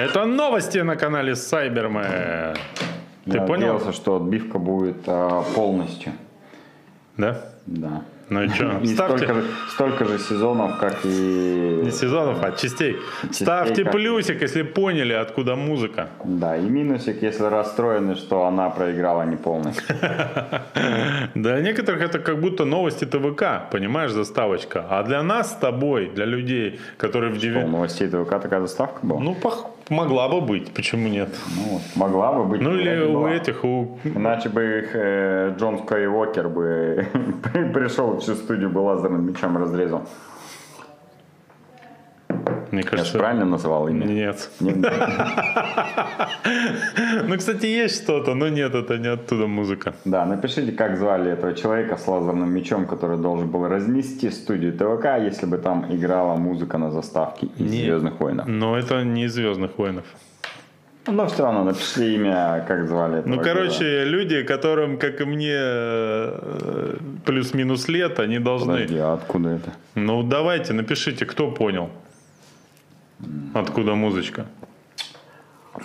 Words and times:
Это 0.00 0.24
новости 0.24 0.78
на 0.78 0.96
канале 0.96 1.34
Сайбермен. 1.36 2.56
Ты 3.24 3.36
Я 3.36 3.42
понял? 3.42 3.72
надеялся, 3.74 3.92
что 3.92 4.16
отбивка 4.16 4.58
будет 4.58 4.96
а, 5.06 5.42
полностью. 5.54 6.12
Да? 7.18 7.44
Да. 7.66 8.02
Ну 8.30 8.42
и 8.44 8.48
что? 8.48 8.80
Ставьте 8.86 8.94
столько 8.94 9.34
же, 9.34 9.44
столько 9.68 10.04
же 10.06 10.18
сезонов, 10.18 10.78
как 10.78 11.04
и... 11.04 11.80
не 11.84 11.90
сезонов, 11.90 12.42
а 12.42 12.52
частей. 12.52 12.96
Ставьте 13.30 13.82
как- 13.84 13.92
плюсик, 13.92 14.40
если 14.42 14.62
поняли, 14.62 15.12
откуда 15.12 15.54
музыка. 15.56 16.08
Да, 16.24 16.56
и 16.56 16.62
минусик, 16.62 17.22
если 17.22 17.44
расстроены, 17.44 18.14
что 18.14 18.44
она 18.46 18.70
проиграла 18.70 19.26
не 19.26 19.36
полностью. 19.36 19.84
Для 21.34 21.60
некоторых 21.60 22.00
это 22.02 22.18
как 22.20 22.40
будто 22.40 22.64
новости 22.64 23.04
ТВК, 23.04 23.70
понимаешь, 23.70 24.12
заставочка. 24.12 24.86
А 24.88 25.02
для 25.02 25.22
нас 25.22 25.50
с 25.50 25.54
тобой, 25.56 26.10
для 26.14 26.24
людей, 26.24 26.80
которые 26.96 27.32
в 27.32 27.36
Что, 27.36 27.48
у 27.48 27.52
9... 27.52 27.68
новостей 27.68 28.08
ТВК 28.08 28.40
такая 28.40 28.60
заставка 28.60 29.06
была? 29.06 29.20
Ну, 29.20 29.36
пох- 29.42 29.66
могла 29.90 30.28
бы 30.28 30.40
быть, 30.40 30.72
почему 30.72 31.08
нет? 31.08 31.28
Ну, 31.56 31.80
могла 31.96 32.32
бы 32.32 32.44
быть. 32.44 32.62
Ну, 32.62 32.74
или 32.74 33.04
у 33.04 33.14
была. 33.14 33.32
этих, 33.32 33.64
у... 33.64 33.98
Иначе 34.04 34.48
бы 34.48 34.62
их 34.78 34.90
э, 34.94 35.54
Джон 35.58 35.80
Скайуокер 35.80 36.48
бы 36.48 37.06
пришел 37.74 38.18
всю 38.18 38.34
студию 38.34 38.70
бы 38.70 38.78
лазерным 38.78 39.26
мечом 39.26 39.58
разрезал. 39.58 40.02
Мне 42.70 42.82
Я 42.82 42.82
же 42.82 42.90
кажется... 42.90 43.18
правильно 43.18 43.44
называл 43.44 43.88
имя? 43.88 44.04
Нет. 44.06 44.50
Ну, 47.28 47.36
кстати, 47.36 47.66
есть 47.66 48.02
что-то, 48.02 48.34
но 48.34 48.48
нет, 48.48 48.74
это 48.74 48.98
не 48.98 49.08
оттуда 49.08 49.46
музыка. 49.46 49.94
Да, 50.04 50.26
напишите, 50.26 50.72
как 50.72 50.96
звали 50.96 51.32
этого 51.32 51.54
человека 51.54 51.96
с 51.96 52.06
лазерным 52.06 52.50
мечом, 52.52 52.86
который 52.86 53.18
должен 53.18 53.48
был 53.48 53.68
разнести 53.68 54.30
студию 54.30 54.72
ТВК, 54.72 55.06
если 55.18 55.46
бы 55.46 55.58
там 55.58 55.86
играла 55.90 56.36
музыка 56.36 56.78
на 56.78 56.90
заставке 56.90 57.46
из 57.58 57.70
Звездных 57.70 58.20
войнов. 58.20 58.46
Но 58.46 58.76
это 58.76 59.04
не 59.04 59.24
из 59.24 59.34
Звездных 59.34 59.78
войнов. 59.78 60.04
Но 61.06 61.26
все 61.26 61.42
равно 61.42 61.64
напишите 61.64 62.14
имя, 62.14 62.64
как 62.68 62.86
звали 62.86 63.18
этого 63.20 63.34
Ну, 63.34 63.42
короче, 63.42 64.04
люди, 64.04 64.42
которым, 64.42 64.98
как 64.98 65.20
и 65.20 65.24
мне, 65.24 65.56
э, 65.56 66.96
плюс-минус 67.24 67.88
лет, 67.88 68.20
они 68.20 68.38
должны... 68.38 68.72
Подожди, 68.74 68.98
а 68.98 69.14
откуда 69.14 69.48
это? 69.48 69.72
Ну, 69.94 70.22
давайте, 70.22 70.72
напишите, 70.72 71.24
кто 71.24 71.50
понял, 71.50 71.90
откуда 73.54 73.94
музычка. 73.94 74.46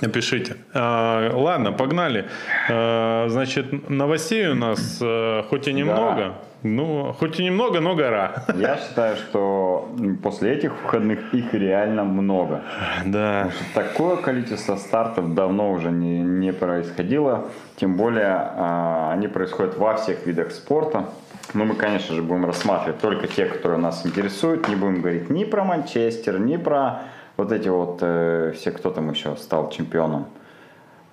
Напишите. 0.01 0.57
А, 0.73 1.31
ладно, 1.33 1.71
погнали. 1.71 2.25
А, 2.69 3.27
значит, 3.29 3.89
новостей 3.89 4.47
у 4.47 4.55
нас 4.55 4.99
э, 5.01 5.43
хоть 5.49 5.67
и 5.67 5.73
немного, 5.73 6.35
ну, 6.63 7.13
хоть 7.19 7.39
и 7.39 7.43
немного, 7.43 7.79
но 7.79 7.95
гора. 7.95 8.45
Я 8.55 8.77
считаю, 8.77 9.15
что 9.15 9.95
после 10.23 10.53
этих 10.53 10.71
выходных 10.81 11.33
их 11.33 11.53
реально 11.53 12.03
много. 12.03 12.63
Да. 13.05 13.51
Такое 13.75 14.17
количество 14.17 14.75
стартов 14.75 15.35
давно 15.35 15.71
уже 15.71 15.91
не, 15.91 16.19
не 16.19 16.51
происходило. 16.51 17.45
Тем 17.75 17.95
более 17.95 18.35
а, 18.35 19.11
они 19.13 19.27
происходят 19.27 19.77
во 19.77 19.95
всех 19.95 20.25
видах 20.25 20.51
спорта. 20.51 21.09
Но 21.53 21.63
мы, 21.63 21.75
конечно 21.75 22.15
же, 22.15 22.23
будем 22.23 22.45
рассматривать 22.45 22.99
только 22.99 23.27
те, 23.27 23.45
которые 23.45 23.79
нас 23.79 24.05
интересуют. 24.05 24.67
Не 24.67 24.75
будем 24.75 25.01
говорить 25.01 25.29
ни 25.29 25.43
про 25.43 25.63
Манчестер, 25.63 26.39
ни 26.39 26.57
про 26.57 27.03
вот 27.37 27.51
эти 27.51 27.67
вот 27.67 27.99
э, 28.01 28.53
все, 28.55 28.71
кто 28.71 28.91
там 28.91 29.09
еще 29.11 29.35
стал 29.35 29.69
чемпионом. 29.69 30.27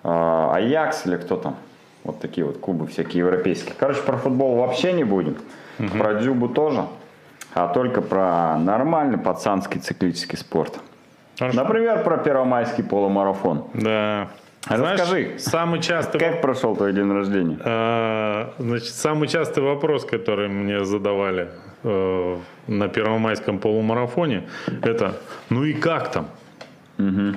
А, 0.05 0.55
Аякс 0.55 1.06
или 1.06 1.17
кто 1.17 1.37
там. 1.37 1.56
Вот 2.05 2.20
такие 2.20 2.45
вот 2.45 2.59
клубы 2.59 2.87
всякие 2.87 3.20
европейские. 3.20 3.75
Короче, 3.79 4.03
про 4.03 4.17
футбол 4.17 4.56
вообще 4.56 4.92
не 4.92 5.05
будем. 5.05 5.37
Про 5.98 6.14
дзюбу 6.14 6.48
тоже. 6.48 6.84
А 7.55 7.69
только 7.69 8.02
про 8.02 8.57
нормальный 8.58 9.19
пацанский 9.19 9.80
циклический 9.80 10.39
спорт. 10.39 10.80
Хорошо. 11.39 11.57
Например, 11.57 12.02
про 12.02 12.19
первомайский 12.19 12.83
полумарафон. 12.85 13.64
Да. 13.74 14.29
Расскажи. 14.68 15.39
самый 15.39 15.80
частый 15.80 16.20
Как 16.20 16.41
прошел 16.41 16.77
твой 16.77 16.92
день 16.92 17.11
рождения? 17.13 17.58
А, 17.64 18.55
Значит, 18.58 18.95
самый 18.95 19.27
частый 19.29 19.63
вопрос, 19.63 20.05
который 20.05 20.48
мне 20.48 20.85
задавали 20.85 21.51
э, 21.85 22.37
на 22.67 22.89
первомайском 22.89 23.59
полумарафоне, 23.59 24.45
это 24.83 25.17
«Ну 25.51 25.65
и 25.65 25.73
как 25.73 26.13
там?» 26.13 26.29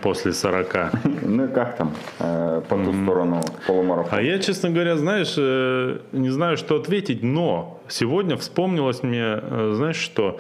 после 0.01 0.33
40. 0.33 0.75
Ну 1.21 1.45
и 1.45 1.47
как 1.47 1.77
там 1.77 1.91
э, 2.19 2.61
по 2.67 2.75
ту 2.75 2.93
сторону 2.93 3.41
полумарафона? 3.67 4.17
А 4.17 4.21
я, 4.21 4.39
честно 4.39 4.69
говоря, 4.69 4.97
знаешь, 4.97 5.35
э, 5.37 5.99
не 6.11 6.29
знаю, 6.29 6.57
что 6.57 6.75
ответить, 6.75 7.23
но 7.23 7.79
сегодня 7.87 8.37
вспомнилось 8.37 9.03
мне, 9.03 9.39
э, 9.41 9.73
знаешь 9.75 9.95
что, 9.97 10.39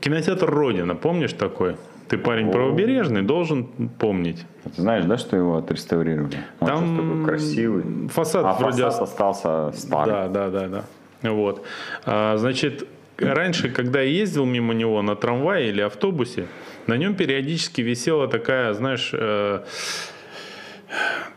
кинотеатр 0.00 0.48
«Родина», 0.48 0.94
помнишь 0.94 1.32
такой? 1.32 1.76
Ты 2.08 2.16
парень 2.16 2.50
правобережный, 2.50 3.22
должен 3.22 3.66
помнить. 3.98 4.44
Ты 4.64 4.80
знаешь, 4.80 5.04
да, 5.04 5.18
что 5.18 5.36
его 5.36 5.58
отреставрировали? 5.58 6.38
Он 6.60 6.68
Там 6.68 6.96
такой 6.96 7.24
красивый. 7.24 8.08
фасад 8.08 8.46
а 8.46 8.52
вроде 8.54 8.82
фасад 8.82 9.02
остался 9.02 9.72
старый. 9.74 10.14
Да, 10.14 10.28
да, 10.28 10.48
да, 10.48 10.68
да. 10.68 11.30
Вот. 11.30 11.64
А, 12.06 12.36
значит, 12.38 12.88
раньше, 13.18 13.68
когда 13.70 14.00
я 14.00 14.10
ездил 14.10 14.44
мимо 14.44 14.74
него 14.74 15.02
на 15.02 15.16
трамвае 15.16 15.68
или 15.68 15.80
автобусе, 15.80 16.46
на 16.86 16.96
нем 16.96 17.14
периодически 17.14 17.80
висела 17.80 18.28
такая, 18.28 18.72
знаешь, 18.72 19.10
э, 19.12 19.64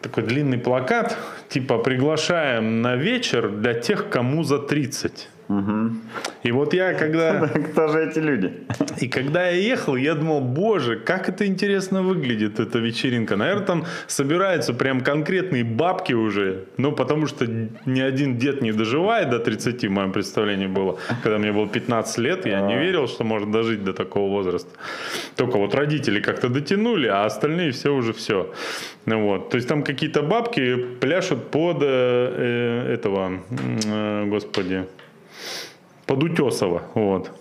такой 0.02 0.24
длинный 0.24 0.58
плакат, 0.58 1.18
типа 1.50 1.78
приглашаем 1.78 2.82
на 2.82 2.96
вечер 2.96 3.50
для 3.50 3.74
тех, 3.74 4.10
кому 4.10 4.44
за 4.44 4.60
30. 4.60 5.28
И 6.44 6.52
вот 6.52 6.74
я 6.74 6.94
когда... 6.94 7.48
Кто 7.72 7.88
же 7.88 8.06
эти 8.06 8.20
люди? 8.20 8.54
И 9.00 9.08
когда 9.08 9.50
я 9.50 9.58
ехал, 9.58 9.96
я 9.96 10.16
думал, 10.16 10.42
боже, 10.42 10.96
как 10.96 11.30
это 11.30 11.46
интересно 11.46 12.02
выглядит, 12.02 12.60
эта 12.60 12.80
вечеринка. 12.80 13.36
Наверное, 13.36 13.66
там 13.66 13.86
собираются 14.08 14.74
прям 14.74 15.02
конкретные 15.02 15.64
бабки 15.64 16.14
уже. 16.14 16.66
Ну, 16.78 16.92
потому 16.92 17.28
что 17.28 17.46
ни 17.86 18.02
один 18.02 18.38
дед 18.38 18.62
не 18.62 18.72
доживает 18.72 19.30
до 19.30 19.40
30, 19.40 19.86
в 19.86 19.90
моем 19.90 20.12
представлении 20.12 20.68
было. 20.68 20.98
Когда 21.24 21.38
мне 21.38 21.52
было 21.52 21.68
15 21.68 22.18
лет, 22.20 22.46
я 22.46 22.62
не 22.62 22.78
верил, 22.78 23.08
что 23.08 23.24
можно 23.24 23.52
дожить 23.52 23.84
до 23.84 23.94
такого 23.94 24.30
возраста. 24.30 24.70
Только 25.36 25.58
вот 25.58 25.76
родители 25.76 26.20
как-то 26.20 26.50
дотянули, 26.50 27.08
а 27.08 27.26
остальные 27.26 27.72
все 27.72 27.94
уже 27.94 28.14
все. 28.14 28.52
Ну, 29.06 29.26
вот. 29.26 29.50
То 29.50 29.58
есть 29.58 29.68
там 29.68 29.84
какие-то 29.84 30.22
бабки 30.22 30.76
пляшут 31.00 31.50
под 31.52 31.78
э, 31.82 31.86
э, 32.88 32.94
этого, 32.94 33.32
э, 33.86 34.26
господи, 34.28 34.86
под 36.06 36.24
Утесова, 36.24 36.84
вот. 36.94 37.32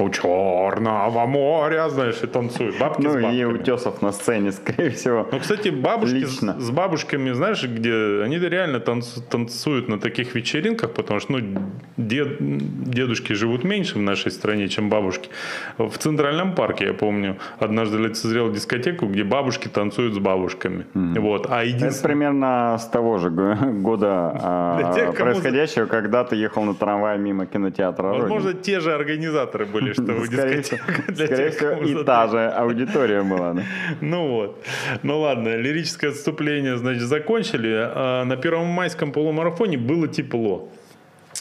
У 0.00 0.08
черного 0.10 1.26
моря, 1.26 1.88
знаешь, 1.88 2.22
и 2.22 2.26
танцуют. 2.26 2.78
Бабки 2.78 3.02
с 3.02 3.04
Ну 3.04 3.12
бабками. 3.14 3.36
и 3.36 3.44
утесов 3.44 4.02
на 4.02 4.12
сцене, 4.12 4.52
скорее 4.52 4.90
всего. 4.90 5.26
Ну, 5.32 5.38
кстати, 5.38 5.68
бабушки 5.70 6.14
Лично. 6.16 6.54
с, 6.58 6.64
с 6.64 6.70
бабушками, 6.70 7.32
знаешь, 7.32 7.64
где 7.64 8.22
они 8.24 8.38
реально 8.38 8.78
танцу- 8.78 9.20
танцуют 9.30 9.88
на 9.88 9.98
таких 9.98 10.34
вечеринках, 10.34 10.92
потому 10.94 11.20
что, 11.20 11.32
ну, 11.32 11.60
дед, 11.96 12.36
дедушки 12.90 13.34
живут 13.34 13.64
меньше 13.64 13.98
в 13.98 14.02
нашей 14.02 14.30
стране, 14.30 14.68
чем 14.68 14.88
бабушки. 14.90 15.28
В 15.78 15.96
Центральном 15.98 16.54
парке, 16.54 16.86
я 16.86 16.92
помню, 16.92 17.36
однажды 17.60 17.98
лицезрел 17.98 18.50
дискотеку, 18.52 19.06
где 19.06 19.22
бабушки 19.24 19.68
танцуют 19.68 20.14
с 20.14 20.18
бабушками. 20.18 20.84
Вот. 20.94 21.46
А 21.50 21.62
Это 21.62 21.76
единственное... 21.76 22.02
примерно 22.14 22.76
с 22.78 22.86
того 22.88 23.18
же 23.18 23.30
го- 23.30 23.54
года 23.82 24.08
а, 24.42 24.92
тех, 24.94 25.14
кому- 25.14 25.30
происходящего, 25.30 25.86
когда 25.86 26.24
ты 26.24 26.36
ехал 26.36 26.64
на 26.64 26.74
трамвае 26.74 27.18
мимо 27.18 27.46
кинотеатра 27.46 28.08
Возможно, 28.08 28.34
«Родина». 28.48 28.62
те 28.62 28.80
же 28.80 28.92
организаторы 28.92 29.66
были, 29.66 29.77
что 29.92 30.02
у 30.02 30.26
дискотека 30.26 31.02
для 31.12 31.26
скорее 31.26 31.50
всего, 31.50 32.00
и 32.00 32.04
та 32.04 32.26
же 32.28 32.48
аудитория 32.48 33.22
была. 33.22 33.56
Ну 34.00 34.28
вот. 34.28 34.64
Ну 35.02 35.20
ладно, 35.20 35.56
лирическое 35.56 36.10
отступление, 36.10 36.76
значит, 36.76 37.02
закончили. 37.02 37.72
А 37.74 38.24
на 38.24 38.36
первомайском 38.36 39.12
полумарафоне 39.12 39.78
было 39.78 40.08
тепло. 40.08 40.68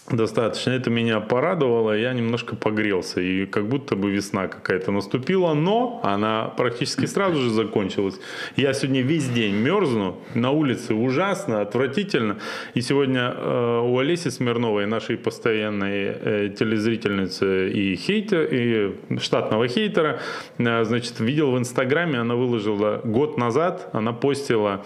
Достаточно. 0.10 0.72
Это 0.72 0.90
меня 0.90 1.20
порадовало. 1.20 1.92
Я 1.92 2.14
немножко 2.14 2.56
погрелся. 2.56 3.20
И 3.20 3.46
как 3.46 3.68
будто 3.68 3.98
бы 3.98 4.10
весна 4.10 4.48
какая-то 4.48 4.92
наступила. 4.92 5.54
Но 5.54 6.00
она 6.02 6.46
практически 6.58 7.06
сразу 7.06 7.42
же 7.42 7.50
закончилась. 7.50 8.18
Я 8.56 8.74
сегодня 8.74 9.02
весь 9.02 9.28
день 9.28 9.54
мерзну. 9.56 10.18
На 10.34 10.52
улице 10.52 10.94
ужасно, 10.94 11.60
отвратительно. 11.60 12.38
И 12.74 12.80
сегодня 12.82 13.34
э, 13.36 13.82
у 13.84 14.00
Олеси 14.00 14.30
Смирновой, 14.30 14.86
нашей 14.86 15.18
постоянной 15.18 16.06
э, 16.06 16.56
телезрительницы 16.58 17.70
и 17.70 17.98
хейтер, 17.98 18.48
и 18.50 18.96
штатного 19.20 19.68
хейтера, 19.68 20.22
э, 20.58 20.86
значит, 20.86 21.20
видел 21.20 21.52
в 21.52 21.58
Инстаграме, 21.58 22.20
она 22.20 22.36
выложила 22.36 23.02
год 23.04 23.38
назад, 23.38 23.90
она 23.92 24.14
постила 24.14 24.86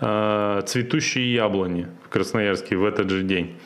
э, 0.00 0.62
цветущие 0.64 1.34
яблони 1.34 1.88
в 2.04 2.08
Красноярске 2.08 2.76
в 2.76 2.84
этот 2.84 3.10
же 3.10 3.24
день. 3.24 3.56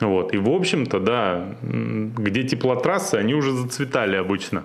Вот. 0.00 0.34
И, 0.34 0.38
в 0.38 0.48
общем-то, 0.50 0.98
да, 1.00 1.46
где 1.62 2.42
теплотрассы, 2.42 3.14
они 3.14 3.34
уже 3.34 3.52
зацветали 3.52 4.16
обычно 4.16 4.64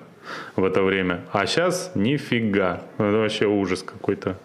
в 0.55 0.63
это 0.63 0.81
время. 0.83 1.21
А 1.31 1.45
сейчас 1.45 1.91
нифига. 1.95 2.81
Это 2.97 3.17
вообще 3.17 3.45
ужас 3.45 3.83
какой-то. 3.83 4.37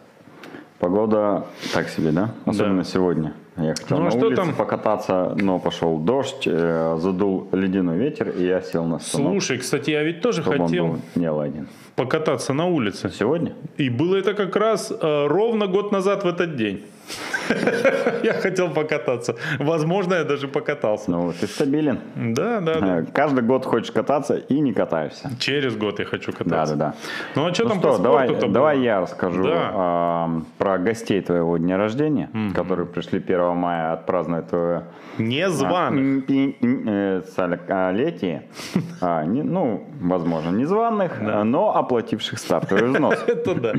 Погода 0.79 1.47
так 1.73 1.89
себе, 1.89 2.11
да? 2.11 2.35
Особенно 2.45 2.79
Да. 2.83 2.85
сегодня. 2.85 3.33
Я 3.57 3.75
хотел 3.75 3.97
Ну, 3.99 4.03
а 4.03 4.05
на 4.07 4.11
что 4.11 4.27
улице 4.27 4.43
там? 4.43 4.55
покататься, 4.55 5.37
но 5.41 5.59
пошел 5.61 5.99
дождь, 5.99 6.43
э, 6.47 6.97
задул 7.01 7.49
ледяной 7.53 7.97
ветер, 7.99 8.31
и 8.31 8.45
я 8.45 8.61
сел 8.61 8.85
на 8.85 8.99
станок, 8.99 9.31
Слушай, 9.33 9.59
кстати, 9.59 9.91
я 9.91 10.03
ведь 10.03 10.21
тоже 10.21 10.43
хотел 10.43 10.99
не 11.15 11.31
ладен. 11.31 11.69
покататься 11.95 12.53
на 12.53 12.67
улице. 12.67 13.11
Сегодня? 13.17 13.55
И 13.79 13.89
было 13.91 14.17
это 14.17 14.35
как 14.35 14.57
раз 14.57 14.91
э, 14.91 15.27
ровно 15.29 15.69
год 15.69 15.93
назад 15.93 16.25
в 16.25 16.27
этот 16.27 16.57
день. 16.57 16.83
Я 18.23 18.33
хотел 18.35 18.71
покататься. 18.71 19.37
Возможно, 19.59 20.15
я 20.15 20.25
даже 20.25 20.49
покатался. 20.49 21.11
Ну, 21.11 21.33
ты 21.39 21.47
стабилен. 21.47 21.99
Да, 22.15 22.61
да, 22.61 22.81
да. 22.81 22.99
Э, 23.01 23.05
Каждый 23.13 23.43
год 23.45 23.65
хочешь 23.67 23.91
кататься 23.93 24.35
и 24.37 24.61
не 24.61 24.73
катаешься. 24.73 25.31
Через 25.39 25.77
год 25.77 25.99
я 25.99 26.05
хочу 26.07 26.33
Да, 26.33 26.39
кататься. 26.39 26.77
да, 26.77 26.87
да. 26.87 26.95
Ну 27.35 27.47
а 27.47 27.55
что 27.55 27.65
Ну 27.65 27.69
там 27.71 27.79
что, 27.81 27.93
по 27.93 27.99
давай, 27.99 28.29
давай 28.49 28.81
я 28.81 29.01
расскажу 29.01 29.43
Да. 29.45 29.71
а, 29.75 30.41
про 30.59 30.79
гостей 30.79 31.21
твоего 31.21 31.59
дня 31.59 31.77
рождения, 31.77 32.31
которые 32.55 32.87
пришли 32.87 33.19
1 33.21 33.57
мая 33.57 33.93
отпраздновать 33.93 34.49
твое 34.49 34.85
Незваных. 35.19 36.25
э, 36.29 37.93
летие. 37.93 38.43
А, 39.01 39.25
ну, 39.25 39.87
возможно, 40.01 40.51
незваных, 40.51 41.19
а, 41.21 41.45
но 41.45 41.77
оплативших 41.77 42.39
стартовый 42.39 42.89
взнос. 42.91 43.23
Это 43.27 43.55
да. 43.55 43.73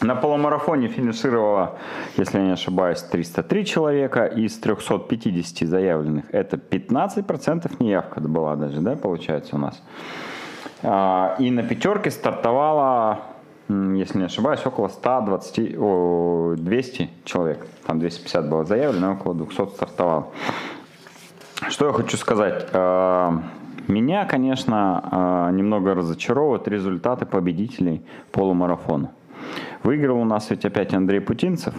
На 0.00 0.16
полумарафоне 0.16 0.88
финишировало, 0.88 1.76
если 2.16 2.38
я 2.38 2.44
не 2.44 2.52
ошибаюсь, 2.52 3.00
303 3.02 3.64
человека 3.64 4.24
из 4.26 4.58
350 4.58 5.68
заявленных. 5.68 6.24
Это 6.32 6.56
15% 6.56 7.70
неявка 7.78 8.20
была 8.20 8.56
даже, 8.56 8.80
да, 8.80 8.96
получается 8.96 9.56
у 9.56 9.58
нас. 9.58 9.82
А, 10.82 11.36
И 11.38 11.50
на 11.50 11.62
пятерке 11.62 12.10
стартовало, 12.10 13.20
если 13.68 14.18
не 14.18 14.24
ошибаюсь, 14.24 14.66
около 14.66 14.88
120, 14.88 15.76
о, 15.78 16.54
200 16.56 17.10
человек. 17.24 17.66
Там 17.86 18.00
250 18.00 18.48
было 18.48 18.64
заявлено, 18.64 19.12
около 19.12 19.34
200 19.34 19.68
стартовало. 19.74 20.26
Что 21.68 21.86
я 21.86 21.92
хочу 21.92 22.16
сказать? 22.16 22.66
Э, 22.72 23.30
Меня, 23.88 24.24
конечно, 24.24 25.48
э, 25.50 25.54
немного 25.54 25.94
разочаровывают 25.94 26.66
результаты 26.68 27.24
победителей 27.26 28.02
полумарафона. 28.32 29.10
Выиграл 29.82 30.18
у 30.20 30.24
нас 30.24 30.50
ведь 30.50 30.64
опять 30.64 30.94
Андрей 30.94 31.20
Путинцев. 31.20 31.74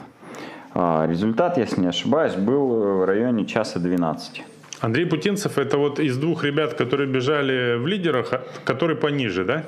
А, 0.74 1.08
Результат, 1.08 1.58
если 1.58 1.82
не 1.82 1.88
ошибаюсь, 1.88 2.34
был 2.36 3.00
в 3.00 3.06
районе 3.06 3.46
часа 3.46 3.80
12. 3.80 4.44
Андрей 4.82 5.06
Путинцев 5.06 5.58
это 5.58 5.78
вот 5.78 6.00
из 6.00 6.18
двух 6.18 6.44
ребят, 6.44 6.74
которые 6.74 7.08
бежали 7.08 7.78
в 7.78 7.88
лидерах, 7.88 8.34
а- 8.34 8.44
который 8.66 8.96
пониже, 8.98 9.46
да? 9.46 9.64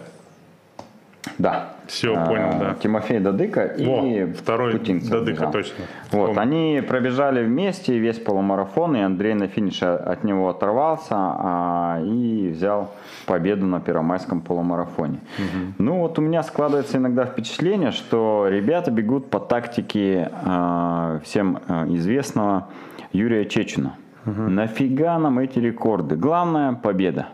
Да. 1.38 1.70
Всё, 1.88 2.16
А, 2.18 2.26
понял, 2.26 2.60
да. 2.60 2.76
Тимофей 2.82 3.20
Дадыка 3.20 3.64
и 3.66 4.26
второй 4.34 4.72
Путинцев 4.72 5.12
Дадыка, 5.12 5.32
бежал. 5.34 5.52
точно. 5.52 5.86
Вот, 6.12 6.28
Помню. 6.28 6.42
они 6.42 6.84
пробежали 6.88 7.44
вместе 7.44 7.98
весь 8.00 8.18
полумарафон, 8.18 8.96
и 8.96 9.02
Андрей 9.02 9.36
на 9.36 9.48
финише 9.48 9.86
от 9.86 10.24
него 10.24 10.50
оторвался 10.50 11.16
а, 11.16 12.02
и 12.04 12.50
взял 12.50 12.92
победу 13.28 13.66
на 13.68 13.80
первомайском 13.82 14.42
полумарафоне. 14.42 15.20
Ну 15.78 16.00
вот 16.00 16.18
у 16.18 16.22
меня 16.22 16.42
складывается 16.44 16.98
иногда 16.98 17.26
впечатление, 17.26 17.92
что 17.92 18.48
ребята 18.50 18.90
бегут 18.90 19.30
по 19.30 19.40
тактике 19.40 20.32
а, 20.44 21.20
всем 21.24 21.60
а, 21.68 21.86
известного 21.90 22.68
Юрия 23.12 23.46
Чечина. 23.46 23.96
Нафига 24.26 25.20
нам 25.20 25.38
эти 25.38 25.60
рекорды? 25.60 26.16
Главное 26.16 26.74
победа. 26.74 27.28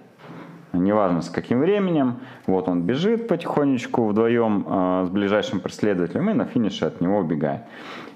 Неважно 0.73 1.21
с 1.21 1.29
каким 1.29 1.59
временем. 1.59 2.19
Вот 2.47 2.67
он 2.69 2.83
бежит 2.83 3.27
потихонечку 3.27 4.07
вдвоем 4.07 4.65
э, 4.67 5.05
с 5.07 5.09
ближайшим 5.09 5.59
преследователем 5.59 6.29
и 6.29 6.33
на 6.33 6.45
финише 6.45 6.85
от 6.85 7.01
него 7.01 7.19
убегает. 7.19 7.61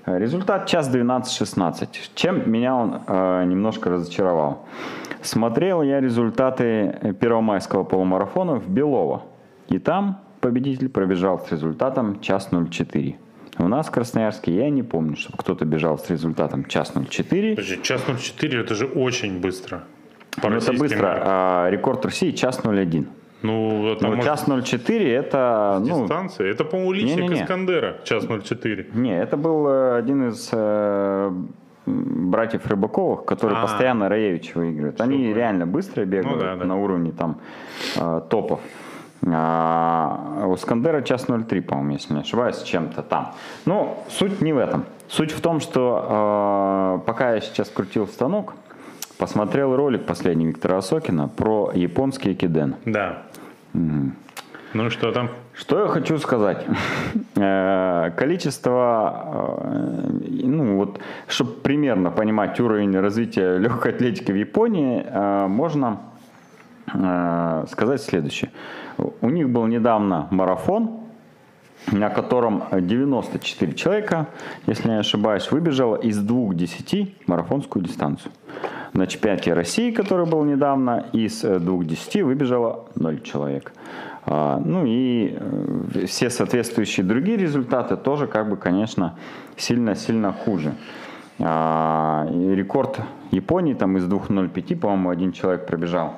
Э, 0.06 0.18
Результат 0.18 0.68
час 0.68 0.94
12-16. 0.94 1.88
Чем 2.16 2.50
меня 2.50 2.76
он 2.76 3.02
э, 3.08 3.44
немножко 3.46 3.90
разочаровал. 3.90 4.66
Смотрел 5.22 5.82
я 5.82 6.00
результаты 6.00 6.64
э, 6.64 7.14
первомайского 7.14 7.84
полумарафона 7.84 8.56
в 8.56 8.70
Белово. 8.70 9.24
И 9.68 9.80
там 9.80 10.22
победитель 10.40 10.90
пробежал 10.90 11.40
с 11.40 11.52
результатом 11.52 12.20
час 12.22 12.50
04. 12.52 13.18
У 13.58 13.68
нас 13.68 13.88
в 13.88 13.92
Красноярске 13.92 14.54
я 14.54 14.70
не 14.70 14.84
помню, 14.84 15.16
чтобы 15.16 15.38
кто-то 15.38 15.66
бежал 15.66 15.98
с 15.98 16.10
результатом 16.10 16.66
час 16.66 16.94
04. 16.94 17.56
Подожди, 17.56 17.82
час 17.82 18.02
04 18.06 18.60
это 18.60 18.76
же 18.76 18.86
очень 18.86 19.40
быстро. 19.40 19.84
По 20.42 20.50
Ну, 20.50 20.58
это 20.58 20.74
быстро. 20.74 21.18
а 21.22 21.70
рекорд 21.70 22.06
России 22.06 22.32
час 22.32 22.60
01. 22.64 23.08
Ну, 23.42 23.92
это 23.94 24.04
Ну, 24.04 24.10
может 24.16 24.26
час 24.26 24.46
04 24.48 25.14
это... 25.14 25.78
Ну, 25.86 26.02
дистанция. 26.02 26.50
Это, 26.52 26.64
по-моему, 26.66 26.94
личник 26.94 27.18
Не-не-не. 27.18 27.44
Искандера. 27.44 27.98
Час 28.04 28.26
04. 28.28 28.88
Не, 28.94 29.20
это 29.22 29.38
был 29.38 29.68
э, 29.68 29.98
один 29.98 30.30
из 30.30 30.50
э, 30.52 31.32
братьев 31.86 32.66
Рыбаковых, 32.66 33.26
который 33.26 33.56
А. 33.58 33.62
постоянно 33.62 34.10
Раевич 34.10 34.56
выигрывает. 34.56 35.00
Они 35.02 35.18
понял. 35.18 35.36
реально 35.36 35.66
быстро 35.68 36.06
бегают 36.06 36.38
Ну 36.38 36.42
да, 36.42 36.56
да. 36.56 36.66
на 36.66 36.76
уровне 36.82 37.12
там 37.12 37.38
э, 37.98 38.22
топов. 38.30 38.60
А 39.28 40.46
у 40.48 40.56
Скандера 40.58 41.02
час 41.02 41.26
03, 41.28 41.62
по-моему, 41.62 41.92
если 41.94 42.14
не 42.14 42.22
ошибаюсь, 42.22 42.62
чем-то 42.64 43.02
там. 43.02 43.34
Но 43.66 44.04
суть 44.10 44.42
не 44.42 44.54
в 44.54 44.58
этом. 44.58 44.86
Суть 45.08 45.32
в 45.32 45.42
том, 45.42 45.60
что 45.60 47.00
э, 47.02 47.06
пока 47.06 47.34
я 47.36 47.42
сейчас 47.42 47.70
крутил 47.70 48.08
станок, 48.08 48.54
посмотрел 49.18 49.76
ролик 49.76 50.06
последний 50.06 50.46
Виктора 50.46 50.78
Осокина 50.78 51.28
про 51.28 51.72
японский 51.74 52.36
киден. 52.36 52.76
Да. 52.86 53.24
Ну 53.74 54.90
что 54.90 55.12
там? 55.12 55.30
Что 55.54 55.82
я 55.82 55.88
хочу 55.88 56.18
сказать? 56.18 56.66
Э, 57.38 58.12
Количество, 58.16 59.52
э, 59.62 60.08
ну 60.44 60.78
вот, 60.78 61.00
чтобы 61.28 61.52
примерно 61.52 62.10
понимать 62.12 62.60
уровень 62.62 62.98
развития 62.98 63.58
легкой 63.60 63.92
атлетики 63.94 64.32
в 64.32 64.36
Японии, 64.36 65.06
э, 65.06 65.48
можно 65.48 65.98
сказать 67.68 68.02
следующее. 68.02 68.52
У 68.98 69.30
них 69.30 69.50
был 69.50 69.66
недавно 69.66 70.28
марафон, 70.30 71.05
на 71.92 72.10
котором 72.10 72.64
94 72.72 73.74
человека, 73.74 74.28
если 74.68 74.90
не 74.90 75.00
ошибаюсь, 75.00 75.52
выбежало 75.52 75.96
из 75.96 76.18
двух 76.18 76.56
десяти 76.56 77.16
марафонскую 77.28 77.84
дистанцию. 77.84 78.32
На 78.94 79.08
чемпионате 79.08 79.54
России, 79.54 79.92
который 79.92 80.26
был 80.26 80.44
недавно, 80.46 81.06
из 81.12 81.44
э, 81.44 81.60
двух 81.60 81.86
десяти 81.86 82.22
выбежало 82.22 82.86
0 82.96 83.22
человек. 83.24 83.74
А, 84.26 84.58
Ну 84.64 84.86
и 84.86 85.38
э, 85.38 86.06
все 86.08 86.30
соответствующие 86.30 87.06
другие 87.06 87.38
результаты 87.38 87.98
тоже, 87.98 88.28
как 88.28 88.50
бы, 88.50 88.56
конечно, 88.56 89.16
сильно-сильно 89.58 90.32
хуже. 90.32 90.76
А, 91.40 92.26
Рекорд 92.32 93.02
Японии 93.32 93.74
там 93.74 93.98
из 93.98 94.06
2.05, 94.06 94.78
по-моему, 94.78 95.10
один 95.10 95.34
человек 95.34 95.68
пробежал. 95.68 96.16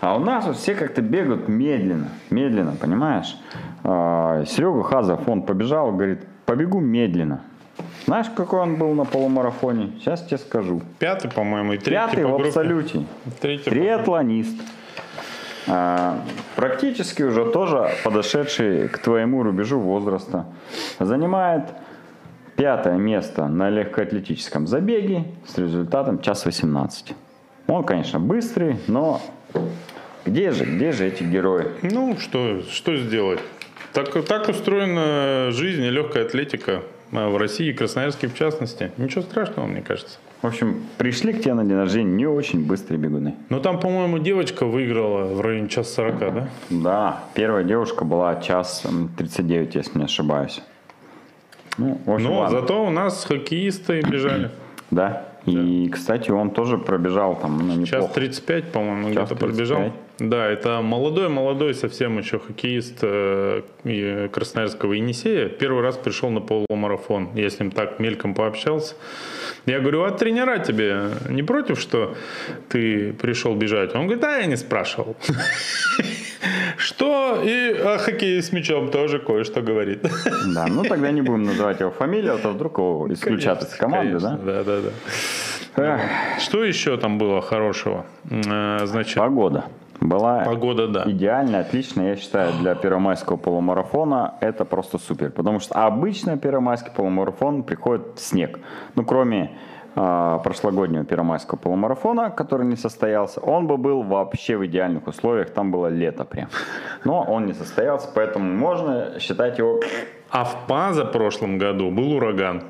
А 0.00 0.16
у 0.16 0.18
нас 0.18 0.46
вот 0.46 0.56
все 0.56 0.74
как-то 0.74 1.00
бегают 1.02 1.48
медленно, 1.48 2.08
медленно, 2.30 2.72
понимаешь? 2.72 3.36
А, 3.82 4.44
Серега 4.46 4.82
Хазов, 4.82 5.28
он 5.28 5.42
побежал, 5.42 5.92
говорит, 5.92 6.20
побегу 6.44 6.80
медленно. 6.80 7.40
Знаешь, 8.06 8.26
какой 8.34 8.60
он 8.60 8.76
был 8.76 8.92
на 8.94 9.04
полумарафоне? 9.04 9.92
Сейчас 9.98 10.22
тебе 10.22 10.38
скажу. 10.38 10.80
Пятый, 10.98 11.30
по-моему, 11.30 11.72
и 11.72 11.78
третий 11.78 11.90
Пятый 11.90 12.22
по 12.24 12.28
в 12.28 12.32
группе. 12.34 12.48
абсолюте. 12.48 13.04
Третий 13.40 13.70
Триатлонист. 13.70 14.56
А, 15.66 16.20
Практически 16.54 17.22
уже 17.22 17.44
тоже 17.50 17.88
подошедший 18.04 18.88
к 18.88 18.98
твоему 18.98 19.42
рубежу 19.42 19.80
возраста. 19.80 20.46
Занимает 21.00 21.64
пятое 22.56 22.96
место 22.96 23.48
на 23.48 23.68
легкоатлетическом 23.70 24.66
забеге 24.66 25.24
с 25.46 25.58
результатом 25.58 26.20
час 26.20 26.44
18. 26.46 27.14
Он, 27.66 27.82
конечно, 27.84 28.20
быстрый, 28.20 28.78
но 28.86 29.20
где 30.24 30.50
же, 30.50 30.64
где 30.64 30.92
же 30.92 31.06
эти 31.06 31.22
герои? 31.22 31.66
Ну, 31.82 32.16
что, 32.18 32.62
что 32.70 32.96
сделать? 32.96 33.40
Так, 33.92 34.12
так 34.26 34.48
устроена 34.48 35.50
жизнь 35.52 35.82
и 35.82 35.90
легкая 35.90 36.24
атлетика 36.24 36.82
а, 37.12 37.28
в 37.28 37.36
России, 37.36 37.68
и 37.68 37.72
Красноярске 37.72 38.28
в 38.28 38.34
частности. 38.34 38.90
Ничего 38.98 39.22
страшного, 39.22 39.66
мне 39.66 39.80
кажется. 39.82 40.18
В 40.42 40.46
общем, 40.48 40.82
пришли 40.98 41.32
к 41.32 41.40
тебе 41.42 41.54
на 41.54 41.64
день 41.64 41.76
рождения 41.76 42.12
не 42.12 42.26
очень 42.26 42.64
быстрые 42.66 42.98
бегуны. 43.00 43.34
Но 43.48 43.58
там, 43.58 43.80
по-моему, 43.80 44.18
девочка 44.18 44.66
выиграла 44.66 45.24
в 45.34 45.40
районе 45.40 45.68
час 45.68 45.92
40, 45.94 46.18
да? 46.18 46.48
Да, 46.68 47.24
первая 47.34 47.64
девушка 47.64 48.04
была 48.04 48.36
час 48.42 48.82
м, 48.84 49.08
39, 49.16 49.74
если 49.76 49.98
не 49.98 50.04
ошибаюсь. 50.04 50.60
Ну, 51.78 52.00
в 52.04 52.10
общем, 52.12 52.28
Но 52.28 52.40
ладно. 52.40 52.60
зато 52.60 52.84
у 52.86 52.90
нас 52.90 53.24
хоккеисты 53.24 54.02
бежали. 54.02 54.50
Да. 54.90 55.24
И, 55.46 55.88
кстати, 55.88 56.30
он 56.30 56.50
тоже 56.50 56.76
пробежал 56.76 57.36
там 57.36 57.68
ну, 57.68 57.74
неплохо. 57.74 58.14
35, 58.14 58.64
по-моему, 58.72 59.10
где-то 59.10 59.36
пробежал. 59.36 59.78
35. 59.78 60.06
Да, 60.18 60.46
это 60.46 60.80
молодой-молодой 60.80 61.74
совсем 61.74 62.18
еще 62.18 62.38
хоккеист 62.38 62.98
э, 63.02 63.62
Красноярского 64.32 64.94
Енисея. 64.94 65.48
Первый 65.48 65.82
раз 65.82 65.96
пришел 65.98 66.30
на 66.30 66.40
полумарафон. 66.40 67.28
Я 67.34 67.50
с 67.50 67.60
ним 67.60 67.70
так 67.70 68.00
мельком 68.00 68.34
пообщался. 68.34 68.94
Я 69.66 69.80
говорю, 69.80 70.04
а 70.04 70.10
тренера 70.10 70.58
тебе 70.58 71.10
не 71.28 71.42
против, 71.42 71.78
что 71.78 72.14
ты 72.68 73.12
пришел 73.12 73.54
бежать? 73.54 73.94
Он 73.94 74.02
говорит, 74.02 74.22
да, 74.22 74.38
я 74.38 74.46
не 74.46 74.56
спрашивал. 74.56 75.16
Что 76.86 77.42
и 77.42 77.72
о 77.72 77.98
хоккее 77.98 78.40
с 78.40 78.52
мячом 78.52 78.92
тоже 78.92 79.18
кое-что 79.18 79.60
говорит. 79.60 80.06
Да, 80.54 80.66
ну 80.68 80.84
тогда 80.84 81.10
не 81.10 81.20
будем 81.20 81.42
называть 81.42 81.80
его 81.80 81.90
фамилию, 81.90 82.34
а 82.34 82.38
то 82.38 82.50
вдруг 82.50 82.78
его 82.78 83.12
исключат 83.12 83.62
из 83.64 83.74
команды, 83.74 84.20
конечно, 84.20 84.38
да? 84.44 84.62
Да, 84.62 84.64
да, 84.64 84.90
да. 85.76 86.00
Что 86.38 86.62
еще 86.62 86.96
там 86.96 87.18
было 87.18 87.42
хорошего? 87.42 88.06
Э, 88.30 88.86
Значит, 88.86 89.16
Погода. 89.16 89.64
Была 90.00 90.44
погода, 90.44 90.86
да. 90.88 91.04
идеальная, 91.06 91.62
отличная, 91.62 92.10
я 92.10 92.16
считаю, 92.16 92.52
для 92.60 92.74
первомайского 92.74 93.36
полумарафона 93.36 94.34
это 94.40 94.64
просто 94.64 94.98
супер. 94.98 95.30
Потому 95.30 95.58
что 95.58 95.74
обычно 95.74 96.36
первомайский 96.36 96.92
полумарафон 96.94 97.62
приходит 97.64 98.02
снег. 98.16 98.60
Ну, 98.94 99.04
кроме 99.04 99.42
а, 99.42 99.48
прошлогоднего 99.96 101.04
первомайского 101.04 101.56
полумарафона, 101.56 102.30
который 102.30 102.66
не 102.66 102.76
состоялся, 102.76 103.40
он 103.40 103.66
бы 103.66 103.78
был 103.78 104.02
вообще 104.02 104.58
в 104.58 104.66
идеальных 104.66 105.06
условиях, 105.06 105.50
там 105.50 105.70
было 105.70 105.86
лето 105.86 106.24
прям. 106.26 106.48
Но 107.04 107.22
он 107.22 107.46
не 107.46 107.54
состоялся, 107.54 108.08
поэтому 108.14 108.52
можно 108.54 109.18
считать 109.18 109.58
его... 109.58 109.80
А 110.30 110.44
в 110.44 110.66
позапрошлом 110.66 111.56
году 111.56 111.90
был 111.90 112.12
ураган. 112.12 112.62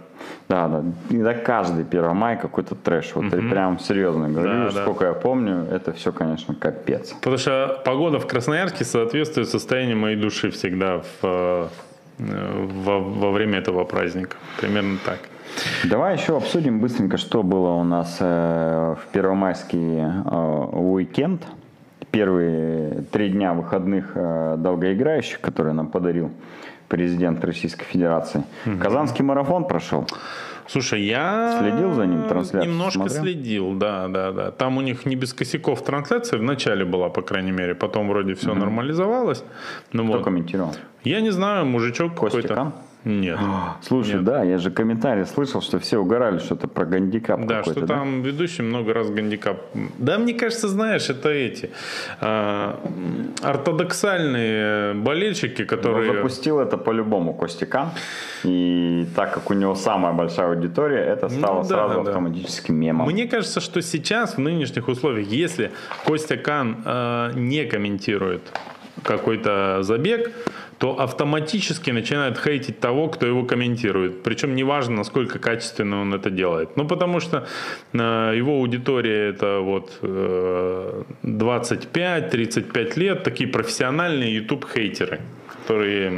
Да, 0.49 0.69
да, 0.69 0.85
да 1.11 1.35
каждый 1.35 1.85
1 1.85 2.15
мая 2.15 2.37
какой-то 2.37 2.77
трэш. 2.77 3.13
Вот 3.17 3.25
я 3.25 3.51
прям 3.51 3.81
серьезно 3.81 4.29
говорю, 4.29 4.49
Да, 4.49 4.71
да. 4.71 4.83
сколько 4.83 5.07
я 5.07 5.13
помню, 5.13 5.67
это 5.71 5.93
все, 5.93 6.13
конечно, 6.13 6.55
капец. 6.55 7.13
Потому 7.15 7.39
что 7.39 7.83
погода 7.85 8.21
в 8.21 8.27
Красноярске 8.29 8.85
соответствует 8.85 9.49
состоянию 9.49 9.97
моей 9.97 10.17
души 10.17 10.51
всегда 10.51 11.01
в, 11.01 11.25
э, 11.25 11.69
во, 12.19 13.01
во 13.01 13.31
время 13.33 13.59
этого 13.59 13.85
праздника. 13.85 14.37
Примерно 14.61 14.99
так. 15.05 15.19
Давай 15.85 16.17
еще 16.17 16.37
обсудим 16.37 16.81
быстренько, 16.81 17.17
что 17.17 17.43
было 17.43 17.71
у 17.71 17.85
нас 17.85 18.19
э, 18.21 18.95
в 19.01 19.13
первомайский 19.13 19.99
э, 19.99 20.67
уикенд. 20.73 21.47
Первые 22.11 23.03
три 23.13 23.31
дня 23.31 23.53
выходных 23.53 24.13
э, 24.15 24.57
долгоиграющих, 24.59 25.41
которые 25.41 25.75
нам 25.75 25.89
подарил 25.89 26.31
президент 26.89 27.45
Российской 27.45 27.85
Федерации. 27.85 28.45
Казанский 28.81 29.25
марафон 29.25 29.67
прошел. 29.67 30.07
Слушай, 30.69 31.03
я 31.03 31.59
Следил 31.61 31.93
за 31.93 32.07
ним, 32.07 32.25
трансляцию 32.25 32.73
Немножко 32.73 32.99
смотрел? 32.99 33.23
следил, 33.23 33.75
да, 33.75 34.09
да, 34.09 34.33
да. 34.33 34.51
Там 34.51 34.79
у 34.79 34.81
них 34.81 35.07
не 35.07 35.15
без 35.15 35.33
косяков 35.33 35.85
трансляция 35.85 36.39
в 36.41 36.43
начале 36.43 36.85
была, 36.85 37.09
по 37.09 37.23
крайней 37.23 37.53
мере. 37.53 37.75
Потом 37.75 38.09
вроде 38.09 38.35
все 38.35 38.53
нормализовалось. 38.55 39.45
Ну, 39.93 40.05
Кто 40.05 40.13
вот. 40.15 40.25
комментировал? 40.25 40.75
Я 41.05 41.21
не 41.21 41.31
знаю, 41.31 41.67
мужичок 41.67 42.15
какой-то. 42.15 42.73
Нет. 43.07 43.39
Слушай, 43.83 44.15
Нет. 44.17 44.25
да, 44.25 44.43
я 44.43 44.59
же 44.59 44.73
комментарий 44.73 45.27
слышал, 45.27 45.63
что 45.63 45.79
все 45.79 45.99
угорали, 45.99 46.39
что-то 46.39 46.67
про 46.67 46.85
гандикап 46.85 47.47
Да, 47.47 47.63
что 47.63 47.87
там 47.87 48.23
ведущий 48.23 48.63
много 48.63 48.93
раз 48.93 49.11
гандикап. 49.11 49.59
Да, 49.99 50.19
мне 50.19 50.35
кажется, 50.35 50.67
знаешь, 50.67 51.09
это 51.09 51.29
эти 51.29 51.71
а, 52.21 52.81
м, 52.85 53.33
ортодоксальные 53.43 54.95
болельщики, 54.95 55.63
Он 55.63 55.69
которые... 55.69 56.15
запустил 56.15 56.59
это 56.59 56.77
по-любому 56.79 57.33
Костяка. 57.33 57.93
И 58.43 59.07
так 59.15 59.33
как 59.35 59.51
у 59.51 59.55
него 59.55 59.77
самая 59.77 60.13
большая 60.13 60.49
аудитория, 60.49 60.99
это 60.99 61.29
стало 61.29 61.63
Ну 61.63 61.63
да, 61.63 61.69
сразу 61.69 62.03
да. 62.03 62.11
автоматически 62.11 62.73
мемом. 62.73 63.07
Мне 63.07 63.29
кажется, 63.29 63.61
что 63.61 63.83
сейчас 63.83 64.35
в 64.37 64.39
нынешних 64.41 64.89
условиях, 64.89 65.29
если 65.29 65.71
Костя 66.05 66.37
Кан 66.37 66.83
э, 66.85 67.31
не 67.37 67.67
комментирует 67.67 68.43
какой-то 69.03 69.79
забег, 69.83 70.33
то 70.79 71.01
автоматически 71.01 71.91
начинает 71.91 72.39
хейтить 72.39 72.81
того, 72.81 73.09
кто 73.09 73.27
его 73.27 73.45
комментирует. 73.45 74.23
Причем 74.23 74.55
неважно, 74.55 74.97
насколько 74.97 75.39
качественно 75.39 76.01
он 76.03 76.15
это 76.15 76.31
делает. 76.31 76.77
Ну, 76.77 76.87
потому 76.87 77.21
что 77.21 77.47
э, 77.93 78.33
его 78.37 78.53
аудитория 78.53 79.31
это 79.31 79.61
вот 79.61 79.99
э, 80.03 81.03
25-35 81.23 82.99
лет, 82.99 83.23
такие 83.23 83.49
профессиональные 83.49 84.35
YouTube-хейтеры 84.35 85.21
которые 85.67 86.13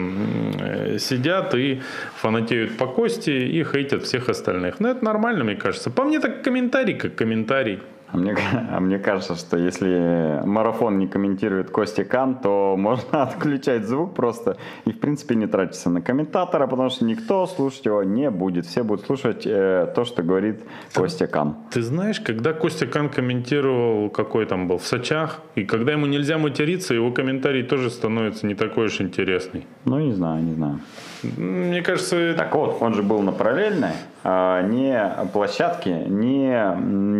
э, 0.60 0.98
сидят 0.98 1.54
и 1.54 1.80
фанатеют 2.16 2.76
по 2.76 2.86
кости 2.86 3.30
и 3.30 3.64
хейтят 3.64 4.02
всех 4.02 4.28
остальных. 4.28 4.78
Ну, 4.78 4.88
это 4.88 5.02
нормально, 5.02 5.44
мне 5.44 5.54
кажется. 5.54 5.90
По 5.90 6.04
мне 6.04 6.20
так 6.20 6.42
комментарий, 6.42 6.94
как 6.94 7.14
комментарий. 7.14 7.78
А 8.10 8.16
мне, 8.16 8.36
а 8.70 8.80
мне 8.80 8.98
кажется, 8.98 9.34
что 9.34 9.56
если 9.56 10.40
марафон 10.44 10.98
не 10.98 11.06
комментирует 11.06 11.70
Костя 11.70 12.04
Кан, 12.04 12.36
то 12.36 12.74
можно 12.78 13.22
отключать 13.22 13.86
звук 13.86 14.14
просто 14.14 14.56
и, 14.86 14.92
в 14.92 15.00
принципе, 15.00 15.34
не 15.34 15.46
тратиться 15.46 15.90
на 15.90 16.00
комментатора, 16.00 16.66
потому 16.66 16.90
что 16.90 17.04
никто 17.04 17.46
слушать 17.46 17.86
его 17.86 18.02
не 18.02 18.30
будет. 18.30 18.66
Все 18.66 18.82
будут 18.82 19.06
слушать 19.06 19.46
э, 19.46 19.92
то, 19.94 20.04
что 20.04 20.22
говорит 20.22 20.62
Костя 20.94 21.26
Кан. 21.26 21.56
Ты 21.70 21.82
знаешь, 21.82 22.20
когда 22.20 22.52
Костя 22.52 22.86
Кан 22.86 23.08
комментировал, 23.08 24.10
какой 24.10 24.46
там 24.46 24.68
был, 24.68 24.78
в 24.78 24.86
Сочах, 24.86 25.40
и 25.54 25.64
когда 25.64 25.92
ему 25.92 26.06
нельзя 26.06 26.38
материться, 26.38 26.94
его 26.94 27.12
комментарий 27.12 27.62
тоже 27.62 27.90
становится 27.90 28.46
не 28.46 28.54
такой 28.54 28.86
уж 28.86 29.00
интересный. 29.00 29.66
Ну, 29.84 29.98
не 29.98 30.12
знаю, 30.12 30.42
не 30.42 30.54
знаю. 30.54 30.80
Мне 31.22 31.82
кажется, 31.82 32.16
это- 32.16 32.38
Так 32.38 32.54
вот, 32.54 32.78
он 32.80 32.94
же 32.94 33.02
был 33.02 33.20
на 33.22 33.32
параллельной, 33.32 33.92
а 34.24 34.62
не 34.62 35.26
площадке, 35.32 35.90
не 36.06 36.48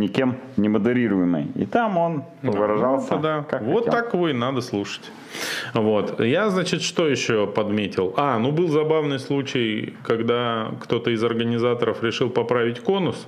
никем 0.01 0.37
не 0.57 0.69
модерируемой. 0.69 1.47
И 1.55 1.67
там 1.67 1.97
он 1.99 2.25
выражался 2.43 3.15
Ну, 3.17 3.21
да. 3.21 3.45
как 3.49 3.63
вот 3.63 3.85
хотел. 3.87 3.93
так 4.03 4.15
и 4.29 4.33
надо 4.33 4.61
слушать. 4.61 5.11
Вот. 5.75 6.21
Я, 6.21 6.49
значит, 6.51 6.83
что 6.83 7.07
еще 7.09 7.47
подметил? 7.47 8.15
А, 8.17 8.39
ну 8.39 8.51
был 8.53 8.69
забавный 8.69 9.19
случай, 9.19 9.95
когда 10.05 10.69
кто-то 10.81 11.11
из 11.11 11.23
организаторов 11.23 12.03
решил 12.03 12.31
поправить 12.31 12.81
конус 12.81 13.27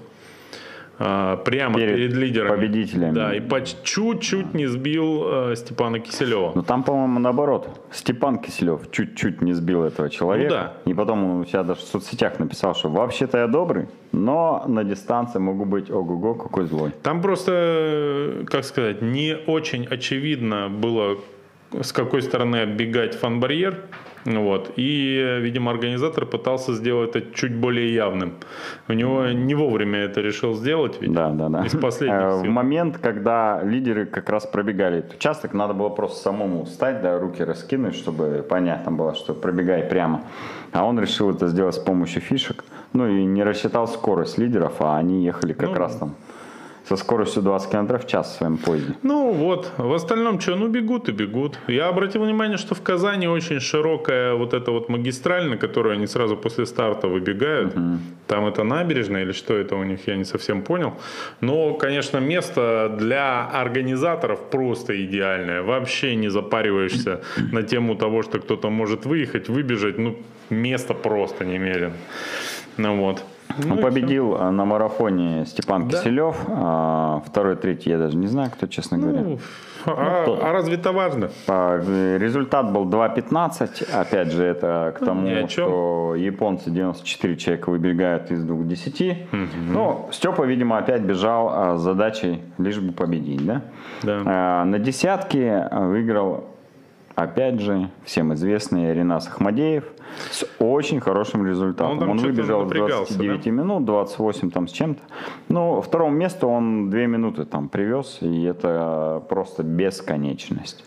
а, 1.02 1.38
прямо 1.38 1.76
Перед 1.76 1.96
перед, 1.96 2.12
лидерами. 2.12 2.48
победителями. 2.50 3.14
Да, 3.14 3.34
и 3.34 3.40
по 3.40 3.62
чуть-чуть 3.62 4.52
не 4.52 4.66
сбил 4.66 5.22
э, 5.50 5.56
Степана 5.56 5.98
Киселева. 5.98 6.52
Ну 6.54 6.62
там, 6.62 6.82
по-моему, 6.82 7.18
наоборот. 7.18 7.80
Степан 7.90 8.38
Киселев 8.38 8.90
чуть-чуть 8.90 9.40
не 9.40 9.54
сбил 9.54 9.82
этого 9.82 10.10
человека. 10.10 10.74
Ну 10.84 10.92
И 10.92 10.94
потом 10.94 11.24
он 11.24 11.40
у 11.40 11.44
себя 11.46 11.62
даже 11.62 11.80
в 11.80 11.84
соцсетях 11.84 12.38
написал, 12.38 12.74
что 12.74 12.90
вообще-то 12.90 13.38
я 13.38 13.46
добрый, 13.46 13.88
но 14.12 14.62
на 14.66 14.84
дистанции 14.84 15.38
могу 15.38 15.64
быть 15.64 15.90
ого-го, 15.90 16.34
какой 16.34 16.66
злой. 16.66 16.90
Там 17.02 17.22
просто, 17.22 18.44
как 18.50 18.64
сказать, 18.64 19.00
не 19.00 19.38
очень 19.46 19.86
очевидно 19.86 20.68
было, 20.68 21.16
с 21.80 21.92
какой 21.94 22.20
стороны 22.20 22.56
оббегать 22.56 23.14
фан-барьер. 23.14 23.84
Вот. 24.24 24.72
И, 24.76 25.38
видимо, 25.40 25.70
организатор 25.70 26.26
пытался 26.26 26.74
сделать 26.74 27.16
это 27.16 27.34
чуть 27.34 27.54
более 27.54 27.94
явным. 27.94 28.34
У 28.88 28.92
него 28.92 29.26
не 29.28 29.54
вовремя 29.54 30.00
это 30.00 30.20
решил 30.20 30.54
сделать. 30.54 30.98
ведь. 31.00 31.12
Да, 31.12 31.30
да, 31.30 31.48
да. 31.48 31.64
Из 31.64 31.72
последних 31.72 32.16
Э, 32.20 32.36
В 32.38 32.42
сил. 32.42 32.50
момент, 32.52 32.98
когда 32.98 33.62
лидеры 33.62 34.06
как 34.06 34.28
раз 34.30 34.46
пробегали 34.46 34.98
этот 34.98 35.14
участок, 35.14 35.54
надо 35.54 35.74
было 35.74 35.88
просто 35.88 36.18
самому 36.22 36.64
встать, 36.64 37.02
да, 37.02 37.18
руки 37.18 37.42
раскинуть, 37.44 37.94
чтобы 37.94 38.44
понятно 38.48 38.92
было, 38.92 39.14
что 39.14 39.34
пробегай 39.34 39.82
прямо. 39.84 40.22
А 40.72 40.84
он 40.84 41.00
решил 41.00 41.30
это 41.30 41.48
сделать 41.48 41.74
с 41.74 41.78
помощью 41.78 42.20
фишек. 42.22 42.64
Ну 42.92 43.06
и 43.08 43.24
не 43.24 43.42
рассчитал 43.44 43.86
скорость 43.88 44.38
лидеров, 44.38 44.74
а 44.80 44.98
они 44.98 45.24
ехали 45.24 45.52
как 45.52 45.70
Ну, 45.70 45.74
раз 45.76 45.96
там 45.96 46.14
со 46.90 46.96
скоростью 46.96 47.42
20 47.42 47.70
км 47.70 47.98
в 47.98 48.06
час 48.06 48.32
в 48.32 48.38
своем 48.38 48.56
поезде. 48.56 48.94
Ну 49.04 49.32
вот, 49.32 49.72
в 49.78 49.92
остальном 49.92 50.40
что, 50.40 50.56
ну 50.56 50.68
бегут 50.68 51.08
и 51.08 51.12
бегут. 51.12 51.56
Я 51.68 51.88
обратил 51.88 52.24
внимание, 52.24 52.58
что 52.58 52.74
в 52.74 52.82
Казани 52.82 53.28
очень 53.28 53.60
широкая 53.60 54.34
вот 54.34 54.54
эта 54.54 54.72
вот 54.72 54.88
магистраль, 54.88 55.48
на 55.48 55.56
которую 55.56 55.92
они 55.92 56.08
сразу 56.08 56.36
после 56.36 56.66
старта 56.66 57.06
выбегают. 57.06 57.74
Там 58.26 58.46
это 58.46 58.64
набережная 58.64 59.22
или 59.22 59.32
что 59.32 59.54
это 59.54 59.76
у 59.76 59.84
них, 59.84 60.08
я 60.08 60.16
не 60.16 60.24
совсем 60.24 60.62
понял. 60.62 60.94
Но, 61.40 61.74
конечно, 61.74 62.18
место 62.18 62.96
для 62.98 63.46
организаторов 63.46 64.50
просто 64.50 64.92
идеальное. 65.04 65.62
Вообще 65.62 66.16
не 66.16 66.28
запариваешься 66.28 67.20
на 67.52 67.62
тему 67.62 67.94
того, 67.94 68.22
что 68.22 68.40
кто-то 68.40 68.68
может 68.70 69.06
выехать, 69.06 69.48
выбежать. 69.48 69.98
Ну, 69.98 70.16
место 70.50 70.94
просто 70.94 71.44
немерено. 71.44 71.94
Ну 72.76 72.96
вот. 72.96 73.22
Ну, 73.58 73.74
Ну 73.74 73.82
победил 73.82 74.36
э, 74.36 74.50
на 74.50 74.64
марафоне 74.64 75.44
Степан 75.46 75.88
Да. 75.88 75.98
Киселев. 75.98 76.36
а, 76.48 77.22
Второй, 77.26 77.56
третий, 77.56 77.90
я 77.90 77.98
даже 77.98 78.16
не 78.16 78.26
знаю, 78.26 78.50
кто, 78.50 78.66
честно 78.66 78.96
всё. 78.98 79.06
говоря. 79.06 79.22
Ну, 79.24 79.38
а, 79.86 80.22
кто? 80.22 80.38
а 80.44 80.52
разве 80.52 80.74
это 80.74 80.92
важно? 80.92 81.30
Э, 81.48 82.18
Результат 82.18 82.72
был 82.72 82.84
2.15. 82.86 83.84
Опять 84.00 84.32
же, 84.32 84.44
это 84.44 84.94
к 84.96 85.02
о 85.02 85.04
тому, 85.06 85.26
чем. 85.48 85.48
что 85.48 86.14
японцы 86.16 86.70
94 86.70 87.36
человека 87.36 87.70
выбегают 87.70 88.30
из 88.30 88.44
двух 88.44 88.66
10. 88.66 89.28
Ну, 89.72 90.08
Степа, 90.12 90.42
видимо, 90.44 90.78
опять 90.78 91.02
бежал 91.02 91.48
а, 91.52 91.76
с 91.76 91.80
задачей 91.80 92.42
лишь 92.58 92.78
бы 92.78 92.92
победить, 92.92 93.44
да? 93.46 93.62
Да. 94.02 94.22
А, 94.26 94.64
На 94.64 94.78
десятке 94.78 95.68
а, 95.70 95.80
выиграл, 95.86 96.44
опять 97.14 97.60
же, 97.60 97.90
всем 98.04 98.34
известный 98.34 98.92
Ренас 98.94 99.28
Ахмадеев 99.28 99.84
с 100.30 100.44
очень 100.58 101.00
хорошим 101.00 101.46
результатом. 101.46 102.08
Он 102.08 102.18
что-то 102.18 102.32
выбежал 102.32 102.60
в 102.60 102.64
напрягался, 102.64 103.14
29 103.18 103.46
минут, 103.46 103.84
28 103.84 104.50
там 104.50 104.68
с 104.68 104.72
чем-то. 104.72 105.00
Ну, 105.48 105.80
второму 105.80 106.14
месту 106.14 106.48
он 106.48 106.90
2 106.90 107.00
минуты 107.06 107.44
там 107.44 107.68
привез, 107.68 108.18
и 108.20 108.42
это 108.42 109.22
просто 109.28 109.62
бесконечность. 109.62 110.84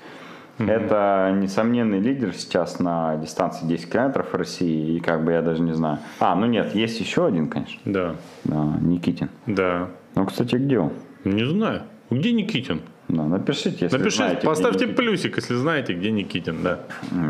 Это 0.60 1.36
несомненный 1.36 2.00
лидер 2.00 2.34
сейчас 2.34 2.80
на 2.80 3.18
дистанции 3.18 3.66
10 3.66 3.92
километров 3.92 4.32
в 4.32 4.36
России, 4.36 4.96
и 4.98 5.00
как 5.00 5.26
бы 5.26 5.32
я 5.32 5.42
даже 5.42 5.62
не 5.64 5.74
знаю. 5.74 5.98
А, 6.20 6.36
ну 6.36 6.46
нет, 6.46 6.76
есть 6.76 7.00
еще 7.00 7.26
один, 7.26 7.48
конечно, 7.48 7.80
Да, 7.86 8.16
да, 8.44 8.64
Никитин. 8.82 9.30
да. 9.48 9.90
Ну, 10.16 10.26
кстати, 10.28 10.56
где 10.56 10.78
он? 10.78 10.92
Не 11.24 11.44
знаю. 11.44 11.82
Где 12.12 12.32
Никитин? 12.34 12.82
Да, 13.10 13.24
напишите, 13.24 13.86
если 13.86 13.98
Напишите, 13.98 14.24
знаете, 14.24 14.48
поставьте 14.48 14.88
плюсик, 14.88 15.36
если 15.36 15.56
знаете, 15.56 15.94
где 15.94 16.10
Никитин, 16.10 16.64
да. 16.64 16.80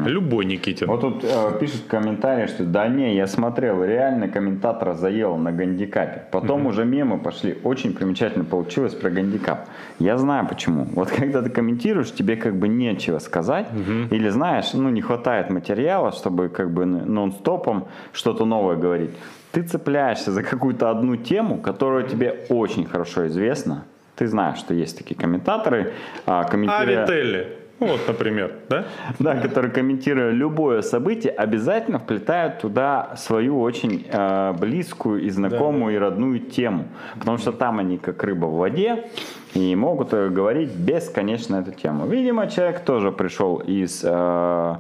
Любой 0.06 0.46
Никитин. 0.46 0.88
Вот 0.88 1.02
тут 1.02 1.24
э, 1.24 1.58
пишут 1.60 1.82
в 1.82 1.88
комментариях, 1.88 2.50
что 2.50 2.64
да 2.64 2.88
не, 2.88 3.16
я 3.16 3.28
смотрел, 3.28 3.84
реально 3.84 4.28
комментатора 4.28 4.94
заело 4.94 5.36
на 5.38 5.52
гандикапе. 5.52 6.24
Потом 6.32 6.68
уже 6.68 6.86
мемы 6.86 7.20
пошли. 7.20 7.58
Очень 7.64 7.94
примечательно 7.94 8.46
получилось 8.46 8.94
про 8.94 9.10
гандикап. 9.10 9.68
Я 10.00 10.18
знаю 10.18 10.48
почему. 10.48 10.86
Вот 10.94 11.10
когда 11.18 11.42
ты 11.42 11.50
комментируешь, 11.50 12.12
тебе 12.12 12.36
как 12.36 12.56
бы 12.56 12.68
нечего 12.68 13.20
сказать. 13.20 13.68
Или 14.12 14.30
знаешь, 14.30 14.74
ну 14.74 14.90
не 14.90 15.02
хватает 15.02 15.50
материала, 15.50 16.12
чтобы 16.12 16.50
как 16.50 16.72
бы 16.72 16.86
нон-стопом 16.86 17.88
что-то 18.12 18.46
новое 18.46 18.76
говорить. 18.76 19.12
Ты 19.52 19.64
цепляешься 19.64 20.32
за 20.32 20.44
какую-то 20.44 20.90
одну 20.90 21.16
тему, 21.16 21.58
которая 21.58 22.08
тебе 22.08 22.46
очень 22.50 22.86
хорошо 22.86 23.28
известна. 23.28 23.86
Ты 24.16 24.28
знаешь, 24.28 24.60
что 24.60 24.74
есть 24.74 24.98
такие 24.98 25.16
комментаторы, 25.16 25.94
а, 26.26 26.44
комментируя... 26.44 27.04
Вителли. 27.04 27.64
Вот, 27.80 28.00
например, 28.08 28.54
да? 28.70 28.86
Да, 29.20 29.36
которые, 29.36 29.72
комментируя 29.72 30.32
любое 30.32 30.82
событие, 30.82 31.34
обязательно 31.34 32.00
вплетают 32.00 32.60
туда 32.60 33.16
свою 33.18 33.60
очень 33.60 34.06
э, 34.10 34.54
близкую 34.54 35.24
и 35.24 35.30
знакомую 35.30 35.96
и 35.96 35.98
родную 35.98 36.40
тему. 36.40 36.86
Потому 37.20 37.38
что 37.38 37.52
там 37.52 37.80
они 37.80 37.98
как 37.98 38.24
рыба 38.24 38.46
в 38.46 38.54
воде 38.54 39.06
и 39.54 39.76
могут 39.76 40.14
э, 40.14 40.30
говорить 40.30 40.70
бесконечно 40.70 41.58
эту 41.58 41.72
тему. 41.72 42.06
Видимо, 42.06 42.48
человек 42.48 42.86
тоже 42.86 43.12
пришел 43.12 43.58
из 43.58 44.02
э, 44.06 44.76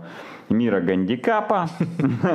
мира 0.49 0.79
гандикапа, 0.81 1.69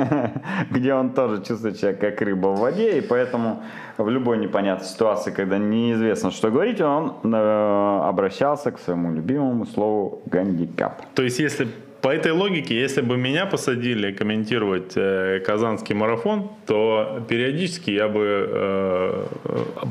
где 0.71 0.93
он 0.93 1.11
тоже 1.13 1.43
чувствует 1.43 1.77
себя 1.77 1.93
как 1.93 2.21
рыба 2.21 2.47
в 2.47 2.59
воде, 2.59 2.97
и 2.97 3.01
поэтому 3.01 3.63
в 3.97 4.09
любой 4.09 4.37
непонятной 4.37 4.87
ситуации, 4.87 5.31
когда 5.31 5.57
неизвестно, 5.57 6.31
что 6.31 6.51
говорить, 6.51 6.81
он 6.81 7.13
э, 7.23 8.01
обращался 8.03 8.71
к 8.71 8.79
своему 8.79 9.13
любимому 9.13 9.65
слову 9.65 10.21
гандикап. 10.25 11.01
То 11.15 11.23
есть, 11.23 11.39
если 11.39 11.67
по 12.01 12.09
этой 12.09 12.31
логике, 12.31 12.79
если 12.79 13.01
бы 13.01 13.17
меня 13.17 13.45
посадили 13.45 14.11
комментировать 14.11 14.93
э, 14.95 15.41
казанский 15.45 15.95
марафон, 15.95 16.49
то 16.65 17.25
периодически 17.27 17.91
я 17.91 18.07
бы 18.07 18.47
э, 18.49 19.25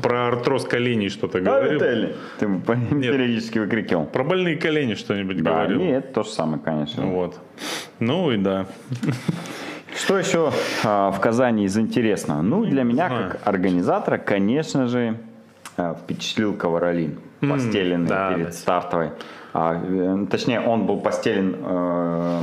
про 0.01 0.27
артроз 0.27 0.65
коленей 0.65 1.09
что-то 1.09 1.39
говорил. 1.39 1.79
Ты 2.39 2.47
бы 2.47 2.61
периодически 2.89 3.59
выкрикивал. 3.59 4.05
Про 4.05 4.23
больные 4.23 4.57
колени 4.57 4.95
что-нибудь 4.95 5.41
Да, 5.43 5.51
говорил. 5.51 5.81
нет, 5.81 6.13
то 6.13 6.23
же 6.23 6.29
самое, 6.29 6.61
конечно. 6.63 7.05
Вот. 7.05 7.39
Ну 7.99 8.31
и 8.31 8.37
да. 8.37 8.65
Что 9.95 10.17
еще 10.17 10.51
а, 10.83 11.11
в 11.11 11.19
Казани 11.19 11.65
из 11.65 11.77
интересного? 11.77 12.41
Ну, 12.41 12.65
для 12.65 12.83
меня, 12.83 13.07
знаю. 13.07 13.31
как 13.31 13.47
организатора, 13.47 14.17
конечно 14.17 14.87
же, 14.87 15.17
а, 15.77 15.95
впечатлил 15.95 16.53
ковролин, 16.53 17.19
постеленный 17.41 18.07
да, 18.07 18.33
перед 18.33 18.45
да. 18.47 18.51
стартовой. 18.51 19.09
А, 19.53 19.75
э, 19.81 20.25
точнее, 20.29 20.61
он 20.61 20.85
был 20.85 20.99
постелен 20.99 21.55
э, 21.59 22.39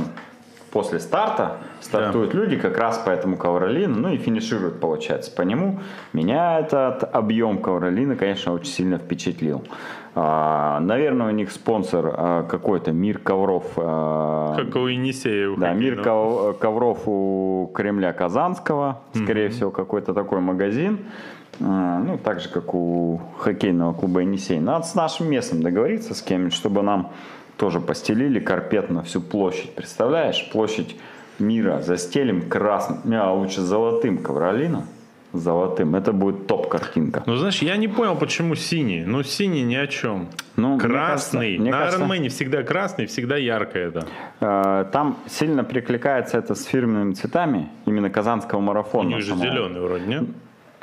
после 0.71 0.99
старта. 0.99 1.57
Стартуют 1.79 2.33
люди 2.33 2.57
как 2.57 2.77
раз 2.77 2.97
по 2.97 3.09
этому 3.11 3.37
ковролину, 3.37 3.95
ну 3.99 4.09
и 4.09 4.17
финишируют, 4.17 4.79
получается, 4.79 5.31
по 5.33 5.43
нему. 5.43 5.79
Меня 6.11 6.59
этот 6.59 7.03
объем 7.15 7.59
ковролина, 7.59 8.15
конечно, 8.15 8.53
очень 8.53 8.71
сильно 8.71 8.97
впечатлил. 8.97 9.63
А, 10.15 10.79
наверное, 10.79 11.27
у 11.27 11.29
них 11.31 11.51
спонсор 11.51 12.11
а, 12.17 12.43
какой-то 12.43 12.91
Мир 12.91 13.19
ковров. 13.19 13.65
а, 13.77 14.55
Как 14.57 14.75
у 14.75 14.87
Енисея. 14.87 15.49
у 15.49 15.55
да, 15.57 15.73
мир 15.73 16.01
ков- 16.01 16.57
ковров 16.57 17.03
у 17.05 17.71
Кремля 17.73 18.11
Казанского, 18.13 19.01
скорее 19.13 19.49
всего, 19.49 19.69
какой-то 19.71 20.13
такой 20.15 20.39
магазин. 20.39 20.99
А, 21.61 21.99
Ну, 21.99 22.17
так 22.17 22.39
же, 22.39 22.49
как 22.49 22.73
у 22.73 23.19
хоккейного 23.39 23.93
клуба 23.93 24.21
«Енисей». 24.21 24.59
Надо 24.59 24.85
с 24.85 24.95
нашим 24.95 25.29
местом 25.29 25.61
договориться 25.61 26.13
с 26.13 26.21
кем-нибудь, 26.21 26.53
чтобы 26.53 26.81
нам 26.83 27.11
тоже 27.57 27.79
постелили 27.79 28.39
карпет 28.39 28.89
на 28.91 29.01
всю 29.01 29.21
площадь. 29.21 29.73
Представляешь, 29.75 30.49
площадь 30.51 30.95
мира 31.39 31.81
застелим 31.81 32.47
красным, 32.49 32.99
а 33.13 33.33
лучше 33.33 33.61
золотым 33.61 34.17
ковролином. 34.19 34.83
Золотым. 35.33 35.93
Это 35.95 36.13
будет 36.13 36.47
топ-картинка. 36.47 37.21
Ну, 37.25 37.35
знаешь, 37.35 37.61
я 37.61 37.75
не 37.77 37.87
понял, 37.89 38.15
почему 38.15 38.55
синий. 38.55 39.03
Ну, 39.05 39.23
синий 39.23 39.63
ни 39.63 39.75
о 39.75 39.85
чем. 39.85 40.27
Ну, 40.55 40.69
мне 40.69 40.79
красный. 40.79 41.57
кажется- 41.57 41.61
мне 41.61 41.71
На 41.71 41.87
Ironman 41.89 42.29
всегда 42.29 42.63
красный, 42.63 43.05
всегда 43.07 43.35
ярко 43.35 43.77
это. 43.77 44.05
Э, 44.39 44.85
Там 44.91 45.17
сильно 45.27 45.63
прикликается 45.65 46.37
это 46.37 46.55
с 46.55 46.63
фирменными 46.63 47.13
цветами 47.13 47.67
именно 47.85 48.09
казанского 48.09 48.59
У 48.59 48.61
марафона. 48.61 49.07
них 49.09 49.21
же 49.21 49.29
самого. 49.31 49.45
зеленый 49.47 49.81
вроде, 49.81 50.05
нет? 50.05 50.23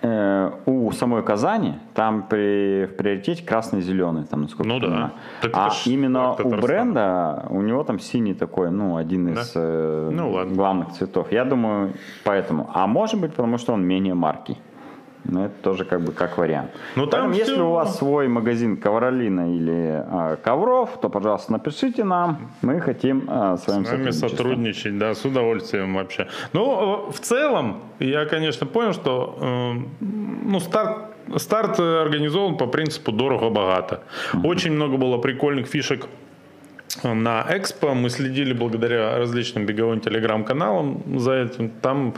Э, 0.07 0.51
у 0.67 0.93
самой 0.93 1.23
Казани 1.23 1.75
там 1.95 2.25
при, 2.29 2.85
в 2.85 2.97
приоритете 2.97 3.43
красный 3.43 3.79
и 3.79 3.83
зеленый, 3.83 4.25
там, 4.25 4.43
насколько 4.43 4.69
Ну 4.69 4.75
я 4.75 4.81
да. 4.81 4.87
понимаю. 4.87 5.11
Так 5.41 5.51
а 5.55 5.71
именно 5.87 6.33
у 6.35 6.51
бренда 6.61 7.47
у 7.49 7.63
него 7.63 7.85
там 7.85 7.99
синий 7.99 8.35
такой, 8.35 8.71
ну, 8.71 8.97
один 8.97 9.29
из 9.29 9.53
Да? 9.55 9.61
э, 9.63 10.11
Ну 10.13 10.31
ладно. 10.33 10.55
главных 10.55 10.93
цветов. 10.93 11.33
Я 11.33 11.45
думаю, 11.47 11.95
поэтому. 12.25 12.69
А 12.75 12.87
может 12.87 13.19
быть, 13.19 13.31
потому 13.33 13.57
что 13.57 13.73
он 13.73 13.83
менее 13.83 14.13
марки. 14.15 14.59
Но 15.25 15.47
это 15.47 15.55
тоже 15.63 15.85
как 15.85 16.01
бы 16.03 16.13
как 16.13 16.37
вариант. 16.39 16.71
Ну, 16.97 17.07
там 17.07 17.21
Поэтому, 17.21 17.35
если 17.35 17.55
всё- 17.55 17.69
у 17.69 17.73
вас 17.73 17.99
свой 17.99 18.29
магазин 18.29 18.77
ковролина 18.77 19.55
или 19.55 20.05
а, 20.07 20.37
ковров, 20.37 21.01
то, 21.01 21.09
пожалуйста, 21.09 21.53
напишите 21.53 22.05
нам. 22.05 22.51
Мы 22.63 22.81
хотим 22.81 23.25
а, 23.29 23.57
с 23.57 23.67
вами 23.67 23.85
С 23.85 23.91
вами 23.91 24.11
сотрудничать, 24.11 24.99
да, 24.99 25.15
с 25.15 25.25
удовольствием 25.25 25.95
вообще. 25.95 26.29
Ну, 26.53 27.09
э, 27.09 27.13
в 27.13 27.21
целом, 27.21 27.81
я, 28.01 28.27
конечно, 28.27 28.67
понял, 28.67 28.93
что 28.93 29.39
э, 29.41 30.05
ну, 30.45 30.61
старт, 30.61 30.99
старт 31.37 31.81
э, 31.81 32.03
организован 32.03 32.57
по 32.59 32.67
принципу 32.67 33.11
дорого-богато. 33.11 34.03
Очень 34.45 34.73
много 34.73 34.99
было 34.99 35.17
прикольных 35.19 35.67
фишек 35.69 36.07
на 37.03 37.45
Экспо. 37.49 37.95
Мы 37.95 38.11
следили 38.11 38.53
благодаря 38.53 39.17
различным 39.19 39.65
беговым 39.65 40.01
телеграм-каналам 40.01 41.19
за 41.19 41.33
этим. 41.33 41.71
Там, 41.81 42.15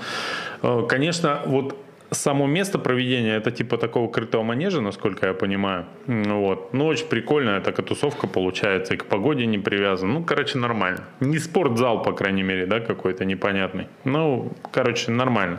э, 0.62 0.83
конечно, 0.88 1.40
вот 1.47 1.77
само 2.11 2.47
место 2.47 2.79
проведения 2.79 3.37
это 3.37 3.51
типа 3.51 3.77
такого 3.79 4.09
крытого 4.11 4.42
манежа, 4.42 4.81
насколько 4.81 5.27
я 5.27 5.35
понимаю. 5.35 5.87
Вот. 6.07 6.73
Ну, 6.73 6.87
очень 6.87 7.07
прикольная 7.07 7.61
такая 7.61 7.85
тусовка 7.85 8.27
получается, 8.27 8.95
и 8.95 8.97
к 8.97 9.07
погоде 9.07 9.47
не 9.47 9.59
привязан. 9.59 10.12
Ну, 10.12 10.25
короче, 10.25 10.59
нормально. 10.59 11.01
Не 11.21 11.38
спортзал, 11.38 12.03
по 12.03 12.12
крайней 12.12 12.42
мере, 12.42 12.66
да, 12.66 12.81
какой-то 12.81 13.25
непонятный. 13.25 13.88
Ну, 14.05 14.53
короче, 14.73 15.11
нормально. 15.11 15.59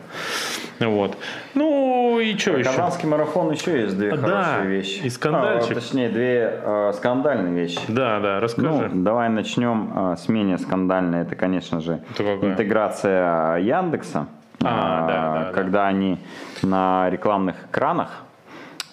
Вот. 0.80 1.18
Ну, 1.54 2.20
и 2.20 2.38
что 2.38 2.58
еще? 2.58 2.70
Казанский 2.70 3.08
марафон 3.08 3.52
еще 3.52 3.82
есть 3.82 3.98
две 3.98 4.16
Да, 4.16 4.18
хорошие 4.18 4.68
вещи. 4.68 5.02
и 5.04 5.10
скандальчик. 5.10 5.72
А, 5.72 5.76
точнее, 5.76 6.10
две 6.10 6.60
э, 6.64 6.92
скандальные 6.96 7.54
вещи. 7.54 7.80
Да, 7.88 8.20
да, 8.20 8.40
расскажи. 8.40 8.68
Ну, 8.68 9.04
давай 9.04 9.30
начнем 9.30 9.92
э, 10.14 10.16
с 10.18 10.30
менее 10.30 10.58
скандальной. 10.58 11.22
Это, 11.22 11.36
конечно 11.36 11.82
же, 11.82 12.00
интеграция 12.18 13.58
Яндекса. 13.58 14.28
А, 14.64 15.04
Э, 15.04 15.08
да, 15.08 15.34
да, 15.34 15.44
да. 15.46 15.52
Когда 15.54 15.88
они 15.88 16.20
на 16.64 17.10
рекламных 17.10 17.56
экранах 17.70 18.10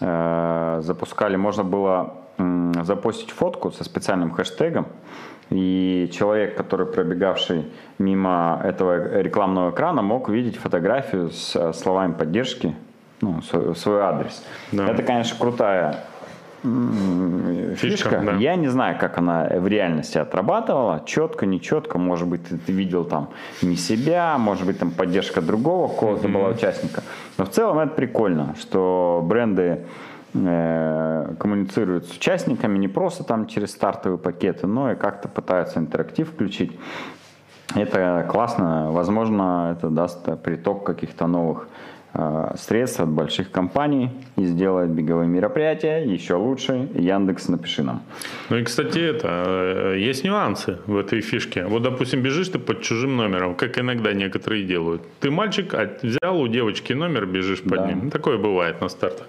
э, 0.01 0.81
запускали, 0.83 1.37
можно 1.37 1.65
было 1.65 2.15
м, 2.39 2.73
запостить 2.85 3.31
фотку 3.31 3.71
со 3.71 3.85
специальным 3.85 4.31
хэштегом, 4.31 4.87
и 5.51 6.11
человек, 6.13 6.57
который 6.57 6.87
пробегавший 6.87 7.71
мимо 7.99 8.61
этого 8.65 9.21
рекламного 9.21 9.71
экрана, 9.71 10.03
мог 10.03 10.29
увидеть 10.29 10.57
фотографию 10.57 11.31
с 11.31 11.55
э, 11.55 11.73
словами 11.73 12.13
поддержки, 12.13 12.75
ну, 13.21 13.41
свой, 13.43 14.01
адрес. 14.03 14.45
Да. 14.73 14.89
Это, 14.89 15.03
конечно, 15.03 15.39
крутая 15.39 16.05
Фишка, 16.65 17.77
фишка. 17.77 18.23
да. 18.25 18.33
Я 18.37 18.57
не 18.57 18.69
знаю, 18.69 18.97
как 18.99 19.19
она 19.19 19.47
в 19.51 19.67
реальности 19.67 20.17
отрабатывала, 20.17 21.03
четко, 21.05 21.45
нечетко, 21.45 21.99
может 21.99 22.27
быть, 22.27 22.41
ты, 22.49 22.73
видел 22.73 23.05
там 23.05 23.29
не 23.61 23.77
себя, 23.77 24.39
может 24.39 24.65
быть, 24.67 24.79
там 24.79 24.91
поддержка 24.91 25.43
другого 25.43 25.89
какого-то 25.89 26.27
была 26.29 26.49
участника. 26.49 27.03
Но 27.37 27.45
в 27.45 27.51
целом 27.51 27.81
это 27.81 27.95
прикольно, 27.95 28.55
что 28.59 29.23
бренды 29.23 29.85
э, 30.33 31.35
коммуницируют 31.39 32.07
с 32.07 32.17
участниками 32.17 32.79
не 32.79 32.89
просто 32.89 33.25
там 33.25 33.47
через 33.47 33.73
стартовые 33.73 34.19
пакеты, 34.19 34.67
но 34.67 34.91
и 34.91 34.95
как-то 34.95 35.29
пытаются 35.29 35.79
интерактив 35.81 36.31
включить. 36.31 36.73
Это 37.75 38.27
классно. 38.31 38.91
Возможно, 38.91 39.77
это 39.77 39.91
даст 39.91 40.27
э, 40.29 40.37
приток 40.37 40.85
каких-то 40.85 41.27
новых 41.27 41.69
средств 42.57 43.01
от 43.01 43.09
больших 43.09 43.51
компаний 43.51 44.11
и 44.37 44.45
сделает 44.45 44.91
беговые 44.91 45.29
мероприятия 45.29 46.05
еще 46.15 46.35
лучше. 46.35 46.89
Яндекс, 46.95 47.49
напиши 47.49 47.83
нам. 47.83 48.03
Ну 48.51 48.57
и, 48.59 48.63
кстати, 48.63 48.99
это, 48.99 49.29
э, 49.97 49.99
есть 50.11 50.25
нюансы 50.25 50.79
в 50.87 50.97
этой 50.97 51.21
фишке. 51.21 51.65
Вот, 51.67 51.83
допустим, 51.83 52.23
бежишь 52.23 52.49
ты 52.49 52.59
под 52.59 52.83
чужим 52.83 53.17
номером, 53.17 53.55
как 53.55 53.79
иногда 53.79 54.13
некоторые 54.13 54.65
делают. 54.65 55.03
Ты 55.21 55.31
мальчик, 55.31 55.75
а 55.75 55.89
взял 56.03 56.41
у 56.41 56.49
девочки 56.49 56.93
номер, 56.95 57.27
бежишь 57.27 57.63
под 57.63 57.79
Да. 57.79 57.87
ним. 57.87 58.01
Ну, 58.05 58.11
Такое 58.11 58.39
бывает 58.39 58.81
на 58.81 58.89
стартах. 58.89 59.27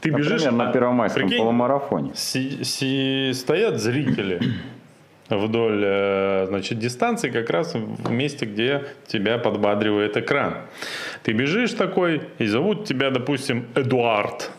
Ты 0.00 0.10
бежишь, 0.10 0.42
Например, 0.44 0.66
на 0.66 0.72
Первомайском 0.72 1.22
прикинь, 1.22 1.38
полумарафоне. 1.38 2.10
си- 2.14 2.64
си- 2.64 3.32
стоят 3.34 3.80
зрители 3.80 4.40
вдоль 5.30 5.82
э, 5.84 6.46
значит, 6.48 6.78
дистанции, 6.78 7.30
как 7.30 7.50
раз 7.50 7.74
в 7.74 8.10
месте, 8.10 8.46
где 8.46 8.84
тебя 9.06 9.38
подбадривает 9.38 10.16
экран. 10.16 10.54
Ты 11.22 11.32
бежишь 11.32 11.72
такой, 11.72 12.22
и 12.38 12.46
зовут 12.46 12.84
тебя, 12.84 13.10
допустим, 13.10 13.66
Эдуард. 13.74 14.50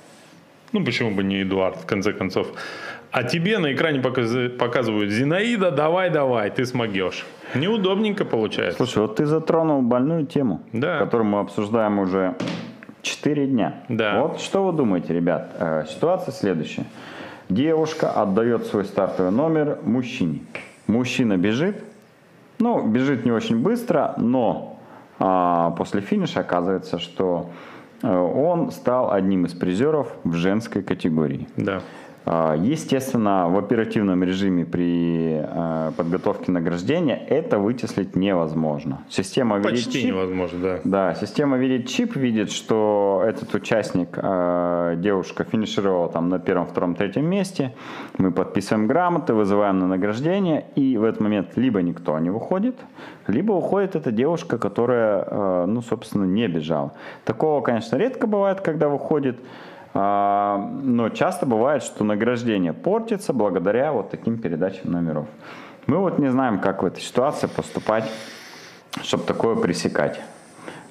Ну, 0.71 0.83
почему 0.85 1.11
бы 1.11 1.23
не 1.23 1.43
Эдуард, 1.43 1.77
в 1.77 1.85
конце 1.85 2.13
концов. 2.13 2.47
А 3.11 3.23
тебе 3.23 3.57
на 3.57 3.73
экране 3.73 3.99
показывают 3.99 5.11
Зинаида, 5.11 5.71
давай, 5.71 6.09
давай, 6.09 6.49
ты 6.49 6.65
смогешь. 6.65 7.25
Неудобненько 7.53 8.23
получается. 8.23 8.77
Слушай, 8.77 8.99
вот 8.99 9.17
ты 9.17 9.25
затронул 9.25 9.81
больную 9.81 10.25
тему, 10.25 10.61
да. 10.71 10.99
которую 10.99 11.27
мы 11.27 11.39
обсуждаем 11.41 11.99
уже 11.99 12.35
4 13.01 13.47
дня. 13.47 13.83
Да. 13.89 14.21
Вот 14.21 14.39
что 14.39 14.63
вы 14.63 14.71
думаете, 14.71 15.13
ребят? 15.13 15.51
Э, 15.59 15.83
ситуация 15.89 16.31
следующая. 16.31 16.85
Девушка 17.51 18.09
отдает 18.09 18.65
свой 18.67 18.85
стартовый 18.85 19.33
номер 19.33 19.79
мужчине. 19.83 20.39
Мужчина 20.87 21.35
бежит, 21.35 21.83
ну, 22.59 22.87
бежит 22.87 23.25
не 23.25 23.31
очень 23.33 23.61
быстро, 23.61 24.13
но 24.15 24.79
а, 25.19 25.71
после 25.71 25.99
финиша 25.99 26.39
оказывается, 26.39 26.97
что 26.97 27.49
э, 28.03 28.07
он 28.09 28.71
стал 28.71 29.11
одним 29.11 29.47
из 29.47 29.53
призеров 29.53 30.07
в 30.23 30.35
женской 30.35 30.81
категории. 30.81 31.45
Да. 31.57 31.81
А, 32.23 32.55
естественно, 32.55 33.47
в 33.49 33.57
оперативном 33.57 34.23
режиме 34.23 34.63
при 34.63 35.41
э, 35.43 35.91
подготовке 35.97 36.51
награждения 36.51 37.15
это 37.15 37.57
вычислить 37.57 38.15
невозможно. 38.15 38.99
Система 39.09 39.59
Почти 39.59 39.77
видит 39.77 39.91
чип, 39.93 40.05
невозможно, 40.05 40.59
да. 40.61 40.79
Да, 40.83 41.15
система 41.15 41.57
видит 41.57 41.87
чип, 41.87 42.15
видит, 42.15 42.51
что 42.51 43.23
этот 43.25 43.53
участник, 43.55 44.09
э, 44.15 44.95
девушка, 44.97 45.45
финишировала 45.45 46.09
там 46.09 46.29
на 46.29 46.37
первом, 46.37 46.67
втором, 46.67 46.93
третьем 46.93 47.25
месте. 47.25 47.73
Мы 48.19 48.31
подписываем 48.31 48.87
грамоты, 48.87 49.33
вызываем 49.33 49.79
на 49.79 49.87
награждение, 49.87 50.65
и 50.75 50.97
в 50.97 51.03
этот 51.03 51.21
момент 51.21 51.57
либо 51.57 51.81
никто 51.81 52.19
не 52.19 52.29
выходит, 52.29 52.75
либо 53.25 53.53
уходит 53.53 53.95
эта 53.95 54.11
девушка, 54.11 54.59
которая, 54.59 55.65
ну, 55.65 55.81
собственно, 55.81 56.25
не 56.25 56.47
бежала. 56.47 56.93
Такого, 57.25 57.61
конечно, 57.61 57.95
редко 57.95 58.27
бывает, 58.27 58.61
когда 58.61 58.89
выходит. 58.89 59.39
А, 59.93 60.57
но 60.83 61.09
часто 61.09 61.45
бывает, 61.45 61.83
что 61.83 62.03
награждение 62.03 62.73
портится 62.73 63.33
благодаря 63.33 63.91
вот 63.91 64.09
таким 64.09 64.37
передачам 64.37 64.91
номеров. 64.91 65.27
Мы 65.87 65.97
вот 65.97 66.19
не 66.19 66.29
знаем, 66.29 66.59
как 66.59 66.83
в 66.83 66.85
этой 66.85 67.01
ситуации 67.01 67.47
поступать, 67.47 68.09
чтобы 69.03 69.23
такое 69.23 69.55
пресекать. 69.55 70.21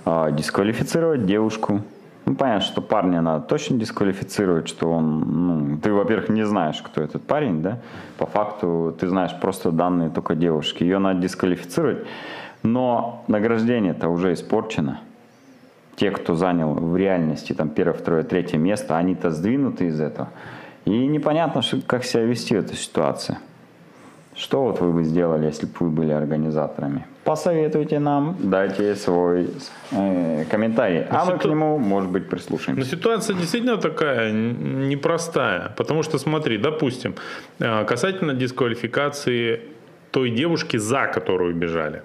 А, 0.04 0.30
дисквалифицировать 0.30 1.26
девушку. 1.26 1.82
Ну, 2.26 2.34
понятно, 2.34 2.60
что 2.60 2.82
парня 2.82 3.22
надо 3.22 3.44
точно 3.44 3.78
дисквалифицировать, 3.78 4.68
что 4.68 4.90
он, 4.90 5.20
ну, 5.20 5.78
ты, 5.78 5.92
во-первых, 5.92 6.28
не 6.28 6.44
знаешь, 6.44 6.80
кто 6.82 7.02
этот 7.02 7.26
парень, 7.26 7.62
да, 7.62 7.78
по 8.18 8.26
факту 8.26 8.94
ты 8.98 9.08
знаешь 9.08 9.34
просто 9.40 9.72
данные 9.72 10.10
только 10.10 10.34
девушки, 10.34 10.84
ее 10.84 10.98
надо 10.98 11.20
дисквалифицировать, 11.20 12.06
но 12.62 13.24
награждение-то 13.26 14.08
уже 14.08 14.34
испорчено, 14.34 15.00
те, 15.96 16.10
кто 16.10 16.34
занял 16.34 16.74
в 16.74 16.96
реальности 16.96 17.52
там 17.52 17.68
первое, 17.68 17.94
второе, 17.94 18.22
третье 18.22 18.58
место, 18.58 18.96
они-то 18.96 19.30
сдвинуты 19.30 19.86
из 19.86 20.00
этого. 20.00 20.28
И 20.84 20.90
непонятно, 20.90 21.62
как 21.86 22.04
себя 22.04 22.24
вести 22.24 22.56
в 22.56 22.58
этой 22.58 22.76
ситуации. 22.76 23.38
Что 24.34 24.62
вот 24.62 24.80
вы 24.80 24.92
бы 24.92 25.04
сделали, 25.04 25.46
если 25.46 25.66
бы 25.66 25.72
вы 25.80 25.90
были 25.90 26.12
организаторами? 26.12 27.04
Посоветуйте 27.24 27.98
нам, 27.98 28.36
дайте 28.38 28.94
свой 28.94 29.50
э, 29.90 30.44
комментарий, 30.50 31.04
а 31.10 31.24
мы 31.26 31.38
к 31.38 31.44
нему, 31.44 31.78
может 31.78 32.10
быть, 32.10 32.28
прислушаемся. 32.28 32.80
Но 32.80 32.84
ситуация 32.84 33.36
действительно 33.36 33.76
такая 33.76 34.32
непростая, 34.32 35.72
потому 35.76 36.02
что, 36.02 36.18
смотри, 36.18 36.58
допустим, 36.58 37.14
э, 37.58 37.84
касательно 37.84 38.32
дисквалификации 38.32 39.60
той 40.10 40.30
девушки, 40.30 40.78
за 40.78 41.06
которую 41.06 41.54
бежали. 41.54 42.02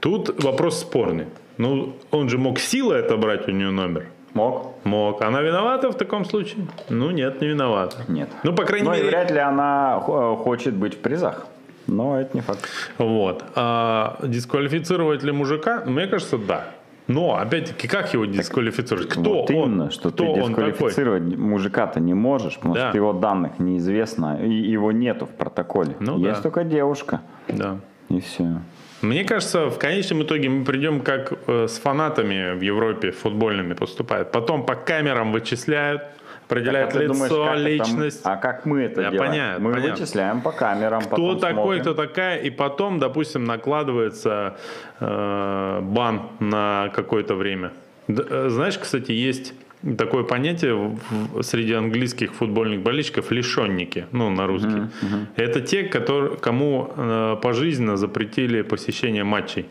Тут 0.00 0.44
вопрос 0.44 0.80
спорный. 0.80 1.26
Ну, 1.58 1.94
он 2.10 2.28
же 2.28 2.38
мог 2.38 2.58
силой 2.58 3.00
отобрать 3.00 3.48
у 3.48 3.50
нее 3.52 3.70
номер. 3.70 4.06
Мог. 4.34 4.74
Мог. 4.84 5.22
Она 5.22 5.42
виновата 5.42 5.90
в 5.90 5.94
таком 5.94 6.24
случае? 6.24 6.66
Ну, 6.88 7.10
нет, 7.10 7.40
не 7.40 7.48
виновата. 7.48 7.96
Нет. 8.08 8.28
Ну, 8.42 8.52
по 8.52 8.64
крайней 8.64 8.88
Но 8.88 8.94
мере... 8.94 9.06
вряд 9.08 9.30
ли 9.30 9.38
она 9.38 10.00
хочет 10.00 10.74
быть 10.74 10.94
в 10.94 10.98
призах. 10.98 11.46
Но 11.86 12.18
это 12.18 12.30
не 12.34 12.40
факт. 12.40 12.68
Вот. 12.98 13.44
А 13.54 14.18
дисквалифицировать 14.22 15.22
ли 15.22 15.32
мужика? 15.32 15.82
Мне 15.86 16.06
кажется, 16.06 16.38
да. 16.38 16.64
Но, 17.06 17.36
опять-таки, 17.36 17.86
как 17.86 18.14
его 18.14 18.24
дисквалифицировать? 18.24 19.08
Кто 19.10 19.42
вот 19.42 19.50
он? 19.50 19.56
именно, 19.56 19.90
что 19.90 20.10
Кто 20.10 20.34
ты 20.34 20.40
дисквалифицировать 20.40 21.36
мужика-то 21.36 22.00
не 22.00 22.14
можешь, 22.14 22.56
потому 22.56 22.74
да. 22.74 22.88
что 22.88 22.96
его 22.96 23.12
данных 23.12 23.58
неизвестно, 23.58 24.42
и 24.42 24.50
его 24.50 24.90
нету 24.90 25.26
в 25.26 25.30
протоколе. 25.30 25.96
Ну, 26.00 26.18
Есть 26.18 26.36
да. 26.36 26.42
только 26.42 26.64
девушка. 26.64 27.20
Да. 27.46 27.78
И 28.08 28.20
все. 28.20 28.60
Мне 29.04 29.24
кажется, 29.24 29.68
в 29.68 29.78
конечном 29.78 30.22
итоге 30.22 30.48
мы 30.48 30.64
придем 30.64 31.00
как 31.00 31.32
э, 31.46 31.66
с 31.68 31.78
фанатами 31.78 32.54
в 32.54 32.60
Европе 32.62 33.10
футбольными 33.10 33.74
поступают. 33.74 34.32
Потом 34.32 34.64
по 34.64 34.74
камерам 34.74 35.30
вычисляют, 35.32 36.02
определяют 36.46 36.90
а 36.94 36.98
ты 36.98 37.04
лицо, 37.04 37.12
думаешь, 37.28 37.50
как 37.50 37.58
личность. 37.58 38.20
Это, 38.20 38.32
а 38.32 38.36
как 38.36 38.64
мы 38.64 38.82
это 38.82 39.02
Я 39.02 39.10
делаем? 39.10 39.30
понятно, 39.30 39.64
мы 39.64 39.72
понятно. 39.74 39.94
вычисляем 39.94 40.40
по 40.40 40.52
камерам, 40.52 41.02
Кто 41.02 41.34
такой, 41.34 41.76
смотрим. 41.78 41.80
кто 41.82 41.94
такая, 41.94 42.38
и 42.38 42.50
потом, 42.50 42.98
допустим, 42.98 43.44
накладывается 43.44 44.56
э, 45.00 45.80
бан 45.82 46.28
на 46.40 46.90
какое-то 46.94 47.34
время. 47.34 47.72
Э, 48.08 48.48
знаешь, 48.48 48.78
кстати, 48.78 49.12
есть 49.12 49.54
такое 49.98 50.24
понятие 50.24 50.96
среди 51.42 51.74
английских 51.74 52.34
футбольных 52.34 52.80
болельщиков 52.80 53.30
лишенники, 53.30 54.06
ну 54.12 54.30
на 54.30 54.46
русский. 54.46 54.88
Это 55.36 55.60
те, 55.60 55.84
которые, 55.84 56.36
кому 56.36 56.90
э, 56.96 57.36
пожизненно 57.42 57.96
запретили 57.96 58.62
посещение 58.62 59.24
матчей. 59.24 59.66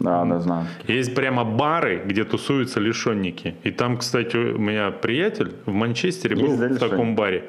Да, 0.00 0.24
да, 0.24 0.40
знаю. 0.40 0.66
Есть 0.88 1.14
прямо 1.14 1.44
бары, 1.44 2.02
где 2.04 2.24
тусуются 2.24 2.80
лишенники. 2.80 3.54
И 3.62 3.70
там, 3.70 3.96
кстати, 3.96 4.36
у 4.36 4.58
меня 4.58 4.90
приятель 4.90 5.52
в 5.66 5.72
Манчестере 5.72 6.34
был 6.36 6.48
Есть, 6.48 6.58
да, 6.58 6.68
в 6.68 6.78
таком 6.78 7.14
баре. 7.14 7.44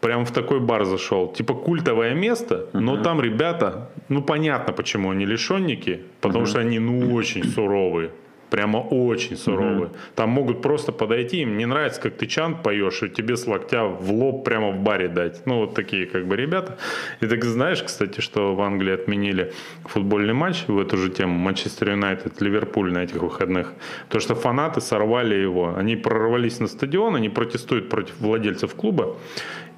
Прям 0.00 0.24
в 0.24 0.30
такой 0.30 0.60
бар 0.60 0.84
зашел. 0.84 1.32
Типа 1.32 1.54
культовое 1.54 2.14
место, 2.14 2.68
но 2.72 2.96
там 3.02 3.20
ребята, 3.20 3.90
ну 4.08 4.22
понятно, 4.22 4.72
почему 4.72 5.10
они 5.10 5.26
лишенники, 5.26 6.00
потому 6.20 6.46
что 6.46 6.60
они 6.60 6.78
ну 6.78 7.12
очень 7.14 7.44
суровые. 7.44 8.10
Прямо 8.50 8.78
очень 8.78 9.36
суровые. 9.36 9.90
Там 10.14 10.30
могут 10.30 10.62
просто 10.62 10.92
подойти, 10.92 11.42
им 11.42 11.56
не 11.56 11.66
нравится, 11.66 12.00
как 12.00 12.16
ты 12.16 12.26
чант 12.26 12.62
поешь, 12.62 13.02
и 13.02 13.08
тебе 13.08 13.36
с 13.36 13.46
локтя 13.46 13.84
в 13.84 14.12
лоб 14.12 14.44
прямо 14.44 14.70
в 14.70 14.80
баре 14.80 15.08
дать. 15.08 15.46
Ну, 15.46 15.58
вот 15.58 15.74
такие 15.74 16.06
как 16.06 16.26
бы 16.26 16.36
ребята. 16.36 16.76
И 17.20 17.26
так 17.26 17.44
знаешь, 17.44 17.82
кстати, 17.82 18.20
что 18.20 18.54
в 18.54 18.60
Англии 18.60 18.92
отменили 18.92 19.52
футбольный 19.84 20.34
матч 20.34 20.64
в 20.66 20.78
эту 20.78 20.96
же 20.96 21.10
тему 21.10 21.38
Манчестер 21.38 21.90
Юнайтед, 21.90 22.40
Ливерпуль 22.40 22.92
на 22.92 23.04
этих 23.04 23.22
выходных. 23.22 23.72
То, 24.08 24.20
что 24.20 24.34
фанаты 24.34 24.80
сорвали 24.80 25.34
его. 25.34 25.74
Они 25.76 25.96
прорвались 25.96 26.60
на 26.60 26.66
стадион, 26.66 27.16
они 27.16 27.28
протестуют 27.28 27.88
против 27.88 28.18
владельцев 28.20 28.74
клуба. 28.74 29.16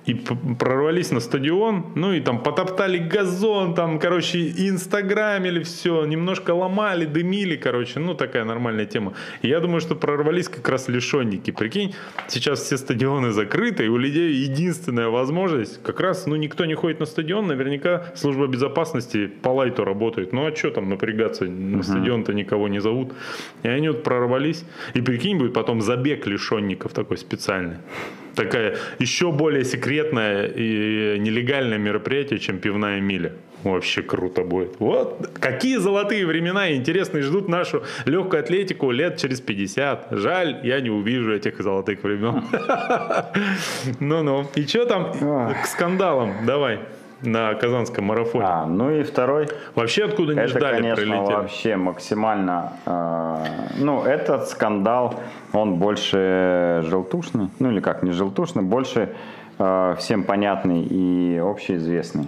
И 0.05 0.15
прорвались 0.15 1.13
на 1.13 1.21
стадион, 1.21 1.93
ну 1.95 2.13
и 2.13 2.21
там 2.21 2.43
потоптали 2.43 2.99
газон, 2.99 3.75
там, 3.75 4.01
короче, 4.01 4.51
инстаграмили 4.51 5.63
все, 5.63 6.05
немножко 6.05 6.51
ломали, 6.53 7.05
дымили, 7.05 7.57
короче, 7.57 8.01
ну 8.01 8.15
такая 8.15 8.45
нормальная 8.45 8.87
тема. 8.87 9.13
И 9.43 9.49
я 9.49 9.61
думаю, 9.61 9.81
что 9.81 9.95
прорвались 9.95 10.49
как 10.49 10.69
раз 10.69 10.89
лишенники. 10.89 11.53
Прикинь, 11.53 11.95
сейчас 12.27 12.63
все 12.63 12.77
стадионы 12.77 13.31
закрыты, 13.31 13.85
и 13.85 13.89
у 13.89 13.97
людей 13.97 14.33
единственная 14.33 15.09
возможность, 15.09 15.81
как 15.83 16.01
раз, 16.01 16.27
ну 16.27 16.35
никто 16.35 16.65
не 16.65 16.75
ходит 16.75 16.99
на 16.99 17.07
стадион, 17.07 17.47
наверняка 17.47 18.13
служба 18.17 18.49
безопасности 18.49 19.29
по 19.29 19.51
лайту 19.51 19.85
работает. 19.85 20.33
Ну 20.33 20.47
а 20.47 20.57
что 20.57 20.71
там 20.71 20.89
напрягаться, 20.89 21.45
на 21.45 21.83
стадион-то 21.83 22.33
никого 22.33 22.67
не 22.67 22.81
зовут. 22.81 23.13
И 23.63 23.69
они 23.69 23.89
вот 23.89 24.03
прорвались. 24.03 24.65
И 24.95 25.01
прикинь, 25.01 25.39
будет 25.39 25.53
потом 25.53 25.81
забег 25.81 26.27
лишенников 26.27 26.93
такой 26.93 27.19
специальный 27.19 27.77
такая 28.35 28.77
еще 28.99 29.33
более 29.33 29.65
секретное 29.65 30.47
и 30.47 31.19
нелегальное 31.19 31.79
мероприятие, 31.79 32.39
чем 32.39 32.59
пивная 32.59 33.01
миля. 33.01 33.33
Вообще 33.63 34.03
круто 34.03 34.43
будет. 34.43 34.81
Вот 34.81 35.31
какие 35.39 35.77
золотые 35.77 36.27
времена 36.27 36.69
и 36.69 36.77
интересные 36.77 37.23
ждут 37.23 37.49
нашу 37.49 37.85
легкую 38.07 38.41
атлетику 38.41 38.91
лет 38.91 39.19
через 39.19 39.41
50. 39.41 40.09
Жаль, 40.11 40.61
я 40.65 40.81
не 40.81 40.91
увижу 40.91 41.33
этих 41.33 41.61
золотых 41.61 42.03
времен. 42.03 42.45
Ну-ну. 44.01 44.49
И 44.57 44.67
что 44.67 44.85
там 44.85 45.13
к 45.13 45.67
скандалам? 45.67 46.45
Давай 46.45 46.81
на 47.23 47.55
Казанском 47.55 48.07
марафоне. 48.07 48.45
А, 48.47 48.67
ну 48.67 48.91
и 48.91 49.03
второй. 49.03 49.49
Вообще 49.75 50.05
откуда 50.05 50.35
не 50.35 50.41
это, 50.41 50.49
ждали, 50.59 50.77
конечно, 50.77 51.05
прилетели. 51.05 51.35
вообще 51.35 51.77
максимально... 51.77 52.73
э, 52.87 53.37
ну, 53.79 54.03
этот 54.05 54.49
скандал, 54.49 55.15
он 55.53 55.77
больше 55.77 56.83
желтушный. 56.87 57.49
Ну, 57.59 57.71
или 57.71 57.81
как, 57.81 58.03
не 58.03 58.11
желтушный, 58.11 58.63
больше 58.63 59.15
э, 59.59 59.95
всем 59.99 60.25
понятный 60.25 60.83
и 60.83 61.39
общеизвестный. 61.39 62.27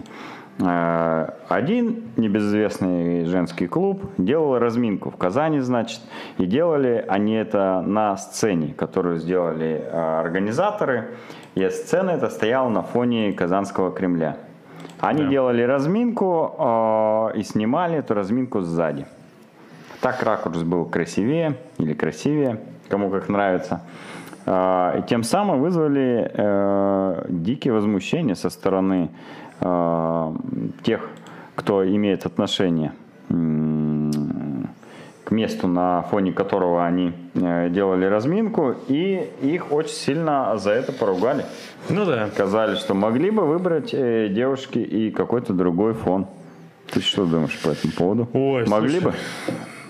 Э, 0.60 1.30
Один 1.48 2.04
небезызвестный 2.16 3.24
женский 3.24 3.66
клуб 3.66 4.04
делал 4.18 4.58
разминку 4.58 5.10
в 5.10 5.16
Казани, 5.16 5.60
значит, 5.60 6.00
и 6.38 6.46
делали 6.46 7.04
они 7.08 7.34
это 7.34 7.82
на 7.84 8.16
сцене, 8.16 8.74
которую 8.76 9.18
сделали 9.18 9.82
э, 9.84 10.20
организаторы, 10.20 11.16
и 11.56 11.68
сцена 11.68 12.10
эта 12.10 12.30
стояла 12.30 12.68
на 12.68 12.82
фоне 12.82 13.32
Казанского 13.32 13.90
Кремля. 13.90 14.36
Они 15.00 15.22
Да. 15.22 15.28
делали 15.28 15.62
разминку 15.62 16.54
э, 16.58 17.38
и 17.38 17.42
снимали 17.42 17.98
эту 17.98 18.14
разминку 18.14 18.60
сзади. 18.60 19.06
Так 20.00 20.22
ракурс 20.22 20.62
был 20.62 20.84
красивее 20.84 21.56
или 21.78 21.94
красивее, 21.94 22.60
кому 22.88 23.10
как 23.10 23.28
нравится. 23.28 23.80
А, 24.46 24.98
и 24.98 25.02
тем 25.02 25.22
самым 25.22 25.60
вызвали 25.60 26.30
э, 26.34 27.24
дикие 27.28 27.72
возмущения 27.72 28.34
со 28.34 28.50
стороны 28.50 29.08
э, 29.60 30.32
тех, 30.82 31.08
кто 31.54 31.86
имеет 31.86 32.26
отношение 32.26 32.92
месту, 35.34 35.66
на 35.68 36.02
фоне 36.02 36.32
которого 36.32 36.84
они 36.84 37.12
э, 37.34 37.68
делали 37.70 38.06
разминку, 38.06 38.74
и 38.88 39.28
их 39.42 39.72
очень 39.72 39.94
сильно 39.94 40.56
за 40.56 40.70
это 40.70 40.92
поругали. 40.92 41.44
Ну 41.88 42.04
да. 42.04 42.28
Сказали, 42.28 42.76
что 42.76 42.94
могли 42.94 43.30
бы 43.30 43.46
выбрать 43.46 43.92
э, 43.92 44.28
девушки 44.28 44.78
и 44.78 45.10
какой-то 45.10 45.52
другой 45.52 45.94
фон. 45.94 46.26
Ты 46.90 47.00
что 47.00 47.24
думаешь 47.24 47.58
по 47.62 47.70
этому 47.70 47.92
поводу? 47.92 48.28
Ой, 48.32 48.66
могли 48.66 49.00
слушай, 49.00 49.04
бы? 49.04 49.14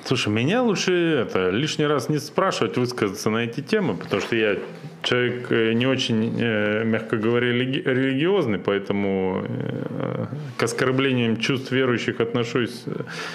Слушай, 0.04 0.32
меня 0.32 0.62
лучше 0.62 0.92
это 1.26 1.50
лишний 1.50 1.86
раз 1.86 2.08
не 2.08 2.18
спрашивать, 2.18 2.76
высказаться 2.76 3.30
на 3.30 3.38
эти 3.38 3.60
темы, 3.60 3.94
потому 3.94 4.20
что 4.20 4.36
я 4.36 4.56
человек 5.04 5.46
э, 5.50 5.72
не 5.74 5.86
очень, 5.86 6.34
э, 6.40 6.84
мягко 6.84 7.16
говоря, 7.16 7.52
религиозный, 7.52 8.58
поэтому 8.58 9.44
э, 9.46 10.26
к 10.56 10.62
оскорблениям 10.62 11.36
чувств 11.36 11.72
верующих 11.72 12.20
отношусь 12.20 12.84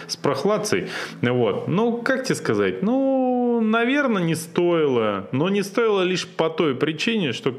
с 0.08 0.15
прохладцей. 0.17 0.88
Вот. 1.21 1.67
Ну, 1.67 2.01
как 2.01 2.23
тебе 2.23 2.36
сказать? 2.36 2.84
Ну, 2.84 3.62
наверное, 3.62 4.23
не 4.23 4.36
стоило, 4.36 5.29
но 5.32 5.49
не 5.49 5.63
стоило 5.63 6.01
лишь 6.01 6.27
по 6.27 6.49
той 6.49 6.75
причине, 6.75 7.34
что 7.34 7.55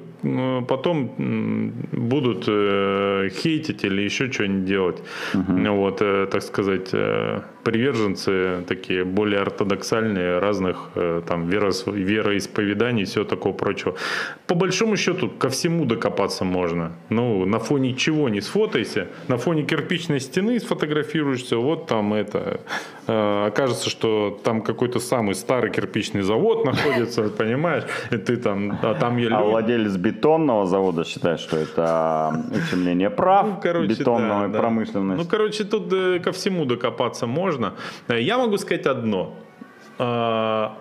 потом 0.69 1.15
будут 1.93 2.45
хейтить 2.45 3.85
или 3.85 4.03
еще 4.03 4.31
что-нибудь 4.31 4.65
делать. 4.65 5.03
Угу. 5.35 5.73
Вот, 5.75 5.99
так 5.99 6.43
сказать, 6.43 6.91
приверженцы 7.63 8.65
такие 8.67 9.05
более 9.05 9.41
ортодоксальные 9.41 10.39
разных 10.39 10.91
там 11.27 11.49
вероисповеданий 11.49 13.03
и 13.03 13.05
всего 13.05 13.25
такого 13.25 13.53
прочего. 13.53 13.95
По 14.47 14.55
большому 14.55 14.97
счету 14.97 15.29
ко 15.29 15.49
всему 15.49 15.85
докопаться 15.85 16.45
можно. 16.45 16.93
Ну, 17.09 17.45
на 17.47 17.59
фоне 17.59 17.95
чего 17.95 18.29
не 18.29 18.41
сфотайся, 18.41 19.09
на 19.29 19.37
фоне 19.37 19.63
кирпичной 19.63 20.21
стены 20.21 20.59
сфотографируешься, 20.61 21.57
вот 21.57 21.87
там 21.87 22.15
это, 22.15 22.61
э, 23.07 23.47
окажется, 23.47 23.91
что 23.91 24.39
там 24.43 24.63
какой-то 24.63 25.01
самый 25.01 25.35
старый 25.35 25.71
кирпичный 25.71 26.23
завод 26.23 26.65
находится, 26.71 27.23
понимаешь, 27.29 27.85
и 28.11 28.17
ты 28.17 28.37
там, 28.37 28.79
а 28.83 28.95
там 28.95 29.19
я 29.19 29.37
А 29.37 29.43
владелец 29.43 29.97
бетонного 29.97 30.67
завода 30.67 31.05
считает, 31.05 31.41
что 31.41 31.57
это 31.57 32.45
ущемление 32.51 33.11
прав 33.11 33.47
ну, 33.47 33.61
короче, 33.63 33.89
бетонной 33.89 34.49
да, 34.49 34.59
промышленности. 34.59 35.23
Ну, 35.23 35.29
короче, 35.29 35.65
тут 35.65 35.93
э, 35.93 36.21
ко 36.21 36.33
всему 36.33 36.65
докопаться 36.65 37.27
можно. 37.27 37.50
Я 38.09 38.39
могу 38.39 38.59
сказать 38.59 38.87
одно 38.87 39.37
а, 39.99 40.79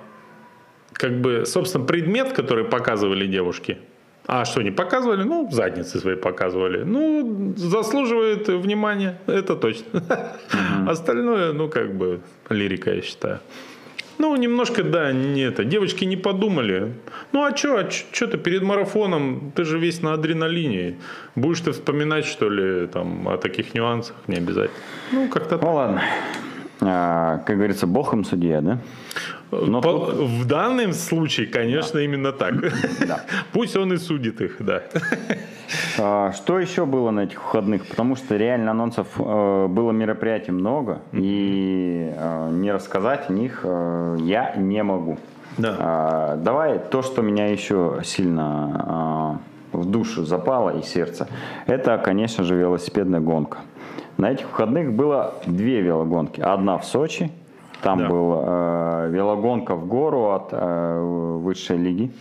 как 0.94 1.20
бы, 1.20 1.46
собственно, 1.46 1.86
предмет, 1.86 2.32
который 2.34 2.64
показывали 2.64 3.28
девушки, 3.28 3.78
а 4.26 4.46
что 4.46 4.62
не 4.62 4.72
показывали? 4.72 5.24
Ну, 5.24 5.50
задницы 5.52 6.00
свои 6.00 6.16
показывали. 6.16 6.84
Ну, 6.84 7.54
заслуживает 7.58 8.48
внимания, 8.48 9.20
это 9.28 9.56
точно. 9.56 9.86
Uh-huh. 9.92 10.90
Остальное, 10.90 11.52
ну, 11.52 11.68
как 11.68 11.96
бы, 11.96 12.22
лирика, 12.50 12.94
я 12.94 13.02
считаю. 13.02 13.40
Ну, 14.20 14.36
немножко, 14.36 14.84
да, 14.84 15.12
не 15.12 15.42
это. 15.42 15.64
Девочки 15.64 16.06
не 16.06 16.18
подумали. 16.18 16.94
Ну, 17.32 17.44
а 17.44 17.56
что, 17.56 17.78
а 17.78 17.90
что 17.90 18.28
ты 18.28 18.38
перед 18.38 18.62
марафоном, 18.62 19.52
ты 19.56 19.66
же 19.66 19.80
весь 19.80 20.02
на 20.02 20.14
адреналине. 20.14 21.00
Будешь 21.36 21.62
ты 21.62 21.72
вспоминать, 21.72 22.26
что 22.26 22.50
ли, 22.50 22.88
там, 22.88 23.28
о 23.28 23.38
таких 23.38 23.74
нюансах? 23.74 24.16
Не 24.28 24.38
обязательно. 24.38 24.80
Ну, 25.12 25.28
как-то 25.30 25.58
Ну, 25.58 25.74
ладно. 25.74 26.04
А, 26.82 27.40
как 27.46 27.58
говорится, 27.58 27.88
бог 27.88 28.14
им 28.14 28.24
судья, 28.24 28.62
да? 28.62 28.80
Но 29.52 29.82
По. 29.82 29.92
В 29.92 30.46
данном 30.46 30.94
случае, 30.94 31.48
конечно, 31.48 31.96
да. 31.96 32.02
именно 32.02 32.32
так. 32.32 32.54
Да. 33.08 33.22
Пусть 33.52 33.76
он 33.76 33.94
и 33.94 33.98
судит 33.98 34.42
их, 34.42 34.58
да. 34.60 34.84
А, 36.00 36.32
что 36.32 36.58
еще 36.60 36.86
было 36.86 37.12
на 37.12 37.22
этих 37.22 37.44
выходных? 37.44 37.86
Потому 37.86 38.16
что 38.16 38.38
реально 38.38 38.72
анонсов 38.72 39.08
э, 39.20 39.68
было 39.68 39.92
мероприятий 39.92 40.52
много, 40.52 41.02
и 41.12 42.12
э, 42.16 42.50
не 42.52 42.72
рассказать 42.72 43.30
о 43.30 43.34
них 43.34 43.62
э, 43.64 44.18
я 44.22 44.56
не 44.56 44.82
могу. 44.82 45.18
Да. 45.58 45.76
А, 45.78 46.36
давай 46.38 46.80
то, 46.80 47.02
что 47.02 47.22
меня 47.22 47.48
еще 47.48 48.02
сильно 48.04 49.40
в 49.72 49.86
душу 49.86 50.26
запало 50.26 50.80
и 50.80 50.82
сердце, 50.82 51.28
это, 51.68 51.98
конечно 51.98 52.44
же, 52.44 52.56
велосипедная 52.56 53.20
гонка. 53.20 53.60
На 54.20 54.32
этих 54.32 54.48
выходных 54.48 54.92
было 54.92 55.36
две 55.46 55.80
велогонки. 55.80 56.42
Одна 56.42 56.78
в 56.78 56.84
Сочи 56.84 57.32
там 57.82 58.00
да. 58.00 58.10
был 58.10 58.44
э, 58.46 59.10
велогонка 59.12 59.76
в 59.76 59.88
гору 59.88 60.32
от 60.32 60.50
э, 60.52 61.38
высшей 61.42 61.78
лиги. 61.78 62.12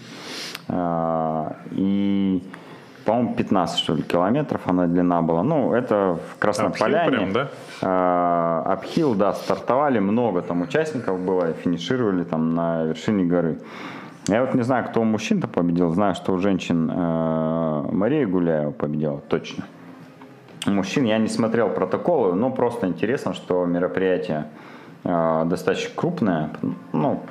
Э, 0.68 1.54
и, 1.72 2.40
по-моему, 3.04 3.34
15, 3.34 3.80
что 3.80 3.94
ли, 3.94 4.02
километров 4.02 4.61
она 4.66 4.87
длина 4.87 5.22
была. 5.22 5.42
Ну, 5.42 5.72
это 5.72 6.20
в 6.30 6.38
Красной 6.38 6.68
Апхил 6.68 6.87
Поляне. 6.87 7.11
Прям, 7.11 7.32
да? 7.32 7.48
Э, 7.82 8.62
Апхил, 8.74 9.16
да, 9.16 9.32
стартовали 9.32 9.98
много 9.98 10.42
там 10.42 10.62
участников 10.62 11.18
было, 11.18 11.52
финишировали 11.52 12.22
там 12.22 12.54
на 12.54 12.84
вершине 12.84 13.24
горы. 13.24 13.58
Я 14.28 14.44
вот 14.44 14.54
не 14.54 14.62
знаю, 14.62 14.84
кто 14.84 15.00
у 15.00 15.04
мужчин-то 15.04 15.48
победил. 15.48 15.90
Знаю, 15.90 16.14
что 16.14 16.32
у 16.32 16.38
женщин 16.38 16.88
э, 16.94 17.88
Мария 17.90 18.24
Гуляева 18.24 18.70
победила, 18.70 19.20
точно. 19.28 19.64
Мужчин 20.66 21.05
я 21.05 21.18
не 21.18 21.29
смотрел 21.29 21.71
протоколы, 21.71 22.35
но 22.35 22.51
просто 22.51 22.87
интересно, 22.87 23.35
что 23.35 23.64
мероприятие 23.66 24.49
э, 25.05 25.42
достаточно 25.47 25.90
крупная. 25.94 26.51
Ну, 26.92 27.23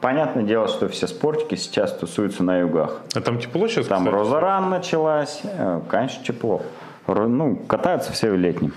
понятное 0.00 0.44
дело, 0.44 0.68
что 0.68 0.88
все 0.88 1.06
спортики 1.06 1.54
сейчас 1.54 1.96
тусуются 1.96 2.42
на 2.42 2.58
югах. 2.58 3.02
А 3.14 3.20
там 3.20 3.38
тепло 3.38 3.68
сейчас? 3.68 3.86
Там 3.86 4.04
кстати? 4.04 4.14
Розаран 4.14 4.70
началась, 4.70 5.40
э, 5.44 5.80
конечно, 5.88 6.24
тепло. 6.24 6.62
Ну, 7.06 7.56
катаются 7.56 8.12
все 8.12 8.30
в 8.30 8.36
летнем. 8.36 8.72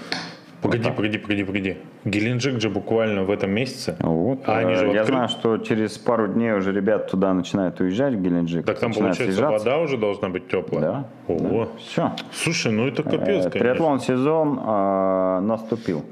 Погоди, 0.61 0.83
вот 0.83 0.95
погоди, 0.95 1.17
погоди, 1.17 1.43
погоди. 1.43 1.77
Геленджик 2.05 2.59
же 2.61 2.69
буквально 2.69 3.23
в 3.23 3.31
этом 3.31 3.51
месяце. 3.51 3.95
Вот. 3.99 4.39
А 4.45 4.57
они 4.57 4.75
же 4.75 4.87
э, 4.87 4.93
Я 4.93 5.01
откры... 5.01 5.15
знаю, 5.15 5.29
что 5.29 5.57
через 5.57 5.97
пару 5.97 6.27
дней 6.27 6.51
уже 6.53 6.71
ребят 6.71 7.09
туда 7.09 7.33
начинают 7.33 7.79
уезжать 7.79 8.13
в 8.13 8.21
Геленджик. 8.21 8.65
Так 8.65 8.79
там, 8.79 8.93
получается, 8.93 9.23
съезжаться. 9.23 9.57
вода 9.65 9.77
уже 9.79 9.97
должна 9.97 10.29
быть 10.29 10.47
теплая? 10.47 10.81
Да. 10.81 11.05
Ого. 11.27 11.65
Да. 11.65 11.69
Все. 11.77 12.11
Слушай, 12.31 12.71
ну 12.73 12.87
это 12.87 13.03
капец, 13.03 13.45
э, 13.45 13.49
конечно. 13.49 13.51
Триатлон 13.51 13.99
сезон 13.99 14.59
э, 14.59 15.39
наступил. 15.41 16.03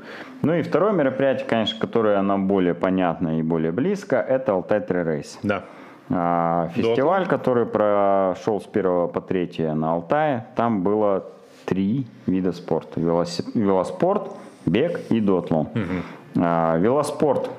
Ну 0.42 0.54
и 0.54 0.62
второе 0.62 0.94
мероприятие, 0.94 1.46
конечно, 1.48 1.80
которое 1.80 2.22
нам 2.22 2.48
более 2.48 2.74
понятно 2.74 3.40
и 3.40 3.42
более 3.42 3.72
близко, 3.72 4.16
это 4.16 4.54
Алтай 4.54 4.80
Три 4.80 5.04
Рейс. 5.04 5.40
Да. 5.44 5.66
А, 6.10 6.70
фестиваль, 6.76 7.28
который 7.28 7.66
прошел 7.66 8.60
с 8.60 8.68
1 8.68 9.10
по 9.10 9.22
3 9.22 9.74
на 9.74 9.94
Алтае, 9.94 10.48
там 10.56 10.84
было 10.84 11.26
три 11.66 12.06
вида 12.28 12.52
спорта. 12.52 13.00
Велоспорт, 13.00 14.32
бег 14.66 15.00
и 15.10 15.20
дотлон. 15.20 15.68
Угу. 15.68 16.44
А, 16.44 16.78
велоспорт. 16.78 17.50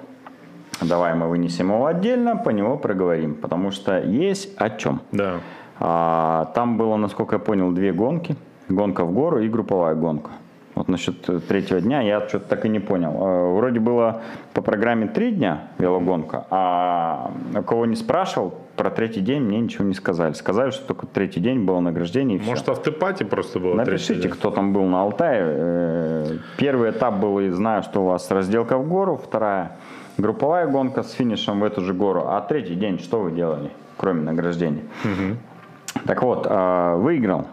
Давай 0.80 1.14
мы 1.14 1.28
вынесем 1.28 1.70
его 1.70 1.86
отдельно, 1.86 2.36
по 2.36 2.50
него 2.50 2.76
проговорим, 2.76 3.34
потому 3.34 3.70
что 3.70 4.00
есть 4.00 4.54
о 4.56 4.70
чем. 4.70 5.00
Да. 5.12 5.40
А, 5.78 6.50
там 6.54 6.76
было, 6.76 6.96
насколько 6.96 7.36
я 7.36 7.38
понял, 7.38 7.70
две 7.70 7.92
гонки. 7.92 8.36
Гонка 8.68 9.04
в 9.04 9.12
гору 9.12 9.40
и 9.40 9.48
групповая 9.48 9.94
гонка. 9.94 10.30
Вот 10.74 10.88
насчет 10.88 11.46
третьего 11.46 11.80
дня 11.80 12.00
я 12.00 12.26
что-то 12.26 12.48
так 12.48 12.64
и 12.64 12.68
не 12.68 12.80
понял. 12.80 13.12
Э, 13.12 13.54
вроде 13.54 13.78
было 13.78 14.22
по 14.54 14.62
программе 14.62 15.06
три 15.06 15.32
дня 15.32 15.68
велогонка, 15.78 16.46
а 16.50 17.30
у 17.54 17.62
кого 17.62 17.84
не 17.84 17.96
спрашивал, 17.96 18.54
про 18.82 18.90
третий 18.90 19.20
день 19.20 19.42
мне 19.42 19.60
ничего 19.60 19.84
не 19.84 19.94
сказали. 19.94 20.32
Сказали, 20.32 20.70
что 20.70 20.88
только 20.88 21.06
третий 21.06 21.40
день 21.40 21.64
было 21.64 21.80
награждение. 21.80 22.40
Может, 22.44 22.64
все. 22.64 22.72
автопати 22.72 23.22
просто 23.22 23.60
было 23.60 23.74
Напишите, 23.74 24.28
кто 24.28 24.50
там 24.50 24.72
был 24.72 24.84
на 24.84 25.02
Алтае. 25.02 25.42
Э, 25.44 26.38
первый 26.58 26.90
этап 26.90 27.18
был, 27.18 27.38
и 27.40 27.48
знаю, 27.50 27.82
что 27.82 28.02
у 28.02 28.06
вас 28.06 28.30
разделка 28.30 28.76
в 28.78 28.88
гору, 28.88 29.16
вторая 29.16 29.76
групповая 30.18 30.66
гонка 30.66 31.02
с 31.02 31.12
финишем 31.12 31.60
в 31.60 31.64
эту 31.64 31.80
же 31.80 31.94
гору. 31.94 32.24
А 32.26 32.40
третий 32.40 32.74
день 32.74 32.98
что 32.98 33.20
вы 33.20 33.32
делали, 33.32 33.70
кроме 33.96 34.22
награждения? 34.22 34.82
Угу. 35.04 36.04
Так 36.06 36.22
вот, 36.22 36.46
выиграл 36.46 37.46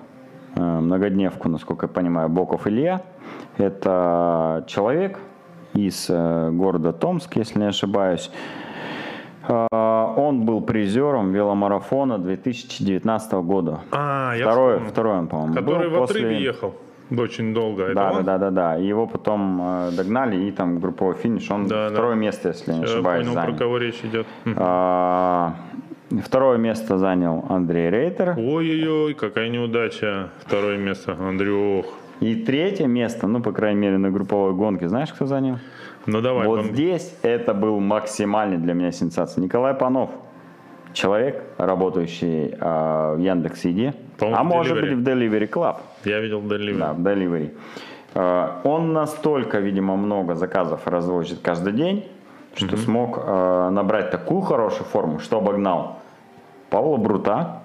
Э, 0.56 0.80
многодневку, 0.80 1.50
насколько 1.50 1.86
я 1.86 1.90
понимаю, 1.90 2.30
Боков 2.30 2.68
Илья. 2.68 3.02
Это 3.58 4.64
человек 4.68 5.20
из 5.74 6.08
э, 6.10 6.50
города 6.52 6.92
Томск, 6.92 7.36
если 7.36 7.60
не 7.60 7.68
ошибаюсь. 7.68 8.32
Он 10.16 10.46
был 10.46 10.62
призером 10.62 11.32
веломарафона 11.32 12.18
2019 12.18 13.34
года. 13.34 13.80
А, 13.92 14.34
я 14.36 14.46
второй, 14.46 14.74
вспомнил. 14.74 14.92
второй 14.92 15.18
он, 15.18 15.28
по-моему, 15.28 15.54
Который 15.54 15.90
был 15.90 15.98
в 15.98 16.00
после... 16.00 16.22
отрыве 16.22 16.44
ехал 16.44 16.74
очень 17.18 17.54
долго. 17.54 17.84
Это 17.86 17.96
да, 17.96 18.12
он? 18.12 18.24
да, 18.24 18.38
да, 18.38 18.52
да, 18.52 18.76
да. 18.76 18.76
Его 18.76 19.08
потом 19.08 19.60
э, 19.62 19.92
догнали 19.98 20.48
и 20.48 20.52
там 20.52 20.80
групповой 20.80 21.16
финиш. 21.16 21.50
Он 21.50 21.68
да, 21.68 21.90
второе 21.90 22.14
да. 22.14 22.20
место, 22.22 22.50
если 22.50 22.74
не 22.74 22.84
ошибаюсь, 22.84 23.26
Я 23.26 23.32
понял, 23.32 23.34
занял. 23.34 23.52
про 23.52 23.58
кого 23.58 23.78
речь 23.78 24.00
идет. 24.04 24.28
А, 24.58 25.56
Второе 26.24 26.58
место 26.58 26.98
занял 26.98 27.46
Андрей 27.50 27.90
Рейтер. 27.92 28.34
Ой-ой-ой, 28.38 29.14
какая 29.14 29.50
неудача. 29.50 30.30
Второе 30.40 30.78
место, 30.78 31.16
Андрюх. 31.20 31.86
И 32.20 32.36
третье 32.36 32.88
место, 32.88 33.28
ну, 33.28 33.42
по 33.42 33.52
крайней 33.52 33.80
мере, 33.80 33.98
на 33.98 34.10
групповой 34.10 34.54
гонке, 34.54 34.90
знаешь, 34.90 35.10
кто 35.14 35.26
занял? 35.26 35.60
Ну 36.06 36.22
давай. 36.22 36.48
Вот 36.48 36.60
пом- 36.62 36.74
здесь 36.74 37.14
это 37.22 37.54
был 37.54 37.80
максимальный 37.80 38.58
для 38.58 38.74
меня 38.74 38.92
сенсация. 38.92 39.42
Николай 39.44 39.74
Панов, 39.74 40.10
человек, 40.94 41.44
работающий 41.58 42.56
а, 42.60 43.16
в 43.16 43.20
Яндекс 43.20 43.66
Еде, 43.66 43.94
По-моему, 44.18 44.40
а 44.40 44.44
может 44.44 44.78
Delivery. 44.78 44.82
быть 44.82 44.92
в 44.94 45.08
Delivery 45.08 45.50
Club. 45.50 45.76
Я 46.06 46.20
видел 46.20 46.42
Delivery. 46.42 46.78
Да, 46.78 46.94
в 46.94 47.00
Delivery. 47.00 47.52
Э, 48.16 48.48
Он 48.64 48.94
настолько, 48.94 49.60
видимо, 49.60 49.96
много 49.98 50.36
заказов 50.36 50.88
развозит 50.88 51.40
каждый 51.42 51.74
день, 51.74 52.08
что 52.56 52.76
смог 52.78 53.20
э, 53.24 53.70
набрать 53.72 54.10
такую 54.12 54.42
хорошую 54.42 54.86
форму, 54.86 55.20
что 55.20 55.38
обогнал 55.38 56.00
Павла 56.70 56.98
Брута. 56.98 57.62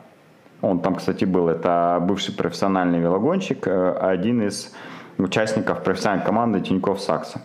Он 0.60 0.80
там, 0.80 0.94
кстати, 0.96 1.24
был. 1.24 1.48
Это 1.48 1.98
бывший 2.02 2.34
профессиональный 2.34 2.98
велогонщик, 3.00 3.66
э, 3.66 3.92
один 3.92 4.42
из 4.42 4.74
участников 5.18 5.82
профессиональной 5.82 6.24
команды 6.26 6.60
Тинькофф 6.60 7.00
Сакса. 7.00 7.40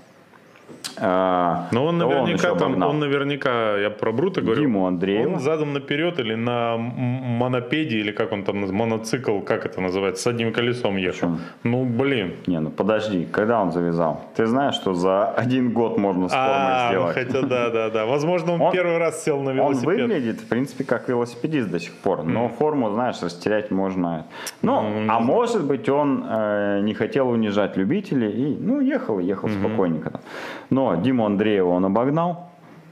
Э, 0.98 1.56
Но 1.72 1.86
он 1.86 2.00
кого 2.00 2.12
наверняка 2.14 2.48
еще 2.50 2.58
там, 2.60 2.82
он 2.84 3.00
наверняка, 3.00 3.78
я 3.78 3.90
про 3.90 4.12
Брута 4.12 4.42
говорю. 4.42 4.62
Диму 4.62 4.86
Андреева. 4.88 5.34
Он 5.34 5.40
задом 5.40 5.74
наперед 5.74 6.20
или 6.20 6.36
на 6.36 6.78
монопеде, 6.78 7.98
или 7.98 8.12
как 8.12 8.32
он 8.32 8.44
там, 8.44 8.60
моноцикл, 8.74 9.40
как 9.40 9.66
это 9.66 9.82
называется, 9.82 10.24
с 10.24 10.28
одним 10.28 10.52
колесом 10.54 10.98
ехал. 10.98 11.10
Почему? 11.20 11.38
Ну, 11.64 11.86
блин. 11.86 12.34
Не, 12.48 12.60
ну 12.60 12.70
подожди, 12.70 13.26
когда 13.32 13.62
он 13.62 13.72
завязал? 13.72 14.22
Ты 14.36 14.46
знаешь, 14.46 14.76
что 14.76 14.94
за 14.94 15.28
один 15.28 15.72
год 15.72 15.98
можно 15.98 16.28
с 16.28 16.32
формой 16.32 16.50
А, 16.56 16.84
ну, 16.86 16.90
сделать? 16.90 17.14
хотя 17.16 17.42
да, 17.48 17.70
да, 17.70 17.90
да. 17.90 18.06
Возможно, 18.06 18.54
он, 18.54 18.62
Он- 18.62 18.72
первый 18.74 18.98
раз 18.98 19.24
сел 19.24 19.40
на 19.42 19.52
Он 19.52 19.56
велосипед. 19.56 19.86
выглядит, 20.02 20.40
в 20.42 20.48
принципе, 20.48 20.84
как 20.84 21.08
велосипедист 21.10 21.70
до 21.70 21.80
сих 21.80 21.94
пор, 21.94 22.24
но 22.24 22.50
форму, 22.50 22.90
знаешь, 22.92 23.22
растерять 23.22 23.72
можно. 23.72 24.26
Ну, 24.62 24.82
Ну, 24.82 25.02
не 25.04 25.10
а 25.10 25.20
может 25.20 25.64
быть, 25.64 25.88
он 25.90 26.26
э, 26.30 26.82
не 26.84 26.94
хотел 26.94 27.30
унижать 27.30 27.78
любителей 27.78 28.32
и, 28.32 28.58
ну, 28.60 28.80
ехал, 28.82 29.20
ехал 29.20 29.50
спокойненько. 29.50 30.10
там. 30.12 30.22
Но 30.70 30.96
Диму 30.96 31.26
Андреева 31.26 31.70
он 31.70 31.86
обогнал, 31.86 32.50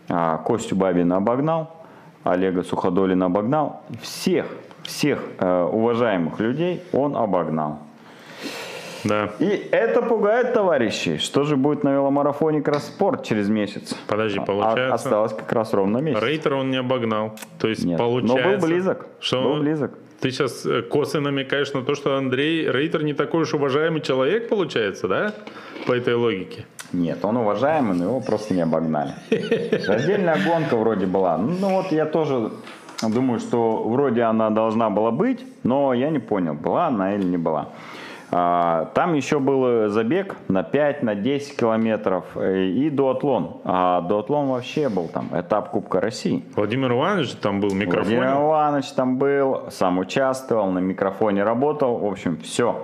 а, 0.10 0.38
Костю 0.38 0.76
Бабина 0.76 1.18
обогнал, 1.18 1.76
Олега 2.24 2.64
Суходолина 2.64 3.26
обогнал. 3.28 3.82
Всех, 4.02 4.46
всех 4.84 5.24
э, 5.40 5.64
уважаемых 5.64 6.40
людей 6.40 6.82
он 6.92 7.16
обогнал. 7.16 7.80
Да. 9.04 9.30
И 9.40 9.46
это 9.72 10.02
пугает 10.02 10.54
товарищей. 10.54 11.18
Что 11.18 11.44
же 11.44 11.56
будет 11.56 11.84
на 11.84 11.94
веломарафоне 11.94 12.62
Кросспорт 12.62 13.24
через 13.24 13.48
месяц? 13.48 13.96
Подожди, 14.08 14.40
А- 14.40 14.44
получается- 14.44 14.94
осталось 14.94 15.34
как 15.34 15.52
раз 15.54 15.74
ровно 15.74 16.00
месяц. 16.00 16.22
Рейтер 16.22 16.56
он 16.56 16.72
не 16.72 16.78
обогнал. 16.78 17.34
То 17.60 17.68
есть 17.68 17.86
Нет, 17.86 17.98
получается... 17.98 18.50
но 18.50 18.58
был 18.58 18.68
близок. 18.68 19.08
Что 19.20 19.44
Был 19.44 19.60
близок. 19.60 19.92
Ты 20.20 20.32
сейчас 20.32 20.66
косы 20.90 21.20
намекаешь 21.20 21.74
на 21.74 21.84
то, 21.84 21.94
что 21.94 22.16
Андрей 22.16 22.70
Рейтер 22.70 23.04
не 23.04 23.14
такой 23.14 23.44
уж 23.44 23.54
уважаемый 23.54 24.02
человек, 24.02 24.50
получается, 24.50 25.08
да? 25.08 25.34
По 25.86 25.94
этой 25.94 26.16
логике. 26.16 26.66
Нет, 26.92 27.24
он 27.24 27.38
уважаемый, 27.38 27.96
но 27.96 28.06
его 28.06 28.22
просто 28.22 28.54
не 28.54 28.62
обогнали. 28.62 29.14
Раздельная 29.86 30.38
гонка 30.44 30.76
вроде 30.78 31.06
была. 31.06 31.38
Ну 31.38 31.70
вот 31.70 31.92
я 31.92 32.06
тоже 32.06 32.52
думаю, 33.02 33.40
что 33.40 33.84
вроде 33.84 34.24
она 34.24 34.50
должна 34.50 34.90
была 34.90 35.12
быть, 35.12 35.46
но 35.64 35.94
я 35.94 36.10
не 36.10 36.20
понял, 36.20 36.54
была 36.54 36.88
она 36.88 37.14
или 37.16 37.24
не 37.24 37.38
была. 37.38 37.70
А, 38.30 38.86
Там 38.94 39.14
еще 39.14 39.40
был 39.40 39.90
забег 39.90 40.36
на 40.50 40.64
5, 40.64 41.04
на 41.04 41.16
10 41.16 41.56
километров 41.58 42.26
э, 42.36 42.66
и 42.66 42.90
дуатлон. 42.90 43.62
А 43.64 44.02
дуатлон 44.02 44.48
вообще 44.50 44.90
был 44.90 45.08
там, 45.08 45.30
этап 45.34 45.72
Кубка 45.72 46.02
России. 46.02 46.44
Владимир 46.56 46.92
Иванович 46.92 47.36
там 47.36 47.62
был 47.62 47.70
в 47.70 47.76
микрофоне. 47.76 48.18
Владимир 48.18 48.42
Иванович 48.42 48.88
там 48.92 49.18
был, 49.18 49.66
сам 49.70 50.00
участвовал, 50.00 50.70
на 50.72 50.80
микрофоне 50.80 51.44
работал. 51.44 51.98
В 51.98 52.06
общем, 52.06 52.38
все. 52.38 52.84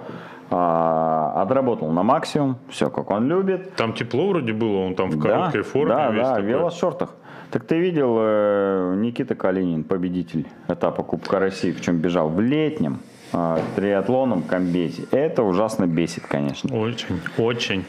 Отработал 0.50 1.90
на 1.92 2.04
максимум, 2.04 2.58
все 2.70 2.90
как 2.90 3.10
он 3.10 3.28
любит. 3.28 3.76
Там 3.76 3.94
тепло 3.94 4.30
вроде 4.30 4.54
было, 4.54 4.86
он 4.86 4.94
там 4.94 5.10
в 5.10 5.20
короткой 5.20 5.64
форме. 5.64 5.96
Да, 5.96 6.12
весь 6.12 6.24
да, 6.24 6.32
в 6.32 6.36
такой. 6.36 6.50
велошортах. 6.50 7.10
Так 7.50 7.66
ты 7.66 7.80
видел 7.80 8.18
э, 8.20 8.96
Никита 8.98 9.36
Калинин, 9.36 9.84
победитель 9.84 10.48
этапа 10.68 11.04
Кубка 11.04 11.40
России, 11.40 11.72
в 11.72 11.82
чем 11.82 11.98
бежал? 11.98 12.30
В 12.30 12.40
летнем 12.40 13.00
э, 13.34 13.58
триатлоном 13.76 14.44
комбезе. 14.44 15.04
Это 15.12 15.44
ужасно 15.44 15.88
бесит, 15.88 16.24
конечно. 16.28 16.76
Очень, 16.76 17.20
очень. 17.38 17.86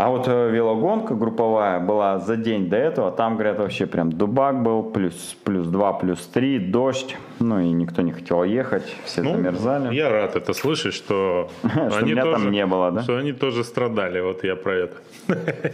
А 0.00 0.08
вот 0.08 0.28
э, 0.28 0.50
велогонка 0.50 1.14
групповая 1.14 1.78
была 1.78 2.18
за 2.20 2.36
день 2.36 2.70
до 2.70 2.76
этого. 2.78 3.10
Там, 3.12 3.34
говорят, 3.34 3.58
вообще 3.58 3.84
прям 3.84 4.10
дубак 4.10 4.62
был. 4.62 4.82
Плюс, 4.82 5.36
плюс 5.44 5.66
2, 5.68 5.92
плюс 5.92 6.26
3, 6.26 6.58
дождь. 6.58 7.18
Ну 7.38 7.60
и 7.60 7.68
никто 7.68 8.00
не 8.00 8.12
хотел 8.12 8.42
ехать. 8.44 8.96
Все 9.04 9.22
Ну, 9.22 9.32
замерзали. 9.32 9.94
я 9.94 10.08
рад 10.08 10.36
это 10.36 10.54
слышать, 10.54 10.94
что, 10.94 11.50
Что 11.62 11.98
они 11.98 12.12
меня 12.12 12.22
там 12.22 12.32
тоже, 12.32 12.50
не 12.50 12.64
было, 12.64 12.90
да? 12.92 13.02
Что 13.02 13.18
они 13.18 13.32
тоже 13.32 13.62
страдали, 13.62 14.20
вот 14.20 14.42
я 14.42 14.56
про 14.56 14.72
это. 14.74 14.96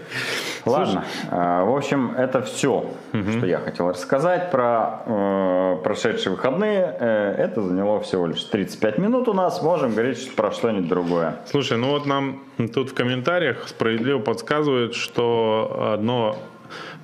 Ладно. 0.66 1.04
А, 1.30 1.64
В 1.64 1.76
общем, 1.76 2.12
это 2.16 2.42
все, 2.42 2.84
что 3.12 3.46
я 3.46 3.58
хотел 3.58 3.90
рассказать 3.90 4.50
про 4.50 5.02
э, 5.06 5.76
прошедшие 5.84 6.32
выходные. 6.34 6.96
Э, 6.98 7.34
это 7.38 7.62
заняло 7.62 8.00
всего 8.00 8.26
лишь 8.26 8.42
35 8.42 8.98
минут 8.98 9.28
у 9.28 9.32
нас. 9.34 9.62
Можем 9.62 9.92
говорить 9.92 10.34
про 10.34 10.50
что-нибудь 10.50 10.88
другое. 10.88 11.36
Слушай, 11.46 11.78
ну 11.78 11.90
вот 11.90 12.06
нам 12.06 12.42
тут 12.74 12.90
в 12.90 12.94
комментариях 12.94 13.68
справедливо 13.68 14.15
подсказывают, 14.20 14.94
что 14.94 15.92
одно, 15.94 16.36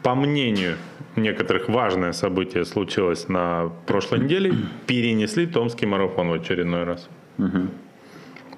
по 0.02 0.14
мнению 0.14 0.76
некоторых, 1.16 1.68
важное 1.68 2.12
событие 2.12 2.64
случилось 2.64 3.28
на 3.28 3.70
прошлой 3.86 4.20
неделе. 4.20 4.54
Перенесли 4.86 5.46
Томский 5.46 5.86
марафон 5.86 6.30
в 6.30 6.32
очередной 6.32 6.84
раз. 6.84 7.08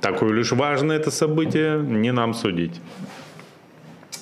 Такое 0.01 0.33
лишь 0.33 0.53
важное 0.53 0.97
это 0.97 1.11
событие, 1.11 1.79
не 1.79 2.13
нам 2.13 2.35
судить. 2.35 2.81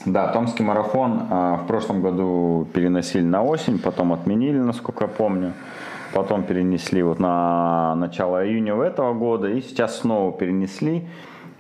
Да, 0.07 0.29
Томский 0.29 0.63
марафон 0.63 1.27
а, 1.31 1.57
в 1.57 1.67
прошлом 1.67 2.03
году 2.03 2.69
переносили 2.73 3.23
на 3.23 3.43
осень, 3.43 3.79
потом 3.79 4.13
отменили, 4.13 4.59
насколько 4.59 5.05
я 5.05 5.09
помню. 5.09 5.55
Потом 6.13 6.43
перенесли 6.43 7.03
вот 7.03 7.19
на 7.19 7.95
начало 7.95 8.47
июня 8.47 8.75
этого 8.75 9.15
года 9.15 9.49
и 9.49 9.61
сейчас 9.63 10.01
снова 10.01 10.33
перенесли. 10.33 11.07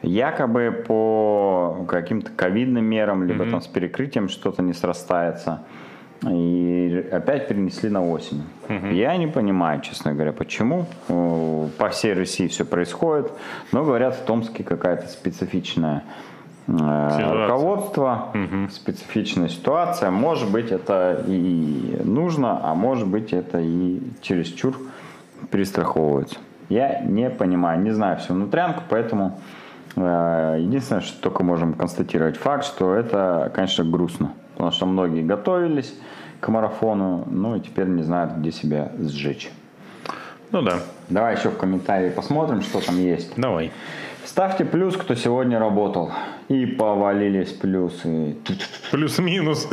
Якобы 0.03 0.85
по 0.87 1.85
каким-то 1.88 2.31
ковидным 2.35 2.85
мерам, 2.85 3.25
либо 3.25 3.45
там 3.47 3.61
с 3.61 3.67
перекрытием 3.67 4.29
что-то 4.29 4.62
не 4.62 4.73
срастается. 4.73 5.62
И 6.29 7.05
опять 7.11 7.49
перенесли 7.49 7.88
на 7.88 8.09
осень. 8.09 8.43
Я 8.93 9.17
не 9.17 9.27
понимаю, 9.27 9.81
честно 9.81 10.12
говоря, 10.12 10.33
почему. 10.33 10.87
По 11.79 11.88
всей 11.91 12.15
России 12.15 12.47
все 12.47 12.65
происходит. 12.65 13.33
Но 13.73 13.85
говорят, 13.85 14.15
в 14.15 14.25
Томске 14.25 14.62
какая-то 14.62 15.09
специфичная 15.09 16.05
э, 16.69 16.73
Ситуация. 16.73 17.33
руководство, 17.33 18.33
специфичная 18.71 19.49
ситуация. 19.49 20.11
Может 20.11 20.51
быть, 20.51 20.71
это 20.71 21.25
и 21.27 22.01
нужно, 22.05 22.61
а 22.62 22.75
может 22.75 23.09
быть, 23.09 23.33
это 23.33 23.59
и 23.61 24.01
чересчур 24.21 24.79
перестраховываются. 25.51 26.37
Я 26.69 27.01
не 27.01 27.31
понимаю, 27.31 27.81
не 27.81 27.91
знаю 27.91 28.19
всю 28.19 28.35
внутрянку, 28.35 28.85
поэтому 28.88 29.41
единственное, 30.00 31.02
что 31.02 31.20
только 31.20 31.44
можем 31.44 31.74
констатировать 31.74 32.37
факт, 32.37 32.64
что 32.64 32.94
это, 32.94 33.50
конечно, 33.55 33.85
грустно. 33.85 34.33
Потому 34.55 34.70
что 34.70 34.87
многие 34.87 35.22
готовились 35.22 35.94
к 36.40 36.48
марафону, 36.48 37.24
ну 37.31 37.57
и 37.57 37.61
теперь 37.61 37.87
не 37.87 38.02
знают, 38.02 38.33
где 38.35 38.52
себя 38.52 38.92
сжечь. 38.98 39.50
Ну 40.50 40.62
да, 40.62 40.81
Давай 41.09 41.37
еще 41.37 41.48
в 41.50 41.57
комментарии 41.57 42.11
посмотрим, 42.11 42.62
что 42.62 42.81
там 42.85 42.96
есть. 42.96 43.33
давай. 43.37 43.72
Ставьте 44.24 44.64
плюс, 44.64 44.96
кто 44.96 45.14
сегодня 45.14 45.59
работал. 45.59 46.12
И 46.53 46.67
повалились 46.67 47.53
плюсы. 47.53 48.37
Плюс-минус. 48.91 49.69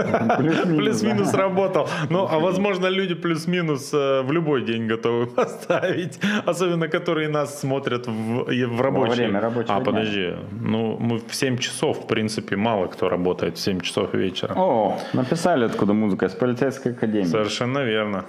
Плюс-минус 0.77 1.33
работал. 1.33 1.89
Ну, 2.09 2.25
а 2.29 2.39
возможно, 2.39 2.87
люди 2.87 3.15
плюс-минус 3.15 3.93
э, 3.93 4.21
в 4.21 4.31
любой 4.31 4.61
день 4.61 4.87
готовы 4.87 5.25
поставить. 5.35 6.19
Особенно, 6.45 6.87
которые 6.87 7.27
нас 7.27 7.59
смотрят 7.59 8.07
в, 8.07 8.81
рабочее. 8.81 9.15
время 9.15 9.41
рабочего 9.41 9.75
А, 9.75 9.81
подожди. 9.81 10.35
Ну, 10.51 10.97
мы 10.99 11.19
в 11.19 11.35
7 11.35 11.57
часов, 11.57 11.97
в 12.03 12.07
принципе, 12.07 12.55
мало 12.55 12.87
кто 12.87 13.09
работает 13.09 13.57
в 13.57 13.59
7 13.59 13.81
часов 13.81 14.13
вечера. 14.13 14.53
О, 14.55 14.97
написали, 15.13 15.65
откуда 15.65 15.93
музыка, 15.93 16.27
из 16.27 16.33
полицейской 16.33 16.93
академии. 16.93 17.25
Совершенно 17.25 17.79
верно. 17.79 18.23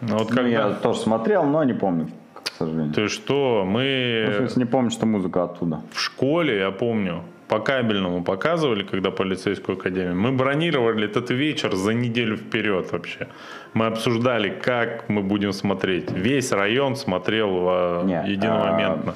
Ну, 0.00 0.18
Вот 0.18 0.30
Ну, 0.30 0.36
когда... 0.36 0.48
я 0.48 0.70
тоже 0.70 0.98
смотрел, 1.00 1.44
но 1.44 1.64
не 1.64 1.72
помню, 1.72 2.08
к 2.42 2.52
сожалению. 2.58 2.92
Ты 2.94 3.08
что, 3.08 3.62
Ну, 3.64 3.70
в 3.70 3.72
мы 3.72 4.34
смысле, 4.36 4.62
не 4.64 4.66
помню, 4.70 4.90
что 4.90 5.06
музыка 5.06 5.44
оттуда. 5.44 5.80
в 5.92 6.00
школе, 6.00 6.58
я 6.58 6.70
помню, 6.70 7.22
по 7.48 7.58
кабельному 7.60 8.22
показывали, 8.24 8.82
когда 8.84 9.10
полицейскую 9.10 9.78
академию. 9.78 10.14
Мы 10.14 10.32
бронировали 10.32 11.06
этот 11.06 11.30
вечер 11.30 11.74
за 11.74 11.94
неделю 11.94 12.36
вперед 12.36 12.92
вообще. 12.92 13.26
Мы 13.74 13.86
обсуждали, 13.86 14.50
как 14.50 15.08
мы 15.08 15.22
будем 15.22 15.52
смотреть. 15.52 16.10
Весь 16.12 16.52
район 16.52 16.94
смотрел 16.96 17.48
э, 17.70 18.02
Не, 18.04 18.32
единомоментно. 18.32 19.14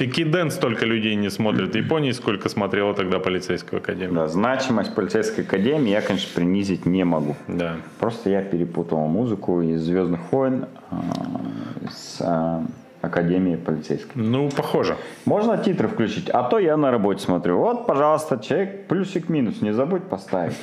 И 0.00 0.06
Киден 0.06 0.50
столько 0.50 0.86
людей 0.86 1.14
не 1.14 1.28
смотрит. 1.28 1.74
В 1.74 1.76
Японии 1.76 2.12
сколько 2.12 2.48
смотрела 2.48 2.94
тогда 2.94 3.18
полицейскую 3.18 3.80
академию. 3.80 4.14
Да, 4.14 4.28
значимость 4.28 4.94
полицейской 4.94 5.44
академии 5.44 5.90
я, 5.90 6.00
конечно, 6.00 6.30
принизить 6.34 6.86
не 6.86 7.04
могу. 7.04 7.36
Да. 7.48 7.76
Просто 7.98 8.30
я 8.30 8.42
перепутал 8.42 9.06
музыку 9.06 9.60
из 9.60 9.82
Звездных 9.82 10.32
войн 10.32 10.66
а, 10.90 11.02
с 11.90 12.16
а, 12.20 12.64
Академии 13.02 13.56
полицейской. 13.56 14.22
Ну, 14.22 14.50
похоже. 14.50 14.96
Можно 15.24 15.56
титры 15.56 15.88
включить, 15.88 16.28
а 16.28 16.42
то 16.42 16.58
я 16.58 16.76
на 16.76 16.90
работе 16.90 17.20
смотрю. 17.20 17.58
Вот, 17.58 17.86
пожалуйста, 17.86 18.38
человек 18.38 18.88
плюсик-минус, 18.88 19.62
не 19.62 19.72
забудь 19.72 20.02
поставить. 20.02 20.56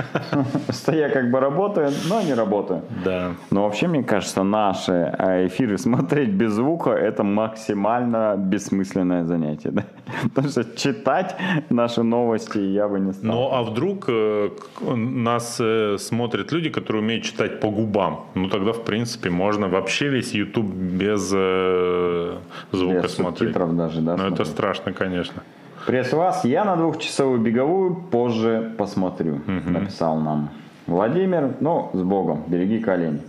Что 0.70 0.92
я 0.92 1.08
как 1.08 1.30
бы 1.30 1.40
работаю, 1.40 1.90
но 2.08 2.20
не 2.22 2.34
работаю. 2.34 2.82
Да. 3.04 3.32
Но 3.50 3.62
вообще, 3.62 3.88
мне 3.88 4.02
кажется, 4.02 4.42
наши 4.42 4.92
а, 4.92 5.46
эфиры 5.46 5.78
смотреть 5.78 6.30
без 6.30 6.52
звука– 6.52 6.90
это 6.90 7.24
максимально 7.24 8.36
бессмысленное 8.36 9.24
занятие. 9.24 9.72
Потому 10.22 10.48
что 10.48 10.64
читать 10.76 11.36
наши 11.70 12.02
новости 12.02 12.58
я 12.58 12.88
бы 12.88 13.00
не 13.00 13.12
стал. 13.12 13.30
Ну, 13.30 13.48
а 13.52 13.62
вдруг 13.62 14.04
э, 14.08 14.50
нас 14.94 15.56
э, 15.60 15.96
смотрят 15.98 16.52
люди, 16.52 16.68
которые 16.68 17.02
умеют 17.02 17.24
читать 17.24 17.60
по 17.60 17.70
губам? 17.70 18.26
Ну, 18.34 18.48
тогда, 18.48 18.72
в 18.72 18.84
принципе, 18.84 19.30
можно 19.30 19.68
вообще 19.68 20.08
весь 20.08 20.34
YouTube 20.34 20.66
без 20.66 21.32
э, 21.34 21.69
звука 22.72 23.02
Без 23.02 23.14
смотреть. 23.14 23.38
субтитров 23.38 23.76
даже, 23.76 24.00
да? 24.00 24.16
Ну, 24.16 24.22
это 24.24 24.28
смотреть? 24.36 24.48
страшно, 24.48 24.92
конечно. 24.92 25.42
Приветствую 25.86 26.20
вас. 26.24 26.44
Я 26.44 26.64
на 26.64 26.76
двухчасовую 26.76 27.40
беговую 27.40 27.94
позже 27.94 28.74
посмотрю, 28.76 29.40
написал 29.46 30.18
нам 30.20 30.50
Владимир. 30.86 31.54
Ну, 31.60 31.90
с 31.94 32.02
Богом, 32.02 32.44
береги 32.48 32.78
колени. 32.80 33.20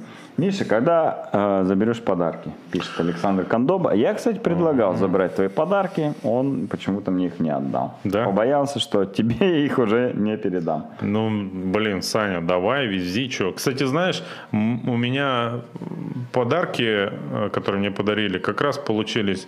Миша, 0.42 0.66
когда 0.66 1.30
э, 1.32 1.66
заберешь 1.66 2.02
подарки? 2.02 2.52
Пишет 2.72 3.00
Александр 3.00 3.46
Кондоба. 3.46 3.94
Я, 3.94 4.16
кстати, 4.16 4.40
предлагал 4.40 4.96
забрать 4.96 5.36
твои 5.36 5.50
подарки. 5.50 6.16
Он 6.24 6.68
почему-то 6.68 7.12
мне 7.12 7.28
их 7.28 7.40
не 7.40 7.52
отдал. 7.52 8.00
Да? 8.04 8.26
Побоялся, 8.26 8.80
что 8.80 9.06
тебе 9.06 9.66
их 9.66 9.78
уже 9.78 10.14
не 10.16 10.36
передам. 10.38 10.88
Ну, 11.02 11.30
блин, 11.72 12.02
Саня, 12.02 12.42
давай, 12.42 12.88
вези, 12.88 13.30
что. 13.30 13.52
Кстати, 13.52 13.86
знаешь, 13.86 14.24
у 14.52 14.98
меня 14.98 15.62
подарки, 16.32 17.12
э, 17.12 17.50
которые 17.54 17.80
мне 17.80 17.92
подарили, 17.92 18.40
как 18.40 18.62
раз 18.62 18.80
получились 18.80 19.48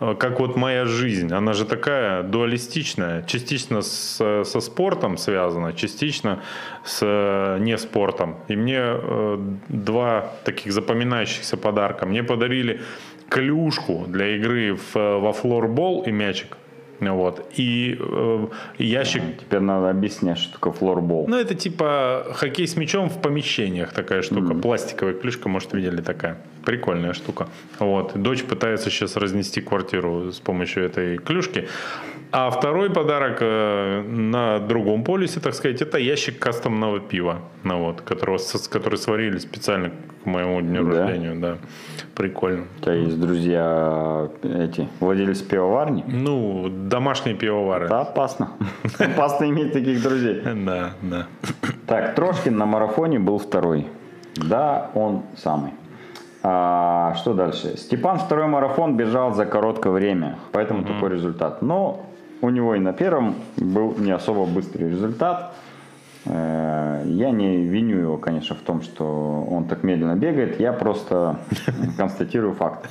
как 0.00 0.40
вот 0.40 0.56
моя 0.56 0.84
жизнь. 0.86 1.32
Она 1.32 1.52
же 1.52 1.64
такая 1.64 2.22
дуалистичная. 2.22 3.22
Частично 3.22 3.82
с- 3.82 4.44
со 4.44 4.60
спортом 4.60 5.16
связана, 5.16 5.72
частично 5.72 6.42
с 6.84 6.98
э, 7.02 7.58
не 7.60 7.78
спортом. 7.78 8.36
И 8.48 8.56
мне 8.56 8.78
э, 8.80 9.38
два 9.68 10.32
таких 10.44 10.72
запоминающихся 10.72 11.56
подарка. 11.56 12.06
Мне 12.06 12.22
подарили 12.22 12.80
клюшку 13.28 14.04
для 14.08 14.36
игры 14.36 14.74
в, 14.74 14.96
э, 14.96 15.18
во 15.18 15.32
флорбол 15.32 16.02
и 16.02 16.12
мячик. 16.12 16.56
Вот. 17.00 17.46
И 17.56 17.96
э, 17.98 18.46
ящик 18.78 19.22
Теперь 19.40 19.60
надо 19.60 19.90
объяснять, 19.90 20.38
что 20.38 20.52
такое 20.52 20.72
флорбол. 20.72 21.26
ну, 21.28 21.36
это 21.36 21.54
типа 21.54 22.26
хоккей 22.34 22.66
с 22.66 22.76
мячом 22.76 23.08
в 23.08 23.20
помещениях 23.20 23.92
такая 23.92 24.22
штука. 24.22 24.54
Пластиковая 24.54 25.14
клюшка, 25.14 25.48
может, 25.48 25.72
видели 25.72 26.00
такая. 26.00 26.38
Прикольная 26.64 27.12
штука. 27.12 27.48
Вот. 27.78 28.12
Дочь 28.14 28.42
пытается 28.42 28.90
сейчас 28.90 29.16
разнести 29.16 29.60
квартиру 29.60 30.32
с 30.32 30.40
помощью 30.40 30.84
этой 30.84 31.18
клюшки. 31.18 31.68
А 32.36 32.50
второй 32.50 32.90
подарок 32.90 33.38
э, 33.42 34.02
на 34.02 34.58
другом 34.58 35.04
полюсе, 35.04 35.38
так 35.38 35.54
сказать, 35.54 35.80
это 35.80 35.98
ящик 35.98 36.40
кастомного 36.40 36.98
пива, 36.98 37.42
ну, 37.62 37.84
вот, 37.84 38.00
которого, 38.00 38.38
который 38.70 38.98
сварили 38.98 39.38
специально 39.38 39.90
к 39.90 40.26
моему 40.26 40.60
дню 40.60 40.82
Да? 40.90 40.98
рождения. 41.06 41.34
Да. 41.36 41.58
Прикольно. 42.16 42.64
У 42.76 42.82
тебя 42.82 42.94
есть 42.94 43.20
друзья 43.20 44.28
эти, 44.42 44.88
владельцы 44.98 45.44
пивоварни? 45.44 46.02
Ну, 46.08 46.66
домашние 46.68 47.36
пивовары. 47.36 47.84
Это 47.86 48.00
опасно. 48.00 48.48
Опасно 48.98 49.44
иметь 49.44 49.72
таких 49.72 50.02
друзей. 50.02 50.42
Да, 50.42 50.94
да. 51.02 51.26
Так, 51.86 52.16
Трошкин 52.16 52.56
на 52.56 52.66
марафоне 52.66 53.20
был 53.20 53.38
второй. 53.38 53.86
Да, 54.34 54.90
он 54.94 55.22
самый. 55.36 55.70
А, 56.42 57.14
что 57.14 57.32
дальше? 57.32 57.76
Степан 57.76 58.18
второй 58.18 58.48
марафон 58.48 58.96
бежал 58.96 59.32
за 59.34 59.46
короткое 59.46 59.92
время, 59.92 60.36
поэтому 60.50 60.84
такой 60.84 61.10
результат. 61.10 61.62
Но 61.62 62.04
у 62.44 62.50
него 62.50 62.74
и 62.74 62.78
на 62.78 62.92
первом 62.92 63.34
был 63.56 63.94
не 63.98 64.12
особо 64.12 64.44
быстрый 64.44 64.90
результат. 64.90 65.54
Э, 66.26 67.02
Я 67.06 67.30
не 67.30 67.66
виню 67.66 67.98
его, 67.98 68.16
конечно, 68.16 68.56
в 68.56 68.60
том, 68.60 68.82
что 68.82 69.46
он 69.50 69.64
так 69.64 69.82
медленно 69.82 70.16
бегает. 70.16 70.60
Я 70.60 70.72
просто 70.72 71.36
констатирую 71.98 72.54
факт. 72.54 72.88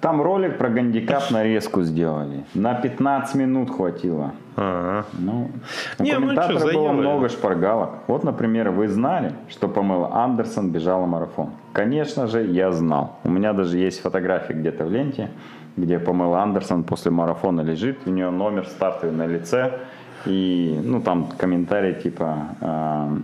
Там 0.00 0.22
ролик 0.22 0.58
про 0.58 0.68
гандикап 0.68 1.30
нарезку 1.30 1.82
сделали. 1.82 2.44
На 2.54 2.74
15 2.74 3.34
минут 3.36 3.70
хватило. 3.70 4.32
Ну, 4.56 5.50
у 5.98 6.02
Не, 6.02 6.12
ну 6.12 6.20
комментатора 6.20 6.58
чё, 6.58 6.64
было 6.64 6.72
заело 6.72 6.92
много 6.92 7.28
шпаргалок. 7.28 7.90
Вот, 8.06 8.24
например, 8.24 8.70
вы 8.70 8.88
знали, 8.88 9.32
что 9.48 9.68
Памела 9.68 10.14
Андерсон 10.24 10.70
бежала 10.70 11.06
марафон? 11.06 11.50
Конечно 11.72 12.26
же, 12.26 12.42
я 12.42 12.72
знал. 12.72 13.18
У 13.24 13.30
меня 13.30 13.52
даже 13.52 13.76
есть 13.78 14.00
фотографии 14.00 14.54
где-то 14.54 14.84
в 14.84 14.90
ленте, 14.90 15.28
где 15.76 15.98
Памела 15.98 16.42
Андерсон 16.42 16.84
после 16.84 17.10
марафона 17.10 17.60
лежит, 17.60 17.98
у 18.06 18.10
нее 18.10 18.30
номер 18.30 18.66
стартовый 18.66 19.14
на 19.14 19.26
лице, 19.26 19.80
и, 20.24 20.80
ну, 20.82 21.00
там 21.00 21.28
комментарий 21.38 21.94
типа... 21.94 22.48
а, 22.60 23.16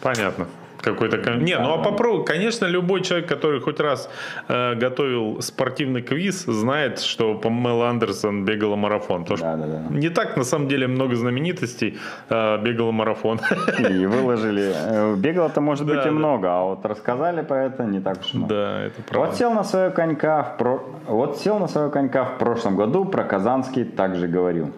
Понятно. 0.00 0.46
Какой-то... 0.82 1.16
Не, 1.36 1.58
ну 1.58 1.74
а 1.74 1.78
попробуй, 1.78 2.24
конечно, 2.24 2.66
любой 2.66 3.02
человек, 3.02 3.28
который 3.28 3.60
хоть 3.60 3.78
раз 3.80 4.10
э, 4.48 4.74
готовил 4.74 5.40
спортивный 5.40 6.02
квиз, 6.02 6.44
знает, 6.44 6.98
что 6.98 7.34
Памела 7.34 7.88
Андерсон 7.88 8.44
бегала 8.44 8.74
марафон. 8.76 9.22
Потому 9.22 9.36
что 9.38 9.46
Да-да-да. 9.56 9.94
не 9.96 10.08
так, 10.08 10.36
на 10.36 10.44
самом 10.44 10.68
деле, 10.68 10.86
много 10.88 11.14
знаменитостей 11.14 11.98
э, 12.28 12.58
бегала 12.62 12.90
марафон. 12.90 13.40
И 13.78 14.06
выложили. 14.06 14.72
Э, 14.74 15.14
Бегало-то 15.16 15.60
может 15.60 15.86
Да, 15.86 15.94
быть 15.94 16.02
и 16.02 16.08
да. 16.08 16.14
много, 16.14 16.48
а 16.48 16.64
вот 16.64 16.84
рассказали 16.84 17.42
про 17.42 17.64
это 17.66 17.84
не 17.84 18.00
так 18.00 18.20
уж 18.20 18.34
много. 18.34 18.54
Да, 18.54 18.80
это 18.80 18.94
Вот 18.98 19.06
правда. 19.06 19.36
сел 19.36 19.52
на 19.54 19.64
своего 19.64 19.92
конька 19.94 20.42
в 20.42 20.56
про... 20.58 20.82
вот 21.06 21.38
сел 21.38 21.58
на 21.58 21.68
своего 21.68 21.90
конька 21.90 22.24
в 22.24 22.38
прошлом 22.38 22.76
году, 22.76 23.04
про 23.04 23.22
Казанский 23.24 23.84
также 23.84 24.26
говорил. 24.26 24.70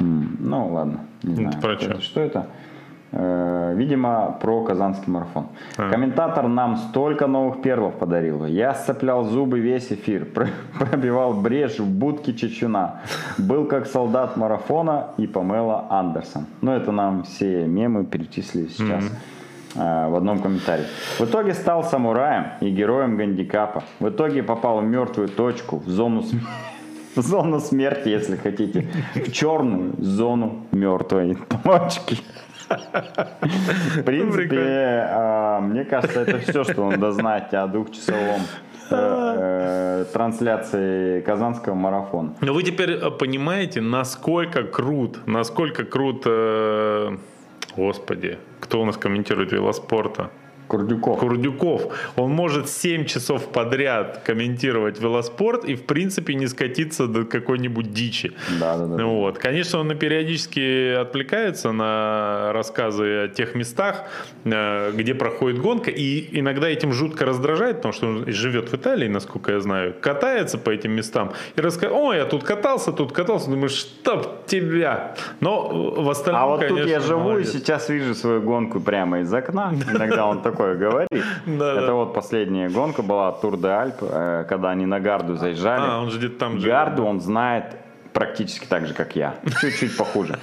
Ну 0.00 0.68
ладно, 0.72 1.00
не 1.22 1.34
знаю. 1.34 1.60
про 1.60 1.76
что 1.78 1.90
это, 1.90 2.00
что 2.00 2.20
это? 2.20 2.46
Э, 3.16 3.72
Видимо, 3.76 4.36
про 4.40 4.62
Казанский 4.64 5.10
марафон. 5.12 5.46
А. 5.76 5.90
Комментатор 5.90 6.48
нам 6.48 6.76
столько 6.76 7.26
новых 7.26 7.62
перлов 7.62 7.94
подарил. 7.94 8.44
Я 8.46 8.74
сцеплял 8.74 9.24
зубы 9.24 9.60
весь 9.60 9.90
эфир, 9.92 10.24
про- 10.34 10.48
пробивал 10.78 11.32
брешь 11.34 11.78
в 11.78 11.86
будке 11.88 12.34
Чечуна. 12.34 13.00
Был 13.38 13.66
как 13.66 13.86
солдат 13.86 14.36
марафона 14.36 15.08
и 15.16 15.26
Памела 15.26 15.86
Андерсон. 15.90 16.46
Ну, 16.60 16.72
это 16.72 16.92
нам 16.92 17.22
все 17.22 17.66
мемы 17.66 18.04
перечислили 18.04 18.68
сейчас 18.68 19.04
э, 19.76 20.08
в 20.08 20.14
одном 20.16 20.38
комментарии. 20.40 20.84
В 21.18 21.22
итоге 21.24 21.54
стал 21.54 21.84
самураем 21.84 22.44
и 22.60 22.70
героем 22.70 23.16
гандикапа. 23.16 23.82
В 24.00 24.08
итоге 24.08 24.42
попал 24.42 24.80
в 24.80 24.84
мертвую 24.84 25.28
точку, 25.28 25.78
в 25.78 25.88
зону 25.88 26.22
см- 26.22 26.46
в 27.16 27.20
зону 27.22 27.60
смерти, 27.60 28.08
если 28.08 28.36
хотите, 28.36 28.88
в 29.14 29.30
черную 29.32 29.94
зону 29.98 30.64
мертвой 30.72 31.38
точки. 31.64 32.18
В 32.68 34.02
принципе, 34.02 35.06
а, 35.10 35.60
мне 35.60 35.84
кажется, 35.84 36.20
это 36.20 36.38
все, 36.38 36.64
что 36.64 36.90
надо 36.90 37.12
знать 37.12 37.52
о 37.54 37.66
двухчасовом 37.66 38.40
э, 38.90 40.04
э, 40.04 40.04
трансляции 40.12 41.20
Казанского 41.20 41.74
марафона. 41.74 42.34
Но 42.40 42.52
вы 42.52 42.62
теперь 42.62 42.92
э, 42.92 43.10
понимаете, 43.10 43.80
насколько 43.80 44.62
крут, 44.62 45.26
насколько 45.26 45.84
крут, 45.84 46.22
э, 46.26 47.16
господи, 47.76 48.38
кто 48.60 48.82
у 48.82 48.84
нас 48.84 48.96
комментирует 48.96 49.52
велоспорта? 49.52 50.30
Курдюков. 50.68 51.18
Курдюков. 51.18 51.82
Он 52.16 52.30
может 52.30 52.68
7 52.68 53.04
часов 53.04 53.48
подряд 53.52 54.22
комментировать 54.24 55.00
велоспорт 55.00 55.64
и, 55.64 55.74
в 55.74 55.84
принципе, 55.84 56.34
не 56.34 56.46
скатиться 56.46 57.06
до 57.06 57.24
какой-нибудь 57.24 57.92
дичи. 57.92 58.32
Да, 58.60 58.76
да, 58.76 58.86
да. 58.86 59.04
Вот. 59.04 59.38
Конечно, 59.38 59.80
он 59.80 59.96
периодически 59.96 60.94
отвлекается 60.94 61.72
на 61.72 62.52
рассказы 62.52 63.24
о 63.24 63.28
тех 63.28 63.54
местах, 63.54 64.04
э, 64.44 64.92
где 64.94 65.14
проходит 65.14 65.60
гонка, 65.60 65.90
и 65.90 66.38
иногда 66.38 66.68
этим 66.68 66.92
жутко 66.92 67.24
раздражает, 67.24 67.76
потому 67.76 67.92
что 67.92 68.06
он 68.06 68.24
живет 68.32 68.70
в 68.70 68.74
Италии, 68.74 69.08
насколько 69.08 69.52
я 69.52 69.60
знаю, 69.60 69.94
катается 70.00 70.58
по 70.58 70.70
этим 70.70 70.92
местам 70.92 71.32
и 71.56 71.60
рассказывает, 71.60 72.02
ой, 72.02 72.16
я 72.16 72.24
тут 72.24 72.44
катался, 72.44 72.92
тут 72.92 73.12
катался, 73.12 73.50
думаешь, 73.50 73.72
чтоб 73.72 74.46
тебя. 74.46 75.14
Но 75.40 75.68
в 76.02 76.08
остальном, 76.10 76.42
А 76.42 76.46
вот 76.46 76.60
тут 76.60 76.68
конечно, 76.68 76.88
я 76.90 77.00
живу 77.00 77.20
молодец. 77.20 77.54
и 77.54 77.58
сейчас 77.58 77.88
вижу 77.88 78.14
свою 78.14 78.40
гонку 78.42 78.80
прямо 78.80 79.20
из 79.20 79.32
окна. 79.32 79.72
Иногда 79.92 80.26
он 80.26 80.42
такое 80.54 80.76
говорит. 80.76 81.08
Да, 81.46 81.72
Это 81.72 81.86
да. 81.86 81.92
вот 81.92 82.14
последняя 82.14 82.68
гонка 82.68 83.02
была 83.02 83.32
Тур 83.32 83.56
де 83.56 83.68
Альп, 83.68 83.96
э, 84.00 84.44
когда 84.48 84.70
они 84.70 84.86
на 84.86 85.00
гарду 85.00 85.36
заезжали. 85.36 85.84
А, 85.86 86.00
он 86.00 86.10
же 86.10 86.18
где-то 86.18 86.38
там 86.38 86.58
живет. 86.58 86.72
Гарду 86.72 87.04
он 87.04 87.20
знает 87.20 87.76
практически 88.14 88.66
так 88.66 88.86
же, 88.86 88.94
как 88.94 89.16
я. 89.16 89.34
Чуть-чуть 89.60 89.96
похуже. 89.96 90.38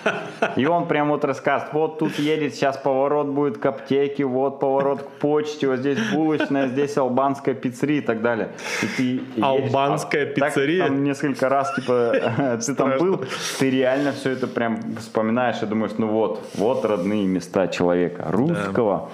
И 0.58 0.66
он 0.66 0.88
прям 0.88 1.10
вот 1.10 1.24
рассказывает, 1.24 1.74
вот 1.74 2.00
тут 2.00 2.20
едет, 2.20 2.54
сейчас 2.54 2.78
поворот 2.78 3.28
будет 3.28 3.58
к 3.58 3.66
аптеке, 3.66 4.26
вот 4.26 4.60
поворот 4.60 5.02
к 5.04 5.08
почте, 5.20 5.68
вот 5.68 5.80
здесь 5.80 5.98
булочная, 6.12 6.68
здесь 6.68 6.98
албанская 6.98 7.56
пиццерия 7.56 8.00
и 8.00 8.02
так 8.02 8.22
далее. 8.22 8.50
И 8.84 8.86
ты 8.98 9.04
едешь, 9.04 9.24
Албанская 9.42 10.24
а 10.24 10.40
так 10.40 10.50
пиццерия? 10.50 10.88
там 10.88 11.04
несколько 11.04 11.50
раз, 11.50 11.74
типа, 11.74 12.60
ты 12.66 12.76
там 12.76 12.98
был, 13.00 13.26
ты 13.60 13.70
реально 13.70 14.12
все 14.12 14.32
это 14.32 14.48
прям 14.48 14.80
вспоминаешь 14.98 15.64
и 15.64 15.66
думаешь, 15.66 15.94
ну 15.98 16.08
вот, 16.08 16.46
вот 16.56 16.84
родные 16.86 17.26
места 17.26 17.68
человека, 17.68 18.26
русского. 18.30 19.10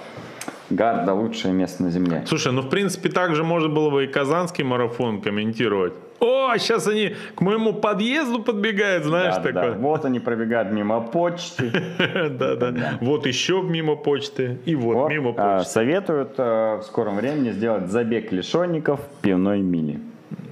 Гарда 0.70 1.14
лучшее 1.14 1.54
место 1.54 1.82
на 1.82 1.90
земле. 1.90 2.24
Слушай, 2.26 2.52
ну 2.52 2.62
в 2.62 2.68
принципе 2.68 3.08
также 3.08 3.42
можно 3.44 3.68
было 3.68 3.90
бы 3.90 4.04
и 4.04 4.06
казанский 4.06 4.64
марафон 4.64 5.20
комментировать. 5.20 5.94
О, 6.20 6.56
сейчас 6.58 6.86
они 6.88 7.14
к 7.34 7.40
моему 7.40 7.72
подъезду 7.72 8.42
подбегают, 8.42 9.04
знаешь, 9.04 9.36
Да, 9.36 9.40
такое. 9.40 9.72
да. 9.72 9.78
Вот 9.78 10.04
они 10.04 10.20
пробегают 10.20 10.72
мимо 10.72 11.00
почты. 11.00 11.70
Да, 12.30 12.56
да. 12.56 12.98
Вот 13.00 13.26
еще 13.26 13.62
мимо 13.62 13.96
почты 13.96 14.58
и 14.64 14.74
вот, 14.74 15.08
мимо 15.10 15.34
а, 15.36 15.58
почты. 15.58 15.72
Советуют 15.72 16.34
э, 16.38 16.78
в 16.78 16.82
скором 16.82 17.16
времени 17.16 17.50
сделать 17.50 17.88
забег 17.88 18.32
лишенников 18.32 19.00
пивной 19.22 19.60
мили. 19.60 20.00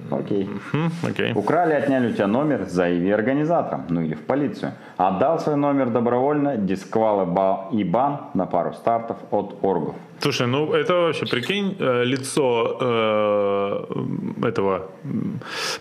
Окей. 0.09 0.49
Окей. 1.03 1.33
Украли, 1.33 1.73
отняли 1.73 2.07
у 2.07 2.13
тебя 2.13 2.27
номер, 2.27 2.65
заяви 2.65 3.11
организаторам, 3.11 3.85
ну 3.89 4.01
или 4.01 4.13
в 4.13 4.21
полицию. 4.21 4.71
Отдал 4.95 5.39
свой 5.39 5.57
номер 5.57 5.89
добровольно, 5.89 6.55
дисквал 6.57 7.69
и 7.71 7.83
бан 7.83 8.21
на 8.33 8.45
пару 8.45 8.73
стартов 8.73 9.17
от 9.31 9.55
оргов. 9.61 9.95
Слушай, 10.19 10.47
ну 10.47 10.73
это 10.73 10.93
вообще, 10.93 11.25
прикинь, 11.27 11.75
э, 11.79 12.03
лицо 12.03 12.77
э, 12.81 14.47
этого 14.47 14.89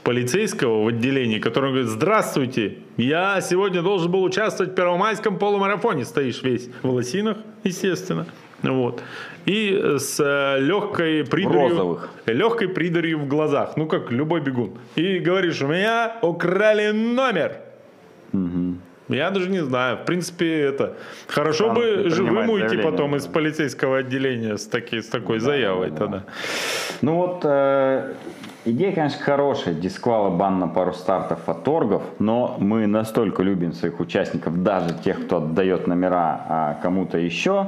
полицейского 0.03 0.85
в 0.85 0.89
отделении, 0.89 1.39
который 1.39 1.71
говорит, 1.71 1.89
здравствуйте, 1.89 2.79
я 2.99 3.41
сегодня 3.41 3.83
должен 3.83 4.11
был 4.11 4.23
участвовать 4.23 4.73
в 4.73 4.75
Первомайском 4.75 5.39
полумарафоне. 5.39 6.05
Стоишь 6.05 6.43
весь 6.43 6.69
в 6.83 6.91
лосинах, 6.91 7.39
естественно. 7.65 8.27
Вот. 8.63 9.03
И 9.47 9.97
с 9.99 10.21
э, 10.21 10.61
легкой 10.61 11.25
придурью, 11.25 11.69
розовых. 11.69 12.11
легкой 12.27 12.69
придурью 12.69 13.21
в 13.21 13.29
глазах, 13.29 13.77
ну 13.77 13.87
как 13.87 14.13
любой 14.13 14.41
бегун. 14.41 14.73
И 14.97 15.19
говоришь, 15.19 15.63
у 15.63 15.67
меня 15.67 16.17
украли 16.23 16.91
номер. 16.91 17.57
Я 19.09 19.31
даже 19.31 19.49
не 19.49 19.63
знаю. 19.65 19.99
В 19.99 20.05
принципе, 20.05 20.63
это 20.63 20.97
хорошо 21.29 21.67
Там 21.67 21.75
бы 21.77 22.11
живым 22.11 22.51
уйти 22.51 22.69
заявление. 22.69 22.91
потом 22.91 23.17
из 23.17 23.27
полицейского 23.27 23.99
отделения 23.99 24.57
с, 24.57 24.67
таки, 24.67 25.01
с 25.01 25.07
такой 25.07 25.39
заявой 25.39 25.91
тогда. 25.91 26.25
Ну 27.03 27.15
вот, 27.15 27.43
э, 27.45 28.15
идея, 28.65 28.93
конечно, 28.93 29.23
хорошая, 29.23 29.75
дисквал 29.75 30.35
и 30.35 30.37
бан 30.37 30.59
на 30.59 30.69
пару 30.69 30.93
стартов 30.93 31.49
от 31.49 31.63
торгов, 31.63 32.03
но 32.19 32.57
мы 32.59 32.87
настолько 32.87 33.43
любим 33.43 33.73
своих 33.73 34.01
участников, 34.01 34.63
даже 34.63 34.95
тех, 35.05 35.25
кто 35.27 35.37
отдает 35.39 35.87
номера 35.87 36.45
а, 36.49 36.79
кому-то 36.83 37.19
еще, 37.19 37.67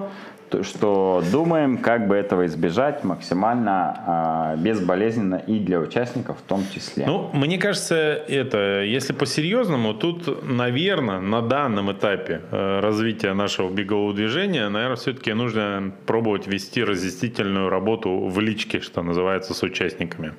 что 0.63 1.23
думаем, 1.33 1.79
как 1.79 2.09
бы 2.09 2.17
этого 2.17 2.47
избежать 2.47 3.05
максимально 3.05 4.03
а, 4.07 4.57
безболезненно 4.57 5.37
и 5.47 5.59
для 5.59 5.81
участников 5.81 6.39
в 6.39 6.43
том 6.43 6.65
числе. 6.75 7.07
Ну, 7.07 7.31
мне 7.33 7.59
кажется, 7.59 7.97
это, 7.97 8.83
если 8.83 9.13
по-серьезному, 9.13 9.95
тут, 9.95 10.43
наверное, 10.43 11.21
на 11.21 11.43
данном 11.43 11.93
этапе 11.93 12.43
э, 12.51 12.81
развития 12.81 13.35
нашего 13.35 13.71
бегового 13.71 14.15
движения, 14.15 14.69
наверное, 14.69 14.97
все-таки 14.97 15.33
нужно 15.33 15.93
пробовать 16.07 16.47
вести 16.47 16.83
разъяснительную 16.83 17.69
работу 17.69 18.27
в 18.27 18.41
личке, 18.41 18.81
что 18.81 19.03
называется, 19.03 19.55
с 19.55 19.63
участниками. 19.63 20.33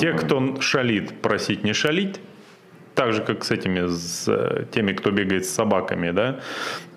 Те, 0.00 0.12
кто 0.12 0.60
шалит, 0.60 1.20
просить 1.20 1.64
не 1.64 1.72
шалить, 1.72 2.20
так 2.98 3.12
же, 3.12 3.22
как 3.22 3.44
с 3.44 3.52
этими, 3.52 3.86
с 3.86 4.26
э, 4.26 4.64
теми, 4.72 4.92
кто 4.92 5.12
бегает 5.12 5.44
с 5.46 5.50
собаками, 5.50 6.10
да, 6.10 6.40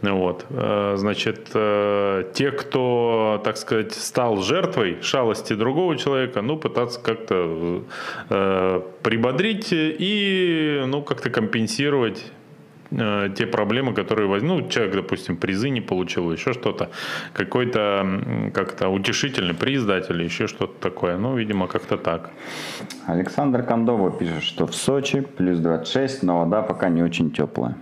вот, 0.01 0.45
Э, 0.49 0.95
значит, 0.97 1.49
э, 1.53 2.23
те, 2.33 2.51
кто, 2.51 3.39
так 3.43 3.57
сказать, 3.57 3.93
стал 3.93 4.41
жертвой 4.41 4.97
шалости 5.03 5.53
другого 5.53 5.95
человека, 5.97 6.41
ну, 6.41 6.57
пытаться 6.57 6.99
как-то 6.99 7.83
прибодрить 9.03 9.69
и, 9.71 10.83
ну, 10.87 11.03
как-то 11.03 11.29
компенсировать 11.29 12.31
э, 12.91 13.29
те 13.35 13.45
проблемы, 13.45 13.93
которые 13.93 14.27
возникнут. 14.27 14.63
Ну, 14.63 14.69
человек, 14.69 14.95
допустим, 14.95 15.37
призы 15.37 15.69
не 15.69 15.81
получил, 15.81 16.31
еще 16.31 16.53
что-то, 16.53 16.89
какой-то 17.33 18.51
как-то 18.53 18.89
утешительный 18.89 19.53
приз 19.53 19.83
дать 19.83 20.09
или 20.09 20.23
еще 20.23 20.47
что-то 20.47 20.73
такое. 20.79 21.17
Ну, 21.17 21.37
видимо, 21.37 21.67
как-то 21.67 21.97
так. 21.97 22.31
Александр 23.07 23.63
Кондова 23.63 24.11
пишет, 24.11 24.43
что 24.43 24.65
в 24.65 24.75
Сочи 24.75 25.21
плюс 25.21 25.59
26, 25.59 26.23
но 26.23 26.39
вода 26.39 26.61
пока 26.61 26.89
не 26.89 27.03
очень 27.03 27.31
теплая. 27.31 27.75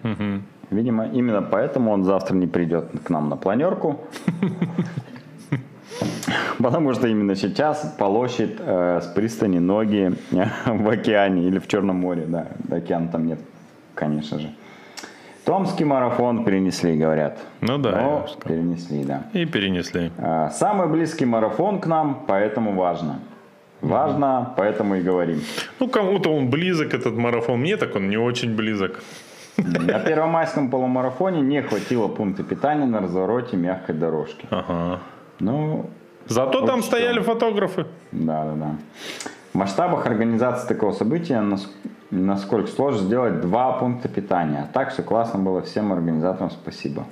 Видимо, 0.72 1.08
именно 1.08 1.42
поэтому 1.42 1.92
он 1.92 2.04
завтра 2.04 2.36
не 2.36 2.46
придет 2.46 2.86
к 3.04 3.10
нам 3.10 3.30
на 3.30 3.38
планерку. 3.38 4.02
Потому 6.60 6.94
что 6.94 7.08
именно 7.08 7.36
сейчас 7.36 7.96
полощет 7.98 8.58
э, 8.60 9.00
с 9.02 9.08
пристани 9.08 9.60
ноги 9.60 10.14
в 10.66 10.90
океане 10.90 11.48
или 11.48 11.58
в 11.60 11.68
Черном 11.68 11.98
море. 11.98 12.26
Да, 12.28 12.48
океана 12.70 13.08
там 13.08 13.26
нет, 13.26 13.40
конечно 13.96 14.40
же. 14.40 14.50
Томский 15.50 15.84
марафон 15.84 16.46
перенесли, 16.46 16.96
говорят. 16.96 17.40
Ну 17.62 17.80
да, 17.80 17.90
Но 17.92 18.28
сказал. 18.28 18.42
перенесли, 18.46 19.04
да. 19.04 19.24
И 19.34 19.46
перенесли. 19.46 20.12
А, 20.20 20.52
Самый 20.52 20.88
близкий 20.88 21.26
марафон 21.26 21.80
к 21.82 21.88
нам, 21.88 22.24
поэтому 22.28 22.76
важно. 22.76 23.20
Важно, 23.82 24.54
поэтому 24.58 24.98
и 24.98 25.02
говорим. 25.02 25.42
Ну, 25.80 25.88
кому-то 25.88 26.30
он 26.30 26.52
близок, 26.52 26.94
этот 26.94 27.16
марафон. 27.18 27.62
Мне 27.62 27.78
так 27.78 27.96
он 27.96 28.10
не 28.10 28.18
очень 28.18 28.56
близок. 28.56 29.02
На 29.58 29.98
первомайском 30.00 30.70
полумарафоне 30.70 31.42
не 31.42 31.64
хватило 31.64 32.08
пункта 32.08 32.44
питания 32.44 32.86
на 32.86 33.00
развороте 33.00 33.58
мягкой 33.58 33.96
дорожки. 33.96 34.46
Ага. 34.52 35.00
Ну, 35.40 35.90
Зато 36.28 36.64
там 36.68 36.84
стояли 36.84 37.22
фотографы. 37.22 37.88
да, 38.12 38.46
да, 38.46 38.54
да. 38.54 38.76
В 39.54 39.58
масштабах 39.58 40.06
организации 40.06 40.68
такого 40.68 40.92
события 40.92 41.42
насколько 42.12 42.68
сложно 42.70 43.00
сделать 43.02 43.42
два 43.42 43.74
пункта 43.74 44.08
питания. 44.10 44.68
А 44.70 44.74
так 44.74 44.92
все 44.94 45.04
классно 45.04 45.40
было. 45.40 45.62
Всем 45.62 45.92
организаторам 45.94 46.50
спасибо. 46.52 47.06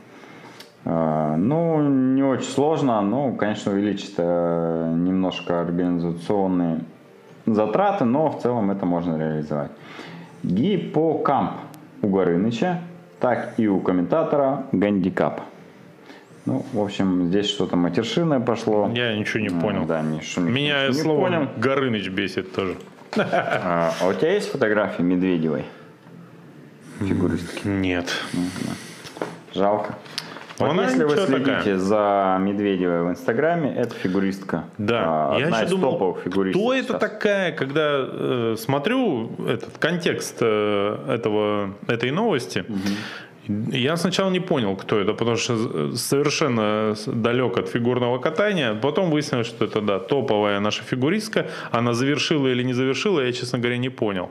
Э, 0.86 1.36
Ну, 1.38 1.82
не 2.16 2.24
очень 2.24 2.50
сложно. 2.50 3.02
Ну, 3.02 3.36
конечно, 3.36 3.72
увеличит 3.72 4.14
э, 4.18 4.94
немножко 4.96 5.62
организационные 5.62 6.80
затраты, 7.46 8.06
но 8.06 8.30
в 8.30 8.42
целом 8.42 8.72
это 8.72 8.86
можно 8.86 9.18
реализовать. 9.18 9.72
Гиппокамп 10.44 11.52
у 12.02 12.08
Горыныча, 12.10 12.82
так 13.20 13.54
и 13.58 13.68
у 13.68 13.80
комментатора 13.80 14.64
Гандикап. 14.72 15.42
Ну, 16.46 16.64
в 16.72 16.80
общем, 16.82 17.28
здесь 17.28 17.48
что-то 17.50 17.76
матершинное 17.76 18.40
пошло. 18.40 18.90
Я 18.94 19.18
ничего 19.18 19.42
не 19.42 19.50
понял. 19.50 19.86
Да, 19.86 20.02
ничего 20.02 20.46
не- 20.46 20.52
Меня 20.52 20.88
не 20.88 20.94
слово 20.94 21.22
понял. 21.26 21.48
Горыныч 21.58 22.10
бесит 22.10 22.54
тоже. 22.56 22.76
А, 23.16 23.94
а 24.02 24.08
у 24.08 24.14
тебя 24.14 24.34
есть 24.34 24.52
фотографии 24.52 25.02
Медведевой? 25.02 25.66
Фигуристки. 27.00 27.68
Нет. 27.68 28.12
Жалко. 29.54 29.96
Вот 30.60 30.72
Она 30.72 30.86
если 30.86 31.04
вы 31.04 31.16
следите 31.18 31.54
такая. 31.54 31.78
за 31.78 32.38
Медведевой 32.42 33.04
в 33.04 33.10
Инстаграме, 33.12 33.76
это 33.76 33.94
фигуристка. 33.94 34.64
Да, 34.80 35.30
А, 35.36 35.38
я 35.38 35.46
одна 35.46 35.58
еще 35.58 35.66
из 35.68 35.70
думал, 35.72 35.92
топовых 35.94 36.24
фигуристок 36.24 36.60
кто 36.64 36.74
это 36.74 36.88
сейчас. 36.88 37.00
такая, 37.00 37.52
когда 37.52 37.90
э, 38.00 38.56
смотрю 38.58 39.30
этот 39.48 39.78
контекст 39.78 40.38
э, 40.42 41.06
этого, 41.10 41.76
этой 41.88 42.10
новости, 42.10 42.66
я 43.48 43.98
сначала 43.98 44.30
не 44.30 44.40
понял, 44.40 44.76
кто 44.76 45.00
это, 45.00 45.14
потому 45.14 45.38
что 45.38 45.96
совершенно 45.96 46.96
далек 47.08 47.58
от 47.58 47.70
фигурного 47.70 48.20
катания. 48.20 48.74
Потом 48.74 49.10
выяснилось, 49.10 49.48
что 49.48 49.66
это, 49.66 49.82
да, 49.82 50.00
топовая 50.00 50.60
наша 50.60 50.84
фигуристка. 50.84 51.48
Она 51.72 51.94
завершила 51.94 52.48
или 52.48 52.64
не 52.64 52.74
завершила, 52.74 53.22
я, 53.22 53.32
честно 53.32 53.60
говоря, 53.60 53.78
не 53.78 53.90
понял. 53.90 54.30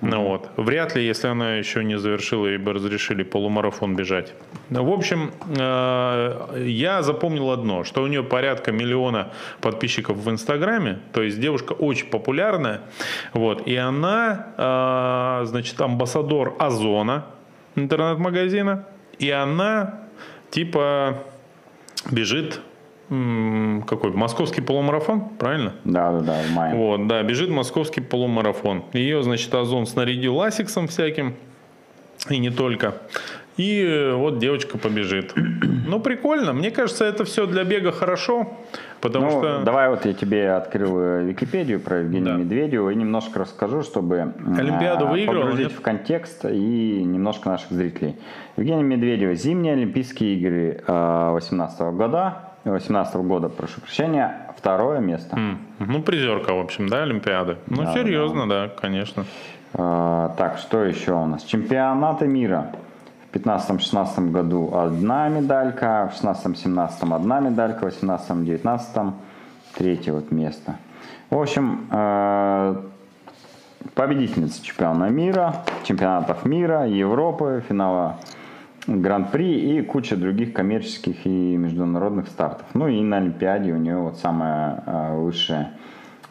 Ну, 0.00 0.22
вот. 0.28 0.50
Вряд 0.56 0.96
ли, 0.96 1.06
если 1.06 1.28
она 1.28 1.56
еще 1.56 1.84
не 1.84 1.98
завершила, 1.98 2.46
ей 2.46 2.58
бы 2.58 2.72
разрешили 2.72 3.22
полумарафон 3.22 3.96
бежать. 3.96 4.34
Ну, 4.70 4.84
В 4.84 4.92
общем, 4.92 5.30
э, 5.56 6.64
я 6.66 7.02
запомнил 7.02 7.50
одно, 7.50 7.84
что 7.84 8.02
у 8.02 8.06
нее 8.06 8.22
порядка 8.22 8.72
миллиона 8.72 9.32
подписчиков 9.60 10.16
в 10.16 10.30
Инстаграме, 10.30 10.98
то 11.12 11.22
есть 11.22 11.40
девушка 11.40 11.72
очень 11.72 12.06
популярная, 12.06 12.82
вот, 13.32 13.66
и 13.66 13.76
она, 13.76 15.40
э, 15.42 15.46
значит, 15.46 15.80
амбассадор 15.80 16.54
Озона, 16.58 17.24
интернет-магазина, 17.78 18.86
и 19.18 19.30
она 19.30 20.00
типа 20.50 21.24
бежит 22.10 22.60
какой 23.08 24.12
московский 24.12 24.60
полумарафон, 24.60 25.30
правильно? 25.38 25.74
Да, 25.84 26.12
да, 26.12 26.20
да, 26.20 26.42
в 26.42 26.50
мае. 26.50 26.74
Вот, 26.74 27.06
да, 27.06 27.22
бежит 27.22 27.48
московский 27.48 28.02
полумарафон. 28.02 28.84
Ее, 28.92 29.22
значит, 29.22 29.54
Озон 29.54 29.86
снарядил 29.86 30.36
ласиксом 30.36 30.88
всяким, 30.88 31.34
и 32.28 32.38
не 32.38 32.50
только. 32.50 32.94
И 33.58 33.82
э, 33.84 34.14
вот 34.14 34.38
девочка 34.38 34.78
побежит. 34.78 35.34
Ну, 35.36 35.98
прикольно. 36.00 36.52
Мне 36.52 36.70
кажется, 36.70 37.04
это 37.04 37.24
все 37.24 37.44
для 37.46 37.64
бега 37.64 37.90
хорошо, 37.92 38.56
потому 39.00 39.26
Ну, 39.26 39.30
что... 39.32 39.62
давай 39.64 39.88
вот 39.90 40.06
я 40.06 40.12
тебе 40.12 40.52
открыл 40.52 40.96
э, 41.00 41.24
Википедию 41.24 41.80
про 41.80 41.98
Евгению 41.98 42.34
Да. 42.36 42.40
Медведеву 42.40 42.88
и 42.90 42.94
немножко 42.94 43.40
расскажу, 43.40 43.82
чтобы 43.82 44.32
Олимпиаду 44.56 45.08
а, 45.08 45.10
выиграла, 45.10 45.40
погрузить 45.42 45.68
нет? 45.70 45.72
в 45.78 45.80
контекст 45.80 46.44
и 46.44 47.02
немножко 47.04 47.48
наших 47.48 47.72
зрителей. 47.72 48.16
Евгения 48.56 48.82
Медведева, 48.84 49.34
зимние 49.34 49.72
Олимпийские 49.72 50.36
игры 50.36 50.82
18 50.86 51.80
года, 51.96 52.36
18 52.64 53.16
года, 53.16 53.48
прошу 53.48 53.80
прощения, 53.80 54.52
второе 54.56 55.00
место. 55.00 55.36
М, 55.36 55.58
Ну, 55.80 56.02
призерка, 56.02 56.54
в 56.54 56.60
общем, 56.60 56.88
да, 56.88 57.02
Олимпиады. 57.02 57.56
Ну, 57.66 57.82
Да, 57.82 57.92
серьезно, 57.92 58.48
да, 58.48 58.68
конечно. 58.68 59.24
А, 59.74 60.34
так, 60.38 60.58
что 60.58 60.84
еще 60.84 61.12
у 61.12 61.26
нас? 61.26 61.42
Чемпионаты 61.42 62.26
мира 62.28 62.70
15-16 63.38 64.30
году 64.30 64.74
одна 64.74 65.28
медалька, 65.28 66.10
в 66.12 66.24
16-17 66.24 67.14
одна 67.14 67.40
медалька, 67.40 67.88
в 67.88 68.02
18-19 68.02 69.12
третье 69.74 70.12
вот 70.12 70.30
место. 70.30 70.76
В 71.30 71.40
общем, 71.40 71.86
э, 71.90 72.76
победительница 73.94 74.62
чемпионата 74.62 75.12
мира, 75.12 75.54
чемпионатов 75.84 76.44
мира, 76.44 76.86
Европы, 76.86 77.62
финала 77.68 78.16
Гран-при 78.86 79.78
и 79.78 79.82
куча 79.82 80.16
других 80.16 80.54
коммерческих 80.54 81.26
и 81.26 81.56
международных 81.56 82.28
стартов. 82.28 82.66
Ну 82.72 82.88
и 82.88 83.00
на 83.02 83.18
Олимпиаде 83.18 83.72
у 83.72 83.76
нее 83.76 83.98
вот 83.98 84.16
самое 84.16 84.82
э, 84.86 85.16
высшее 85.16 85.72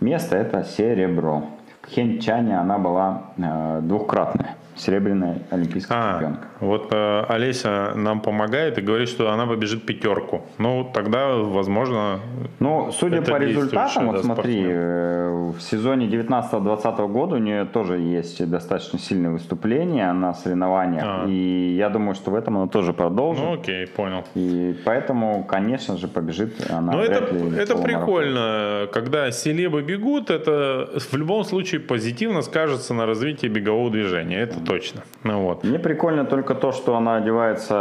место 0.02 0.36
это 0.36 0.64
серебро. 0.64 1.46
В 1.84 1.90
Хенчане 1.90 2.60
она 2.60 2.80
была 2.80 3.22
э, 3.38 3.80
двухкратная 3.84 4.58
серебряная 4.78 5.40
олимпийская 5.50 5.98
а, 5.98 6.14
чемпионка. 6.14 6.48
Вот 6.60 6.88
э, 6.92 7.24
Олеся 7.28 7.94
нам 7.96 8.22
помогает 8.22 8.78
и 8.78 8.82
говорит, 8.82 9.10
что 9.10 9.32
она 9.32 9.46
побежит 9.46 9.86
пятерку. 9.86 10.42
Ну, 10.58 10.90
тогда, 10.94 11.36
возможно... 11.36 12.20
Ну, 12.60 12.92
судя 12.92 13.22
по 13.22 13.38
результатам, 13.38 14.08
вот 14.08 14.24
смотри, 14.24 14.64
э, 14.66 15.52
в 15.58 15.62
сезоне 15.62 16.08
19-20 16.08 17.08
года 17.08 17.36
у 17.36 17.40
нее 17.40 17.66
тоже 17.66 17.98
есть 17.98 18.50
достаточно 18.50 19.00
сильное 19.00 19.32
выступление 19.32 20.12
на 20.14 20.34
соревнованиях. 20.34 21.04
А. 21.06 21.26
И 21.28 21.76
я 21.78 21.90
думаю, 21.90 22.16
что 22.16 22.32
в 22.32 22.36
этом 22.36 22.58
она 22.58 22.68
тоже 22.68 22.94
продолжит. 22.94 23.44
Ну, 23.44 23.54
окей, 23.54 23.88
понял. 23.88 24.24
И 24.36 24.76
поэтому, 24.86 25.44
конечно 25.44 25.98
же, 25.98 26.08
побежит 26.08 26.54
она. 26.70 26.94
Ну, 26.94 27.00
это, 27.00 27.36
это 27.56 27.78
прикольно. 27.78 28.88
Когда 28.92 29.32
селебы 29.32 29.82
бегут, 29.82 30.30
это 30.30 30.90
в 30.96 31.16
любом 31.16 31.44
случае 31.44 31.82
позитивно 31.82 32.42
скажется 32.42 32.94
на 32.94 33.06
развитии 33.06 33.48
бегового 33.48 33.92
движения. 33.92 34.40
Это 34.40 34.60
точно. 34.60 35.02
Ну, 35.24 35.42
вот. 35.42 35.64
Мне 35.64 35.80
прикольно 35.80 36.26
только 36.26 36.47
то, 36.56 36.72
что 36.72 36.96
она 36.96 37.18
одевается 37.18 37.74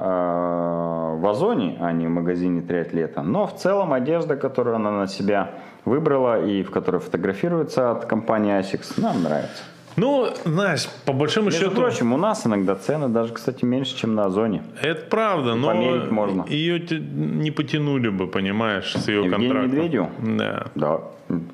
э, 0.00 1.16
в 1.18 1.26
Озоне, 1.26 1.76
а 1.80 1.92
не 1.92 2.06
в 2.06 2.10
магазине 2.10 2.60
триатлета. 2.62 3.22
Но 3.22 3.46
в 3.46 3.56
целом 3.56 3.92
одежда, 3.92 4.36
которую 4.36 4.76
она 4.76 4.90
на 4.90 5.06
себя 5.06 5.50
выбрала 5.84 6.44
и 6.44 6.62
в 6.62 6.70
которой 6.70 7.00
фотографируется 7.00 7.90
от 7.90 8.06
компании 8.06 8.58
ASICS, 8.58 9.00
нам 9.00 9.22
нравится. 9.22 9.62
Ну, 9.96 10.28
знаешь, 10.44 10.88
по 11.04 11.12
большому 11.12 11.46
Между 11.46 11.60
счету... 11.60 11.76
прочим, 11.76 12.12
у 12.12 12.16
нас 12.16 12.46
иногда 12.46 12.74
цены 12.74 13.08
даже, 13.08 13.32
кстати, 13.34 13.64
меньше, 13.64 13.96
чем 13.96 14.14
на 14.14 14.24
Озоне. 14.24 14.62
Это 14.80 15.04
правда, 15.10 15.54
но 15.54 15.74
можно. 16.10 16.44
ее 16.48 16.80
не 16.80 17.50
потянули 17.50 18.08
бы, 18.08 18.26
понимаешь, 18.26 18.94
с 18.94 19.08
ее 19.08 19.24
Евгений 19.24 19.48
контрактом. 19.48 19.70
Медведю? 19.70 20.08
Да. 20.18 20.66
Да. 20.74 21.00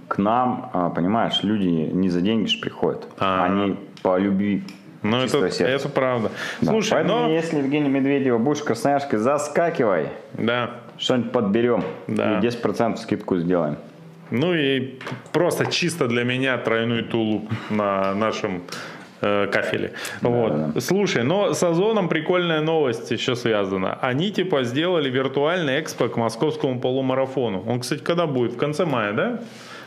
К 0.09 0.18
нам, 0.18 0.70
а, 0.72 0.90
понимаешь, 0.90 1.42
люди 1.42 1.66
не 1.66 2.09
за 2.11 2.20
деньги 2.20 2.46
же 2.46 2.61
приходят. 2.61 3.09
А-а-а. 3.18 3.44
Они 3.44 3.76
по 4.03 4.18
любви 4.18 4.62
ну, 5.11 5.22
это, 5.22 5.64
это 5.64 5.88
правда. 5.88 6.30
Да. 6.61 6.72
Слушай, 6.72 6.90
Поэтому, 6.92 7.20
но... 7.22 7.30
если 7.30 7.59
Евгений 7.59 7.88
Медведева 7.88 8.38
будешь 8.38 8.62
красноярской, 8.62 9.18
заскакивай. 9.18 10.09
Да. 10.34 10.70
Что-нибудь 10.98 11.32
подберем. 11.32 11.84
Да. 12.06 12.38
И 12.38 12.42
10% 12.42 12.96
скидку 12.96 13.38
сделаем. 13.38 13.76
Ну 14.30 14.54
и 14.54 14.98
просто 15.32 15.66
чисто 15.66 16.06
для 16.06 16.24
меня 16.24 16.59
тройной 16.59 17.02
тулуп 17.02 17.50
на 17.70 18.14
нашем 18.14 18.62
э, 19.20 19.46
кафеле. 19.46 19.92
Да, 20.20 20.28
вот. 20.28 20.74
Да. 20.74 20.80
Слушай, 20.80 21.24
но 21.24 21.54
с 21.54 21.62
Озоном 21.62 22.09
прикольная 22.09 22.61
новость 22.61 23.11
еще 23.11 23.36
связана. 23.36 23.98
Они 24.02 24.30
типа 24.30 24.64
сделали 24.64 25.09
виртуальный 25.09 25.80
экспо 25.80 26.09
к 26.09 26.16
московскому 26.16 26.80
полумарафону. 26.80 27.64
Он, 27.66 27.80
кстати, 27.80 28.02
когда 28.02 28.26
будет? 28.26 28.52
В 28.52 28.56
конце 28.59 28.84
мая, 28.84 29.12
да? 29.12 29.40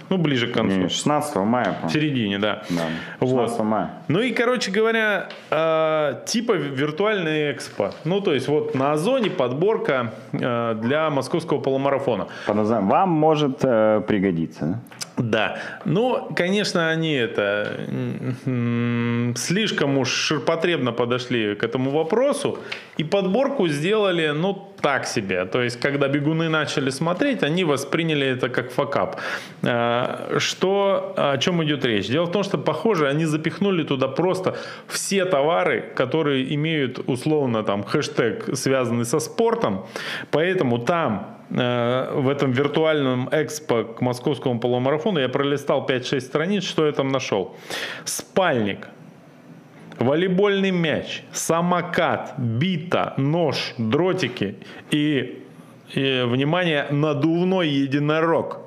Ну, 0.10 0.18
ближе 0.18 0.48
к 0.48 0.54
концу. 0.54 0.90
16 0.90 1.36
мая. 1.38 1.78
В 1.84 1.90
середине, 1.90 2.40
да. 2.40 2.64
Да, 2.70 2.84
16 3.20 3.58
вот. 3.58 3.66
мая. 3.66 3.92
Ну 4.08 4.20
и, 4.20 4.32
короче 4.32 4.72
говоря, 4.72 5.30
э, 5.50 6.22
типа 6.26 6.54
виртуальный 6.54 7.52
экспо. 7.54 7.92
Ну, 8.04 8.22
то 8.22 8.34
есть 8.34 8.48
вот 8.48 8.76
на 8.76 8.94
Озоне 8.94 9.30
подборка 9.30 10.14
э, 10.34 10.78
для 10.82 11.10
московского 11.10 11.60
полумарафона. 11.60 12.28
Под 12.46 12.58
«Вам 12.58 13.10
может 13.10 13.60
э, 13.64 14.02
пригодиться». 14.08 14.80
Да. 15.22 15.58
Ну, 15.86 16.30
конечно, 16.36 16.90
они 16.90 17.14
это 17.14 17.78
слишком 19.36 19.98
уж 19.98 20.10
ширпотребно 20.10 20.92
подошли 20.92 21.56
к 21.56 21.64
этому 21.64 21.92
вопросу 21.92 22.60
и 22.98 23.04
подборку 23.04 23.68
сделали, 23.68 24.30
ну, 24.30 24.68
так 24.82 25.06
себе. 25.06 25.46
То 25.46 25.62
есть, 25.62 25.80
когда 25.80 26.08
бегуны 26.08 26.50
начали 26.50 26.90
смотреть, 26.90 27.44
они 27.44 27.64
восприняли 27.64 28.28
это 28.28 28.50
как 28.50 28.72
факап. 28.72 29.22
А, 29.64 30.38
что, 30.40 31.14
о 31.16 31.38
чем 31.38 31.64
идет 31.64 31.86
речь? 31.86 32.08
Дело 32.08 32.26
в 32.26 32.32
том, 32.32 32.44
что, 32.44 32.58
похоже, 32.58 33.08
они 33.08 33.26
запихнули 33.26 33.84
туда 33.84 34.08
просто 34.08 34.56
все 34.88 35.26
товары, 35.26 35.84
которые 35.96 36.54
имеют 36.56 37.00
условно 37.08 37.64
там 37.64 37.84
хэштег, 37.84 38.58
связанный 38.58 39.06
со 39.06 39.20
спортом. 39.20 39.86
Поэтому 40.32 40.80
там 40.80 41.41
в 41.52 42.30
этом 42.32 42.52
виртуальном 42.54 43.28
экспо 43.32 43.84
к 43.84 44.02
московскому 44.02 44.60
полумарафону 44.60 45.20
я 45.20 45.28
пролистал 45.28 45.86
5-6 45.86 46.22
страниц, 46.22 46.64
что 46.64 46.86
я 46.86 46.94
там 46.94 47.10
нашел. 47.10 47.56
Спальник, 48.06 48.88
волейбольный 50.00 50.72
мяч, 50.72 51.24
самокат, 51.34 52.36
бита, 52.38 53.14
нож, 53.18 53.74
дротики 53.78 54.56
и 54.92 55.44
и, 55.96 56.24
внимание, 56.26 56.88
надувной 56.90 57.70
единорог. 57.70 58.60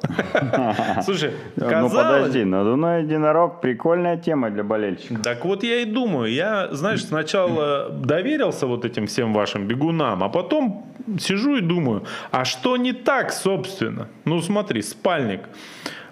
Слушай, 1.04 1.32
казалось... 1.58 1.92
Ну 1.92 1.98
подожди, 1.98 2.44
надувной 2.44 3.02
единорог 3.02 3.60
прикольная 3.60 4.16
тема 4.16 4.50
для 4.50 4.62
болельщиков. 4.62 5.22
Так 5.22 5.44
вот 5.44 5.62
я 5.64 5.80
и 5.80 5.84
думаю, 5.84 6.32
я, 6.32 6.68
знаешь, 6.72 7.04
сначала 7.04 7.88
доверился 7.90 8.66
вот 8.66 8.84
этим 8.84 9.06
всем 9.06 9.32
вашим 9.32 9.66
бегунам, 9.66 10.22
а 10.22 10.28
потом 10.28 10.86
сижу 11.18 11.56
и 11.56 11.60
думаю, 11.60 12.04
а 12.30 12.44
что 12.44 12.76
не 12.76 12.92
так, 12.92 13.32
собственно? 13.32 14.08
Ну 14.24 14.40
смотри, 14.40 14.82
спальник. 14.82 15.40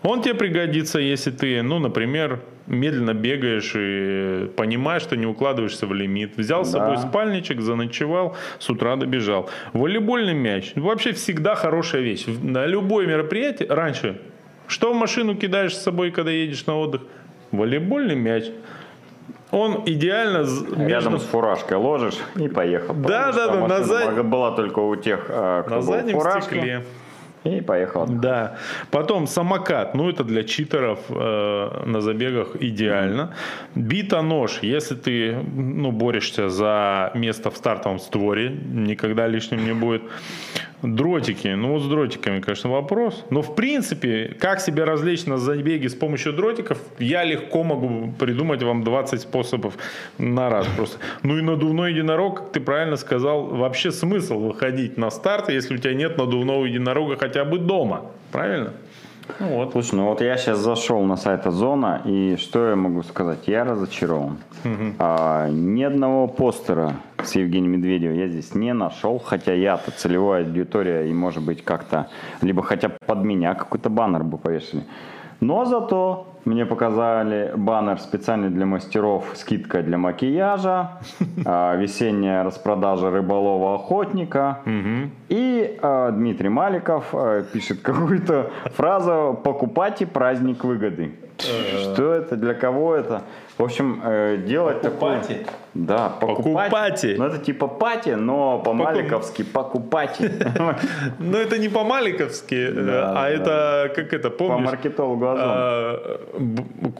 Он 0.03 0.23
тебе 0.23 0.35
пригодится, 0.35 0.99
если 0.99 1.31
ты, 1.31 1.63
ну, 1.63 1.79
например, 1.79 2.41
медленно 2.73 3.15
бегаешь 3.15 3.73
и 3.77 4.49
понимаешь, 4.57 5.03
что 5.03 5.17
не 5.17 5.27
укладываешься 5.27 5.87
в 5.87 5.95
лимит. 5.95 6.37
Взял 6.37 6.63
да. 6.63 6.69
с 6.69 6.73
собой 6.73 6.99
спальничек, 6.99 7.61
заночевал, 7.61 8.37
с 8.59 8.69
утра 8.71 8.97
добежал. 8.97 9.49
Волейбольный 9.73 10.35
мяч. 10.35 10.73
Вообще 10.75 11.13
всегда 11.13 11.55
хорошая 11.55 12.03
вещь. 12.03 12.25
На 12.27 12.67
любое 12.67 13.07
мероприятие 13.07 13.69
раньше. 13.69 14.21
Что 14.67 14.93
в 14.93 14.97
машину 14.97 15.37
кидаешь 15.37 15.77
с 15.77 15.83
собой, 15.83 16.11
когда 16.11 16.31
едешь 16.31 16.67
на 16.67 16.79
отдых? 16.79 17.03
Волейбольный 17.51 18.17
мяч. 18.17 18.47
Он 19.51 19.83
идеально 19.85 20.47
рядом 20.89 21.13
между... 21.13 21.19
с 21.19 21.25
фуражкой 21.25 21.77
ложишь 21.77 22.17
и 22.37 22.49
поехал. 22.49 22.95
Да, 22.95 23.33
да, 23.33 23.49
да. 23.49 23.69
На 23.69 23.83
зад... 23.83 24.27
Была 24.27 24.53
только 24.53 24.79
у 24.79 24.97
тех, 24.97 25.27
э, 25.29 25.63
кто 25.67 25.75
на 25.75 25.83
заднем 25.83 26.15
фуражке. 26.15 26.43
стекле. 26.43 26.85
И 27.45 27.61
поехал. 27.61 28.07
Да. 28.07 28.57
Потом 28.91 29.27
самокат. 29.27 29.95
Ну, 29.95 30.09
это 30.09 30.23
для 30.23 30.45
читеров 30.45 31.01
э, 31.09 31.83
на 31.87 32.01
забегах 32.01 32.57
идеально. 32.61 33.35
Бита-нож. 33.75 34.61
Если 34.63 34.95
ты 34.95 35.35
ну, 35.35 35.91
борешься 35.91 36.49
за 36.49 37.11
место 37.15 37.51
в 37.51 37.57
стартовом 37.57 37.99
створе, 37.99 38.51
никогда 38.51 39.27
лишним 39.27 39.65
не 39.65 39.75
будет. 39.75 40.03
Дротики. 40.83 41.49
Ну, 41.49 41.73
вот 41.73 41.83
с 41.83 41.87
дротиками, 41.87 42.41
конечно, 42.41 42.71
вопрос. 42.71 43.25
Но, 43.31 43.41
в 43.43 43.55
принципе, 43.55 44.37
как 44.41 44.61
себя 44.61 44.85
развлечь 44.85 45.27
на 45.27 45.39
забеге 45.39 45.89
с 45.89 45.95
помощью 45.95 46.33
дротиков, 46.33 46.79
я 46.99 47.23
легко 47.25 47.63
могу 47.63 48.13
придумать 48.19 48.63
вам 48.63 48.83
20 48.83 49.21
способов 49.21 49.75
на 50.19 50.51
раз 50.51 50.67
просто. 50.77 50.99
Ну 51.23 51.39
и 51.39 51.43
надувной 51.43 51.93
единорог, 51.93 52.39
как 52.39 52.53
ты 52.53 52.61
правильно 52.61 52.97
сказал, 52.97 53.47
вообще 53.47 53.93
смысл 53.93 54.41
выходить 54.41 54.97
на 54.97 55.11
старт, 55.11 55.51
если 55.51 55.75
у 55.75 55.79
тебя 55.79 55.95
нет 55.95 56.19
надувного 56.19 56.65
единорога 56.65 57.17
хотя 57.17 57.32
бы 57.45 57.59
дома. 57.59 58.03
Правильно? 58.31 58.73
Ну 59.39 59.57
вот. 59.57 59.73
Слушай, 59.73 59.95
ну 59.97 60.07
вот 60.07 60.21
я 60.21 60.37
сейчас 60.37 60.59
зашел 60.59 61.03
на 61.03 61.17
сайт 61.17 61.47
Озона, 61.47 62.03
и 62.05 62.37
что 62.37 62.69
я 62.69 62.77
могу 62.77 63.03
сказать? 63.03 63.47
Я 63.47 63.65
разочарован. 63.65 64.39
Угу. 64.65 64.95
А, 64.99 65.49
ни 65.49 65.83
одного 65.83 66.29
постера 66.29 66.95
с 67.23 67.35
Евгением 67.35 67.73
Медведевым 67.73 68.19
я 68.19 68.29
здесь 68.29 68.55
не 68.55 68.73
нашел, 68.73 69.19
хотя 69.19 69.53
я-то 69.55 69.91
целевая 69.91 70.45
аудитория, 70.45 71.09
и 71.09 71.13
может 71.13 71.43
быть 71.43 71.65
как-то, 71.65 72.09
либо 72.41 72.63
хотя 72.63 72.89
бы 72.89 72.97
под 73.07 73.25
меня 73.25 73.55
какой-то 73.55 73.91
баннер 73.91 74.25
бы 74.25 74.39
повесили. 74.39 74.85
Но 75.41 75.65
зато 75.65 76.32
мне 76.45 76.67
показали 76.67 77.53
баннер 77.57 78.01
специальный 78.01 78.51
для 78.51 78.67
мастеров, 78.67 79.25
скидка 79.35 79.83
для 79.83 79.99
макияжа, 79.99 80.99
а, 81.45 81.77
весенняя 81.77 82.45
распродажа 82.45 83.11
рыболова-охотника. 83.11 84.59
И 85.29 85.79
а, 85.83 86.11
Дмитрий 86.11 86.49
Маликов 86.49 87.15
а, 87.15 87.43
пишет 87.43 87.81
какую-то 87.81 88.51
фразу 88.77 89.39
«покупайте 89.43 90.07
праздник 90.07 90.65
выгоды». 90.65 91.13
Что 91.43 92.13
это, 92.13 92.37
для 92.37 92.55
кого 92.55 92.95
это? 92.95 93.23
В 93.59 93.63
общем, 93.63 94.01
э, 94.05 94.39
делать 94.47 94.81
такое... 94.81 95.23
Да. 95.75 96.09
Покупати. 96.21 97.15
Ну, 97.19 97.25
это 97.25 97.39
типа 97.39 97.67
пати, 97.67 98.11
но 98.11 98.59
по-маликовски 98.59 99.43
покупати. 99.45 100.31
Ну, 101.19 101.39
это 101.39 101.59
не 101.59 101.69
по-маликовски, 101.69 102.55
э, 102.55 103.13
а 103.17 103.29
это, 103.29 103.91
как 103.95 104.13
это, 104.13 104.31
По 104.31 104.49
помнишь? 104.49 104.67
маркетологу 104.67 105.27
Озон. 105.27 105.45
а, 105.49 106.19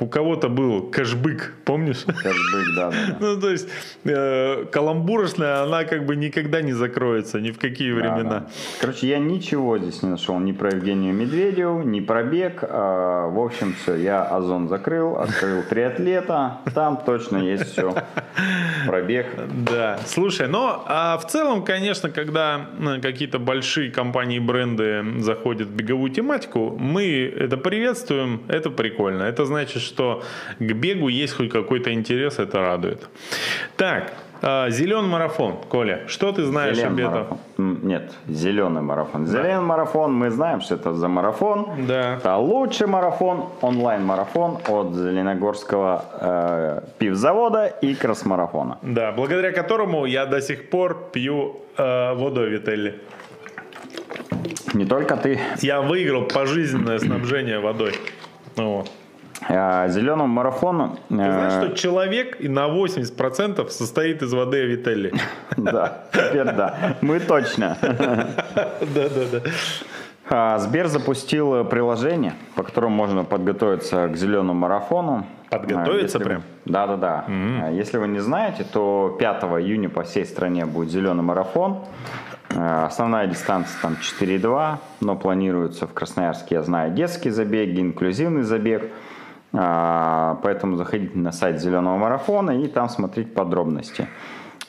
у 0.01 0.07
кого-то 0.07 0.49
был 0.49 0.91
кэшбэк, 0.91 1.53
помнишь? 1.65 2.05
Кэшбэк, 2.05 2.67
да. 2.77 2.93
Ну, 3.21 3.41
то 3.41 3.51
есть, 3.51 3.69
э, 4.05 4.65
каламбурочная, 4.71 5.63
она 5.63 5.85
как 5.85 6.07
бы 6.07 6.17
никогда 6.17 6.63
не 6.63 6.73
закроется, 6.73 7.41
ни 7.41 7.51
в 7.51 7.59
какие 7.59 7.93
времена. 7.93 8.47
Короче, 8.81 9.07
я 9.07 9.19
ничего 9.19 9.79
здесь 9.79 10.03
не 10.03 10.11
нашел, 10.11 10.39
ни 10.39 10.53
про 10.53 10.71
Евгению 10.71 11.15
Медведеву, 11.15 11.83
ни 11.83 12.01
про 12.01 12.23
бег. 12.23 12.61
А, 12.63 13.29
В 13.29 13.39
общем, 13.39 13.75
все, 13.83 13.97
я 13.97 14.25
Озон 14.37 14.69
закрыл, 14.69 15.17
открыл 15.17 15.63
триатлета, 15.63 16.59
там 16.75 17.03
точно 17.05 17.39
есть 17.39 17.73
все 17.73 17.95
про 18.87 19.03
бег. 19.03 19.27
Да, 19.71 19.99
слушай, 20.07 20.49
но 20.49 20.85
а 20.87 21.19
в 21.19 21.27
целом, 21.27 21.65
конечно, 21.65 22.11
когда 22.11 22.67
э, 22.79 23.01
какие-то 23.01 23.39
большие 23.39 23.91
компании, 23.91 24.39
бренды 24.39 25.05
заходят 25.21 25.69
в 25.69 25.75
беговую 25.75 26.11
тематику, 26.11 26.77
мы 26.79 27.33
это 27.37 27.57
приветствуем, 27.57 28.43
это 28.49 28.71
прикольно. 28.71 29.23
Это 29.23 29.45
значит, 29.45 29.83
что 29.83 30.23
к 30.59 30.73
бегу 30.73 31.09
есть 31.09 31.35
хоть 31.35 31.51
какой-то 31.51 31.93
интерес, 31.93 32.39
это 32.39 32.61
радует. 32.61 33.09
Так, 33.77 34.13
зеленый 34.43 35.09
марафон, 35.09 35.57
Коля, 35.69 36.03
что 36.09 36.33
ты 36.33 36.45
знаешь 36.45 36.79
об 36.79 36.95
Зеленый 36.95 37.05
этом? 37.05 37.13
марафон. 37.15 37.39
Нет, 37.89 38.13
зеленый 38.29 38.83
марафон. 38.83 39.27
Зеленый 39.27 39.65
марафон, 39.65 40.13
мы 40.15 40.31
знаем, 40.31 40.61
что 40.61 40.75
это 40.75 40.95
за 40.95 41.09
марафон. 41.09 41.87
Да. 41.87 42.17
Это 42.17 42.37
лучший 42.37 42.87
марафон, 42.89 43.45
онлайн-марафон 43.61 44.59
от 44.69 44.95
Зеленогорского 44.95 46.05
э, 46.21 46.81
пивзавода 46.99 47.67
и 47.67 47.95
кросс-марафона. 47.95 48.79
Да, 48.83 49.13
благодаря 49.13 49.53
которому 49.53 50.07
я 50.07 50.27
до 50.27 50.41
сих 50.41 50.71
пор 50.71 51.11
пью 51.13 51.61
э, 51.77 52.15
водой 52.15 52.51
Вителли. 52.51 53.01
Не 54.75 54.85
только 54.87 55.17
ты. 55.17 55.39
Я 55.61 55.81
выиграл 55.83 56.23
пожизненное 56.25 56.99
снабжение 56.99 57.61
водой. 57.61 57.93
Ну 58.57 58.77
Вот. 58.79 58.91
Э, 59.49 59.89
зеленому 59.89 60.27
марафону... 60.33 60.99
Ты 61.09 61.15
знаешь, 61.15 61.53
что 61.65 61.77
человек 61.77 62.41
и 62.41 62.49
на 62.49 62.67
80% 62.69 63.69
состоит 63.69 64.23
из 64.23 64.33
воды 64.33 64.65
Вителли? 64.67 65.13
Да, 65.57 66.05
теперь 66.13 66.45
да. 66.53 66.97
Мы 67.01 67.21
точно. 67.21 67.77
Да-да-да. 67.83 69.41
А, 70.31 70.59
Сбер 70.59 70.87
запустил 70.87 71.65
приложение, 71.65 72.33
по 72.55 72.63
которому 72.63 72.95
можно 72.95 73.25
подготовиться 73.25 74.09
к 74.09 74.17
зеленому 74.17 74.55
марафону. 74.55 75.27
Подготовиться 75.51 76.19
А, 76.19 76.21
если- 76.21 76.25
прям? 76.25 76.43
Да-да-да. 76.65 77.25
А, 77.29 77.71
Если 77.71 77.99
вы 77.99 78.09
не 78.09 78.21
знаете, 78.21 78.65
то 78.65 79.15
5 79.19 79.43
июня 79.61 79.89
по 79.91 80.03
всей 80.05 80.25
стране 80.25 80.65
будет 80.65 80.91
зеленый 80.91 81.23
марафон. 81.23 81.85
А, 82.57 82.87
Основная 82.87 83.27
дистанция 83.27 83.77
там 83.83 83.97
4,2, 84.01 84.79
но 85.01 85.17
планируется 85.17 85.87
в 85.87 85.93
Красноярске, 85.93 86.55
я 86.57 86.63
знаю, 86.63 86.93
детские 86.93 87.33
забеги, 87.33 87.81
инклюзивный 87.81 88.43
забег. 88.43 88.91
А, 89.55 90.39
Поэтому 90.43 90.77
заходите 90.77 91.19
на 91.19 91.33
сайт 91.33 91.61
зеленого 91.61 91.97
марафона 91.97 92.53
и 92.53 92.67
там 92.69 92.89
смотреть 92.89 93.35
подробности. 93.35 94.09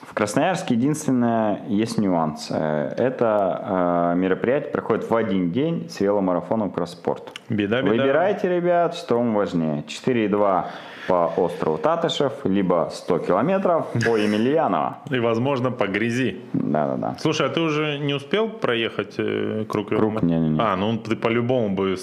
В 0.01 0.15
Красноярске 0.15 0.75
единственное 0.75 1.61
есть 1.67 1.97
нюанс. 1.97 2.49
Э, 2.51 2.93
Это 2.97 4.11
э, 4.13 4.17
мероприятие 4.19 4.71
проходит 4.71 5.09
в 5.09 5.15
один 5.15 5.51
день 5.51 5.89
с 5.89 5.99
веломарафоном 6.01 6.69
Кросспорт. 6.71 7.31
Беда, 7.49 7.81
беда. 7.81 7.91
Выбирайте, 8.03 8.47
ребят, 8.47 8.93
что 8.93 9.17
вам 9.17 9.33
важнее. 9.33 9.83
4,2 9.87 10.65
по 11.07 11.31
острову 11.37 11.77
Татышев, 11.77 12.33
либо 12.45 12.89
100 12.91 13.19
километров 13.19 13.87
по 14.05 14.17
Емельянова. 14.25 14.97
И, 15.11 15.19
возможно, 15.19 15.71
по 15.71 15.87
грязи. 15.87 16.37
Да-да-да. 16.53 17.15
Слушай, 17.19 17.47
а 17.47 17.49
ты 17.49 17.61
уже 17.61 17.97
не 17.99 18.13
успел 18.13 18.49
проехать 18.49 19.15
э, 19.17 19.65
круг? 19.67 19.89
Круг? 19.89 20.21
Не-не-не. 20.23 20.59
А, 20.61 20.75
ну 20.75 20.97
ты 20.97 21.15
по-любому 21.15 21.75
бы 21.75 21.95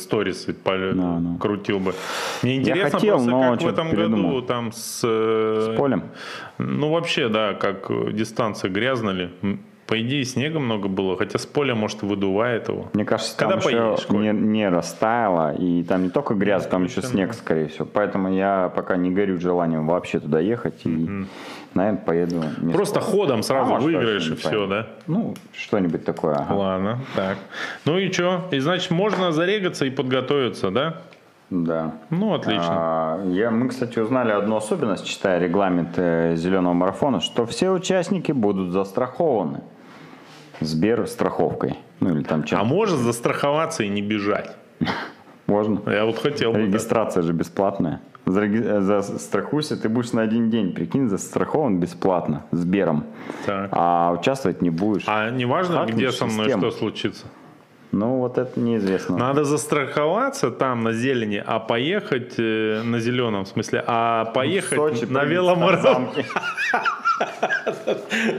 Да, 0.95 1.19
да. 1.21 1.39
крутил 1.41 1.79
бы. 1.79 1.95
Мне 2.43 2.57
интересно 2.57 2.91
хотел, 2.99 3.17
просто, 3.17 3.31
но 3.31 3.51
как 3.53 3.63
в 3.63 3.69
этом 3.69 3.91
передумал. 3.91 4.31
году 4.35 4.43
там 4.47 4.73
с... 4.73 5.01
э, 5.05 5.73
С 5.75 5.77
полем. 5.77 6.03
Ну, 6.59 6.91
вообще, 6.91 7.29
да, 7.29 7.55
как 7.55 7.91
э, 7.91 8.13
дистанция 8.13 8.71
грязно 8.71 9.11
ли. 9.11 9.31
По 9.91 10.01
идее, 10.01 10.25
снега 10.25 10.61
много 10.61 10.87
было, 10.87 11.17
хотя 11.17 11.37
с 11.37 11.47
поля, 11.47 11.75
может, 11.75 12.03
выдувает 12.03 12.69
его. 12.69 12.89
Мне 12.93 13.05
кажется, 13.05 13.37
там 13.37 13.51
Когда 13.51 13.69
еще 13.69 13.97
поедешь, 13.97 14.09
не, 14.09 14.31
не 14.33 14.69
растаяло, 14.69 15.53
и 15.53 15.83
там 15.83 16.05
не 16.05 16.11
только 16.11 16.35
грязь, 16.35 16.65
там 16.69 16.85
еще 16.85 17.03
снег, 17.03 17.35
скорее 17.35 17.67
всего. 17.67 17.89
Поэтому 17.93 18.33
я 18.33 18.71
пока 18.73 18.97
не 18.97 19.11
горю 19.11 19.41
желанием 19.41 19.89
вообще 19.89 20.21
туда 20.21 20.39
ехать, 20.39 20.87
и, 20.87 21.27
наверное, 21.75 22.01
поеду. 22.01 22.41
Просто 22.73 23.01
ходом 23.01 23.43
сразу 23.43 23.75
А 23.75 23.81
выиграешь 23.81 24.29
и 24.29 24.37
все, 24.37 24.51
поеду. 24.51 24.67
да? 24.69 24.87
Ну, 25.09 25.35
что-нибудь 25.53 26.05
такое. 26.05 26.37
ага. 26.37 26.53
Ладно, 26.53 27.01
так. 27.17 27.39
Ну 27.85 27.99
и 27.99 28.13
что? 28.13 28.45
И 28.53 28.61
значит, 28.61 28.93
можно 28.93 29.33
зарегаться 29.33 29.87
и 29.87 29.91
подготовиться, 29.91 30.71
да? 30.71 30.99
Да. 31.51 31.95
Ну, 32.11 32.35
отлично. 32.35 32.69
А, 32.71 33.27
я, 33.27 33.51
мы, 33.51 33.69
кстати, 33.69 33.99
узнали 33.99 34.31
одну 34.31 34.55
особенность, 34.55 35.05
читая 35.05 35.41
регламент 35.41 35.95
э, 35.97 36.37
зеленого 36.37 36.75
марафона, 36.75 37.19
что 37.21 37.45
все 37.45 37.71
участники 37.73 38.31
будут 38.31 38.71
застрахованы. 38.71 39.63
Сбер 40.61 41.07
страховкой. 41.07 41.79
Ну 42.01 42.11
или 42.15 42.23
там 42.23 42.41
А 42.43 42.47
чем 42.47 42.67
можно 42.67 42.97
застраховаться 42.97 43.83
и 43.85 43.89
не 43.89 44.03
бежать? 44.03 44.57
можно. 45.47 45.81
Я 45.91 46.05
вот 46.05 46.19
хотел 46.19 46.53
бы. 46.53 46.61
Регистрация 46.61 47.23
же 47.23 47.33
бесплатная. 47.33 48.01
Э, 48.27 48.81
Застрахуйся, 48.81 49.77
ты 49.77 49.89
будешь 49.89 50.13
на 50.13 50.23
один 50.23 50.51
день, 50.51 50.73
прикинь, 50.73 51.09
застрахован 51.09 51.81
бесплатно, 51.81 52.45
Сбером. 52.53 53.05
Так. 53.47 53.71
А 53.73 54.13
участвовать 54.13 54.63
не 54.63 54.71
будешь. 54.71 55.05
А 55.07 55.31
не 55.31 55.45
важно, 55.47 55.79
Хакнешь 55.79 55.97
где 55.97 56.13
со 56.13 56.27
мной 56.27 56.45
систему. 56.47 56.71
что 56.71 56.79
случится? 56.79 57.27
Ну, 57.93 58.19
вот 58.19 58.39
это 58.39 58.61
неизвестно. 58.61 59.17
Надо 59.17 59.45
застраховаться 59.45 60.51
там 60.51 60.83
на 60.85 60.93
зелени, 60.93 61.43
а 61.45 61.59
поехать 61.59 62.35
э, 62.39 62.83
на 62.85 63.01
зеленом, 63.01 63.45
в 63.45 63.49
смысле, 63.49 63.83
а 63.87 64.27
поехать 64.27 64.79
Сочи 64.79 65.05
на 65.07 65.25
веломарафон. 65.25 66.11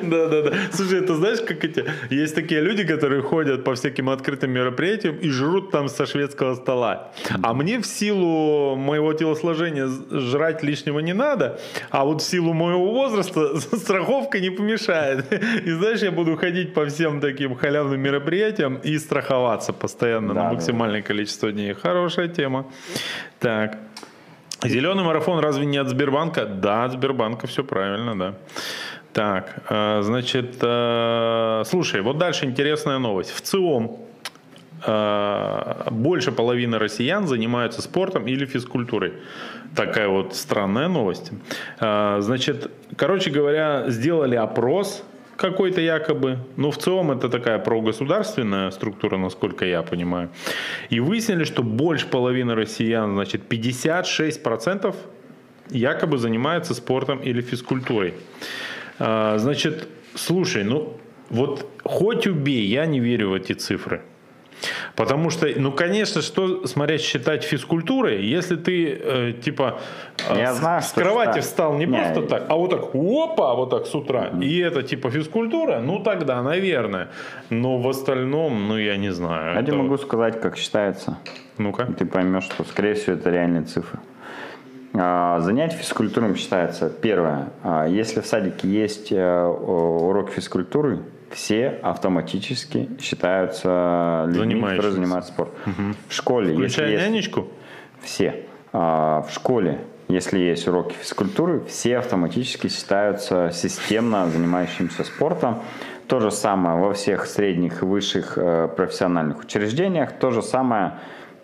Да, 0.02 0.28
да, 0.28 0.42
да. 0.42 0.52
Слушай, 0.72 1.02
ты 1.02 1.14
знаешь, 1.14 1.40
как 1.42 1.64
эти... 1.64 1.86
Есть 2.10 2.34
такие 2.34 2.62
люди, 2.62 2.84
которые 2.84 3.22
ходят 3.22 3.64
по 3.64 3.76
всяким 3.76 4.10
открытым 4.10 4.50
мероприятиям 4.50 5.18
и 5.18 5.30
жрут 5.30 5.70
там 5.70 5.88
со 5.88 6.08
шведского 6.08 6.56
стола. 6.56 7.12
А 7.44 7.54
мне 7.54 7.80
в 7.80 7.86
силу 7.86 8.76
моего 8.76 9.14
телосложения 9.14 9.88
жрать 10.10 10.64
лишнего 10.64 10.98
не 10.98 11.14
надо, 11.14 11.60
а 11.92 12.06
вот 12.06 12.24
в 12.24 12.26
силу 12.26 12.54
моего 12.54 12.92
возраста 12.92 13.60
страховка 13.78 14.40
не 14.40 14.50
помешает. 14.50 15.32
И 15.64 15.70
знаешь, 15.70 16.02
я 16.02 16.12
буду 16.12 16.36
ходить 16.36 16.74
по 16.74 16.88
всем 16.88 17.20
таким 17.22 17.54
халявным 17.54 18.02
мероприятиям 18.02 18.78
и 18.78 18.98
страховаться 18.98 19.41
постоянно 19.74 20.34
Да, 20.34 20.34
на 20.34 20.50
да, 20.50 20.54
максимальное 20.54 21.02
количество 21.02 21.52
дней. 21.52 21.74
Хорошая 21.74 22.28
тема. 22.28 22.66
Так. 23.40 23.78
Зеленый 24.64 25.04
марафон 25.04 25.40
разве 25.40 25.66
не 25.66 25.78
от 25.78 25.88
Сбербанка? 25.90 26.46
Да, 26.46 26.86
от 26.86 26.92
Сбербанка 26.92 27.48
все 27.48 27.64
правильно, 27.64 28.18
да. 28.18 28.34
Так, 29.14 29.64
э, 29.70 30.02
значит, 30.04 30.58
э, 30.62 31.64
слушай, 31.66 32.02
вот 32.02 32.18
дальше 32.18 32.46
интересная 32.46 33.00
новость. 33.00 33.32
В 33.32 33.42
ЦИОМ 33.42 33.98
э, 34.86 35.90
больше 35.92 36.32
половины 36.32 36.78
россиян 36.78 37.28
занимаются 37.28 37.82
спортом 37.82 38.28
или 38.28 38.46
физкультурой. 38.46 39.14
Такая 39.76 40.08
вот 40.08 40.36
странная 40.36 40.90
новость. 40.90 41.32
Значит, 41.80 42.70
короче 42.98 43.32
говоря, 43.32 43.86
сделали 43.88 44.36
опрос 44.36 45.02
какой-то 45.42 45.82
якобы. 45.82 46.38
Ну, 46.58 46.70
в 46.70 46.78
целом 46.78 47.12
это 47.12 47.30
такая 47.30 47.60
прогосударственная 47.60 48.72
структура, 48.72 49.18
насколько 49.18 49.66
я 49.66 49.82
понимаю. 49.82 50.30
И 50.92 51.00
выяснили, 51.00 51.46
что 51.46 51.64
больше 51.64 52.08
половины 52.08 52.56
россиян, 52.56 53.14
значит, 53.14 53.42
56% 53.50 54.96
якобы 55.72 56.18
занимается 56.18 56.74
спортом 56.74 57.20
или 57.20 57.42
физкультурой. 57.42 58.14
А, 59.00 59.38
Значит, 59.38 59.88
слушай, 60.16 60.64
ну 60.64 60.98
вот 61.30 61.66
хоть 61.84 62.28
убей, 62.28 62.68
я 62.68 62.86
не 62.86 63.00
верю 63.00 63.30
в 63.30 63.34
эти 63.34 63.54
цифры. 63.54 64.02
Потому 64.96 65.30
что, 65.30 65.48
ну, 65.56 65.72
конечно, 65.72 66.22
что, 66.22 66.68
смотря 66.68 66.98
считать 66.98 67.44
физкультурой, 67.44 68.24
если 68.24 68.56
ты, 68.56 68.88
э, 68.94 69.34
типа, 69.34 69.80
э, 70.30 70.38
Я 70.38 70.54
с, 70.54 70.58
знаю, 70.60 70.82
с 70.82 70.90
что 70.90 71.02
кровати 71.02 71.28
считаю. 71.28 71.44
встал 71.44 71.74
не 71.78 71.86
Не, 71.86 71.98
просто 71.98 72.22
так, 72.28 72.44
а 72.50 72.56
вот 72.56 72.70
так, 72.70 72.96
опа, 72.96 73.56
вот 73.56 73.70
так 73.70 73.86
с 73.88 73.96
утра, 73.96 74.30
и 74.42 74.60
это, 74.60 74.84
типа, 74.84 75.10
физкультура, 75.10 75.80
ну, 75.80 76.00
тогда, 76.04 76.42
наверное. 76.42 77.08
Но 77.50 77.78
в 77.78 77.88
остальном, 77.88 78.68
ну, 78.68 78.78
я 78.78 78.98
не 78.98 79.12
знаю. 79.12 79.54
Я 79.56 79.62
Это 79.62 79.74
могу 79.76 79.98
сказать, 79.98 80.40
как 80.42 80.58
считается. 80.58 81.18
Ну-ка. 81.58 81.86
Ты 81.98 82.06
поймешь, 82.06 82.44
что, 82.44 82.64
скорее 82.64 82.94
всего, 82.94 83.16
это 83.16 83.30
реальные 83.30 83.64
цифры. 83.64 84.00
А, 84.94 85.40
Занятие 85.40 85.78
физкультурой 85.78 86.36
считается 86.36 86.90
первое. 86.90 87.50
а, 87.64 87.88
Если 87.88 88.20
в 88.20 88.26
садике 88.26 88.68
есть 88.68 89.12
э, 89.12 89.46
урок 89.46 90.30
физкультуры, 90.32 91.00
все 91.34 91.80
автоматически 91.82 92.90
считаются 93.00 94.26
людьми, 94.28 94.62
которые 94.62 94.92
занимаются 94.92 95.32
спортом. 95.32 95.56
В 96.08 96.14
школе, 96.14 96.50
если 96.50 96.68
Включая 96.68 96.92
есть 96.92 97.06
нянечку? 97.06 97.48
все. 98.02 98.46
а, 98.74 99.22
в 99.22 99.32
школе, 99.34 99.80
если 100.08 100.40
есть 100.40 100.68
уроки 100.68 100.94
физкультуры, 100.94 101.64
все 101.68 101.98
автоматически 101.98 102.68
считаются 102.68 103.52
системно 103.54 104.30
занимающимся 104.30 105.04
спортом. 105.04 105.60
То 106.08 106.20
же 106.20 106.32
самое 106.32 106.78
во 106.78 106.94
всех 106.94 107.26
средних 107.26 107.84
и 107.84 107.86
высших 107.86 108.34
э, 108.36 108.68
профессиональных 108.76 109.40
учреждениях, 109.40 110.12
то 110.12 110.32
же 110.32 110.42
самое 110.42 110.96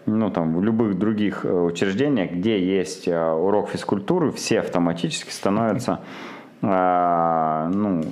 ну, 0.06 0.30
там, 0.30 0.58
в 0.58 0.64
любых 0.64 0.98
других 0.98 1.46
э, 1.46 1.52
учреждениях, 1.52 2.32
где 2.32 2.60
есть 2.60 3.08
э, 3.08 3.32
урок 3.32 3.70
физкультуры, 3.70 4.32
все 4.32 4.60
автоматически 4.60 5.32
становятся 5.32 6.02
а, 6.62 7.70
ну, 7.74 8.04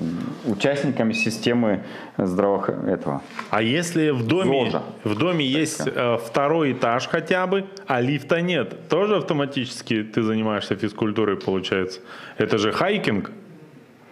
участниками 0.46 1.14
системы 1.14 1.84
здравоох... 2.18 2.70
этого. 2.70 3.22
А 3.50 3.62
если 3.62 4.12
в 4.12 4.26
доме, 4.28 4.72
в 5.04 5.18
доме 5.18 5.46
есть 5.46 5.82
э, 5.86 6.18
второй 6.24 6.74
этаж 6.74 7.08
хотя 7.08 7.48
бы, 7.48 7.66
а 7.88 8.02
лифта 8.02 8.41
нет, 8.41 8.88
тоже 8.88 9.18
автоматически 9.18 10.04
ты 10.04 10.22
занимаешься 10.22 10.76
физкультурой, 10.76 11.38
получается? 11.38 12.02
Это 12.38 12.58
же 12.58 12.72
хайкинг 12.72 13.32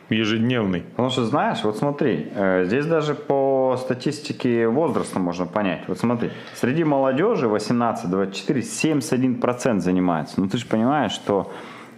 ежедневный. 0.10 0.82
Потому 0.82 1.10
что, 1.10 1.26
знаешь, 1.26 1.64
вот 1.64 1.78
смотри, 1.78 2.28
э, 2.34 2.66
здесь 2.66 2.86
даже 2.86 3.16
по 3.16 3.78
статистике 3.80 4.68
возраста 4.68 5.20
можно 5.20 5.46
понять. 5.46 5.84
Вот 5.88 6.00
смотри, 6.00 6.32
среди 6.56 6.84
молодежи 6.84 7.48
18-24 7.48 8.62
71% 8.62 9.80
занимается. 9.80 10.42
Ну 10.42 10.48
ты 10.48 10.58
же 10.58 10.66
понимаешь, 10.66 11.12
что 11.12 11.52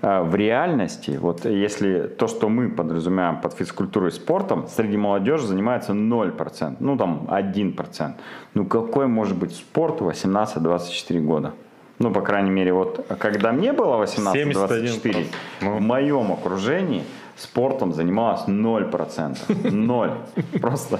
в 0.06 0.36
реальности, 0.36 1.18
вот 1.20 1.46
если 1.46 2.02
то, 2.02 2.28
что 2.28 2.48
мы 2.48 2.70
подразумеваем 2.70 3.42
под 3.42 3.54
физкультурой 3.54 4.10
и 4.10 4.12
спортом, 4.12 4.68
среди 4.68 4.98
молодежи 4.98 5.48
занимается 5.48 5.94
0%, 5.94 6.76
ну 6.80 6.96
там 6.96 7.28
1%. 7.28 8.12
Ну 8.54 8.66
какой 8.66 9.08
может 9.08 9.36
быть 9.36 9.56
спорт 9.56 10.02
18-24 10.02 11.20
года? 11.22 11.54
Ну, 11.98 12.12
по 12.12 12.22
крайней 12.22 12.52
мере, 12.52 12.74
вот 12.74 13.06
когда 13.20 13.52
мне 13.52 13.72
было 13.72 14.04
18-24, 14.04 15.26
ну. 15.62 15.78
в 15.78 15.82
моем 15.82 16.34
окружении 16.34 17.04
спортом 17.36 17.94
занималось 17.94 18.42
0%. 18.48 19.72
Ноль. 19.72 20.12
Просто, 20.62 21.00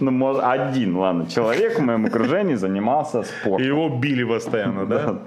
ну, 0.00 0.10
может, 0.10 0.44
один, 0.44 0.96
ладно, 0.96 1.26
человек 1.26 1.78
в 1.78 1.82
моем 1.82 2.06
окружении 2.06 2.54
занимался 2.54 3.22
спортом. 3.22 3.62
И 3.62 3.66
его 3.66 3.88
били 3.88 4.24
постоянно, 4.24 4.86
да? 4.86 5.18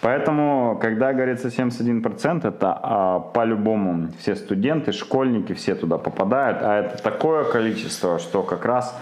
Поэтому, 0.00 0.78
когда 0.80 1.12
говорится 1.12 1.48
71%, 1.48 2.48
это 2.48 2.78
а, 2.82 3.20
по-любому 3.20 4.08
все 4.18 4.34
студенты, 4.34 4.92
школьники, 4.92 5.52
все 5.52 5.74
туда 5.74 5.98
попадают, 5.98 6.58
а 6.62 6.80
это 6.80 7.02
такое 7.02 7.44
количество, 7.44 8.18
что 8.18 8.42
как 8.42 8.64
раз 8.64 8.98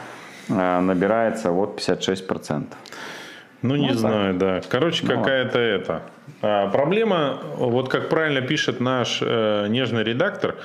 а, 0.50 0.80
набирается 0.80 1.52
вот 1.52 1.78
56%. 1.78 2.66
Ну, 3.62 3.76
не 3.76 3.88
ну, 3.88 3.94
знаю, 3.94 4.38
так. 4.38 4.62
да. 4.62 4.68
Короче, 4.68 5.06
ну, 5.06 5.16
какая-то 5.16 5.58
это. 5.58 6.02
А, 6.42 6.68
проблема, 6.68 7.38
вот 7.56 7.88
как 7.88 8.08
правильно 8.08 8.40
пишет 8.40 8.80
наш 8.80 9.20
э, 9.22 9.66
нежный 9.68 10.02
редактор, 10.02 10.56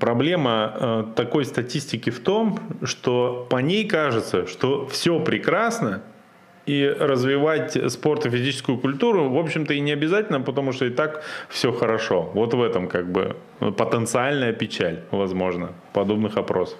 Проблема 0.00 0.72
э, 0.74 1.04
такой 1.14 1.44
статистики 1.44 2.10
в 2.10 2.18
том, 2.18 2.58
что 2.82 3.46
по 3.48 3.58
ней 3.58 3.86
кажется, 3.86 4.48
что 4.48 4.84
все 4.88 5.20
прекрасно, 5.20 6.02
и 6.66 6.86
развивать 6.86 7.78
спорт 7.92 8.26
и 8.26 8.30
физическую 8.30 8.78
культуру, 8.78 9.30
в 9.30 9.38
общем-то, 9.38 9.72
и 9.72 9.80
не 9.80 9.92
обязательно, 9.92 10.40
потому 10.40 10.72
что 10.72 10.84
и 10.84 10.90
так 10.90 11.22
все 11.48 11.72
хорошо. 11.72 12.30
Вот 12.34 12.54
в 12.54 12.62
этом 12.62 12.88
как 12.88 13.10
бы 13.10 13.36
потенциальная 13.58 14.52
печаль, 14.52 15.00
возможно, 15.10 15.72
подобных 15.92 16.36
опросов. 16.36 16.78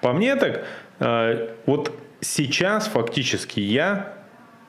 По 0.00 0.12
мне 0.12 0.36
так, 0.36 0.64
э, 1.00 1.48
вот 1.66 1.92
сейчас 2.20 2.88
фактически 2.88 3.60
я 3.60 4.18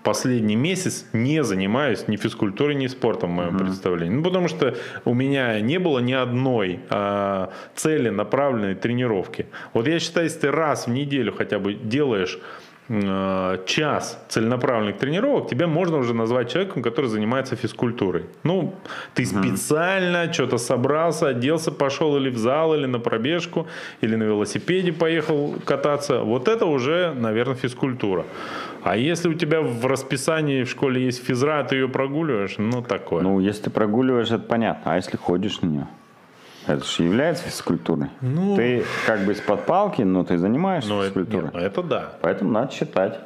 последний 0.03 0.55
месяц 0.55 1.05
не 1.13 1.43
занимаюсь 1.43 2.07
ни 2.07 2.15
физкультурой, 2.15 2.75
ни 2.75 2.87
спортом 2.87 3.31
в 3.31 3.33
моем 3.33 3.55
mm-hmm. 3.55 3.59
представлении. 3.59 4.15
Ну, 4.15 4.23
потому 4.23 4.47
что 4.47 4.75
у 5.05 5.13
меня 5.13 5.59
не 5.59 5.77
было 5.77 5.99
ни 5.99 6.13
одной 6.13 6.79
а, 6.89 7.51
цели 7.75 8.09
направленной 8.09 8.75
тренировки. 8.75 9.47
Вот 9.73 9.87
я 9.87 9.99
считаю, 9.99 10.27
если 10.27 10.39
ты 10.39 10.51
раз 10.51 10.87
в 10.87 10.89
неделю 10.89 11.33
хотя 11.33 11.59
бы 11.59 11.73
делаешь 11.73 12.39
час 13.65 14.19
целенаправленных 14.29 14.97
тренировок, 14.97 15.47
тебя 15.47 15.67
можно 15.67 15.97
уже 15.97 16.13
назвать 16.13 16.51
человеком, 16.51 16.81
который 16.81 17.05
занимается 17.05 17.55
физкультурой. 17.55 18.25
Ну, 18.43 18.73
ты 19.13 19.25
специально 19.25 20.25
mm 20.25 20.33
что-то 20.33 20.57
собрался, 20.57 21.27
оделся, 21.27 21.71
пошел 21.71 22.17
или 22.17 22.29
в 22.29 22.37
зал, 22.37 22.73
или 22.73 22.87
на 22.87 22.99
пробежку, 22.99 23.67
или 24.01 24.15
на 24.15 24.23
велосипеде 24.23 24.91
поехал 24.91 25.55
кататься. 25.65 26.21
Вот 26.23 26.47
это 26.47 26.65
уже, 26.65 27.13
наверное, 27.13 27.55
физкультура. 27.55 28.25
А 28.83 28.95
если 28.97 29.29
у 29.29 29.33
тебя 29.33 29.61
в 29.61 29.85
расписании 29.85 30.63
в 30.63 30.69
школе 30.69 31.05
есть 31.05 31.23
физра, 31.23 31.63
ты 31.63 31.75
ее 31.75 31.87
прогуливаешь, 31.87 32.55
ну 32.57 32.81
такое. 32.81 33.21
Ну, 33.21 33.39
если 33.39 33.63
ты 33.63 33.69
прогуливаешь, 33.69 34.31
это 34.31 34.43
понятно. 34.43 34.93
А 34.93 34.95
если 34.95 35.17
ходишь 35.17 35.61
на 35.61 35.67
нее? 35.67 35.87
Это 36.69 36.85
же 36.85 37.03
является 37.03 37.43
физкультурой. 37.45 38.09
Ну, 38.21 38.55
ты 38.55 38.83
как 39.07 39.25
бы 39.25 39.31
из-под 39.31 39.65
палки, 39.65 40.03
но 40.03 40.23
ты 40.23 40.37
занимаешься 40.37 40.89
ну, 40.89 41.03
физкультурой. 41.03 41.49
Это, 41.49 41.57
нет, 41.57 41.71
это 41.71 41.83
да. 41.83 42.09
Поэтому 42.21 42.51
надо 42.51 42.71
считать. 42.71 43.19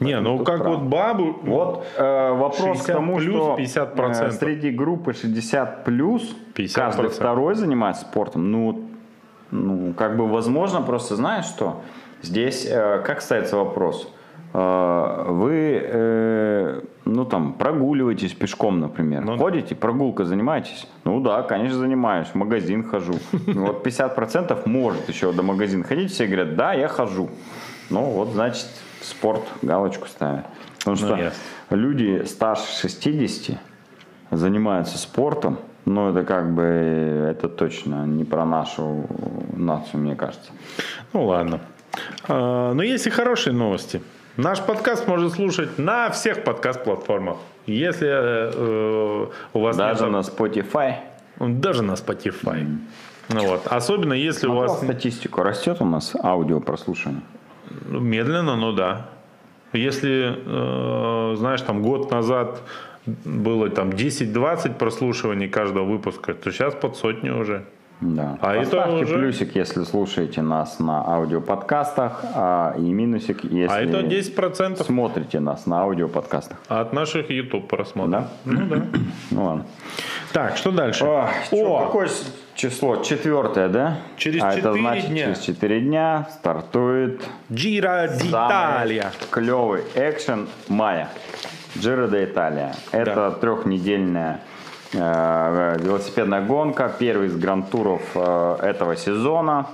Не, 0.00 0.20
ну 0.20 0.44
как 0.44 0.58
прав. 0.58 0.76
вот 0.76 0.82
бабу. 0.82 1.38
Вот 1.42 1.86
э, 1.96 2.32
вопрос 2.32 2.82
к 2.82 2.86
тому, 2.86 3.16
плюс, 3.16 3.34
что 3.34 3.56
50%. 3.58 4.26
Э, 4.26 4.30
среди 4.32 4.70
группы 4.70 5.14
60 5.14 5.84
плюс 5.84 6.36
50%. 6.54 6.74
каждый 6.74 7.08
второй 7.08 7.54
занимается 7.54 8.02
спортом. 8.02 8.50
Ну, 8.50 8.90
ну, 9.50 9.94
как 9.94 10.16
бы 10.16 10.26
возможно, 10.28 10.82
просто 10.82 11.16
знаешь 11.16 11.46
что? 11.46 11.82
Здесь 12.22 12.66
э, 12.66 13.02
как 13.04 13.22
ставится 13.22 13.56
вопрос? 13.56 14.12
Э, 14.52 15.26
вы 15.28 15.80
э, 15.82 16.80
ну 17.04 17.24
там 17.24 17.52
прогуливаетесь 17.54 18.32
пешком, 18.32 18.80
например, 18.80 19.24
ну, 19.24 19.38
ходите, 19.38 19.74
прогулка 19.74 20.24
занимаетесь? 20.24 20.86
Ну 21.04 21.20
да, 21.20 21.42
конечно, 21.42 21.78
занимаюсь, 21.78 22.28
в 22.28 22.34
магазин 22.34 22.84
хожу. 22.84 23.14
Ну, 23.46 23.66
вот 23.66 23.86
50% 23.86 24.68
может 24.68 25.08
еще 25.08 25.32
до 25.32 25.42
магазина 25.42 25.84
ходить, 25.84 26.12
все 26.12 26.26
говорят, 26.26 26.56
да, 26.56 26.72
я 26.72 26.88
хожу. 26.88 27.28
Ну 27.90 28.02
вот, 28.02 28.28
значит, 28.30 28.66
спорт, 29.02 29.42
галочку 29.62 30.08
ставят. 30.08 30.46
Потому 30.78 30.96
ну, 30.96 31.06
что 31.06 31.32
ну, 31.70 31.76
люди 31.76 32.24
старше 32.24 32.88
60 32.88 33.58
занимаются 34.30 34.98
спортом, 34.98 35.58
но 35.84 36.10
это 36.10 36.24
как 36.24 36.54
бы, 36.54 36.62
это 36.62 37.48
точно 37.48 38.06
не 38.06 38.24
про 38.24 38.44
нашу 38.44 39.06
нацию, 39.52 40.00
мне 40.00 40.14
кажется. 40.14 40.50
Ну 41.12 41.26
ладно. 41.26 41.60
А, 42.28 42.72
но 42.72 42.82
есть 42.82 43.06
и 43.06 43.10
хорошие 43.10 43.52
новости. 43.52 44.00
Наш 44.36 44.60
подкаст 44.60 45.08
можно 45.08 45.28
слушать 45.28 45.78
на 45.78 46.10
всех 46.10 46.44
подкаст-платформах. 46.44 47.38
Если 47.66 48.08
э, 48.08 49.26
у 49.52 49.58
вас 49.58 49.76
даже 49.76 50.04
нет... 50.04 50.12
на 50.12 50.18
Spotify. 50.18 50.96
Даже 51.38 51.82
на 51.82 51.92
Spotify. 51.92 52.62
Mm. 52.62 52.78
Ну 53.30 53.46
вот. 53.46 53.66
Особенно 53.66 54.12
если 54.12 54.46
Смотрел 54.46 54.56
у 54.56 54.60
вас 54.60 54.82
статистику 54.82 55.42
растет 55.42 55.78
у 55.80 55.84
нас 55.84 56.14
аудио 56.14 56.60
прослушивание. 56.60 57.22
Медленно, 57.86 58.56
но 58.56 58.72
да. 58.72 59.06
Если 59.72 60.36
э, 60.36 61.36
знаешь, 61.36 61.62
там 61.62 61.82
год 61.82 62.10
назад 62.10 62.62
было 63.06 63.68
там 63.68 63.90
10-20 63.90 64.74
прослушиваний 64.74 65.48
каждого 65.48 65.84
выпуска, 65.84 66.34
то 66.34 66.50
сейчас 66.52 66.74
под 66.74 66.96
сотню 66.96 67.38
уже. 67.38 67.64
Да. 68.00 68.38
А 68.40 68.56
Поставьте 68.56 68.96
это 68.96 69.04
уже... 69.04 69.18
плюсик, 69.18 69.54
если 69.54 69.84
слушаете 69.84 70.40
нас 70.40 70.78
на 70.78 71.02
аудиоподкастах, 71.04 72.24
а, 72.34 72.74
и 72.78 72.80
минусик, 72.80 73.44
если 73.44 73.66
а 73.68 73.80
это 73.80 74.00
10%. 74.00 74.82
смотрите 74.82 75.40
нас 75.40 75.66
на 75.66 75.82
аудиоподкастах. 75.82 76.56
А 76.68 76.80
от 76.80 76.92
наших 76.94 77.30
YouTube 77.30 77.68
просмотров. 77.68 78.24
Да? 78.44 78.52
Ну 78.52 78.66
да. 78.66 78.82
Ну 79.30 79.44
ладно. 79.44 79.66
Так, 80.32 80.56
что 80.56 80.70
дальше? 80.70 81.04
О, 81.04 81.28
О! 81.52 81.86
какое 81.86 82.08
число? 82.54 82.96
Четвертое, 82.96 83.68
да? 83.68 83.98
Через 84.16 84.42
а 84.42 84.54
4 84.54 84.60
это 84.60 84.72
значит, 84.72 85.10
дня. 85.10 85.24
через 85.24 85.38
4 85.40 85.80
дня 85.80 86.28
стартует 86.32 87.22
Джира 87.52 88.08
d'Italia. 88.08 89.08
Клевый 89.30 89.82
экшен 89.94 90.48
мая. 90.68 91.08
Джира 91.78 92.06
d'Italia. 92.06 92.74
Это 92.92 93.14
да. 93.14 93.30
трехнедельная 93.32 94.40
велосипедная 94.92 96.42
гонка, 96.42 96.92
первый 96.98 97.28
из 97.28 97.36
гран-туров 97.36 98.02
э, 98.14 98.56
этого 98.62 98.96
сезона. 98.96 99.68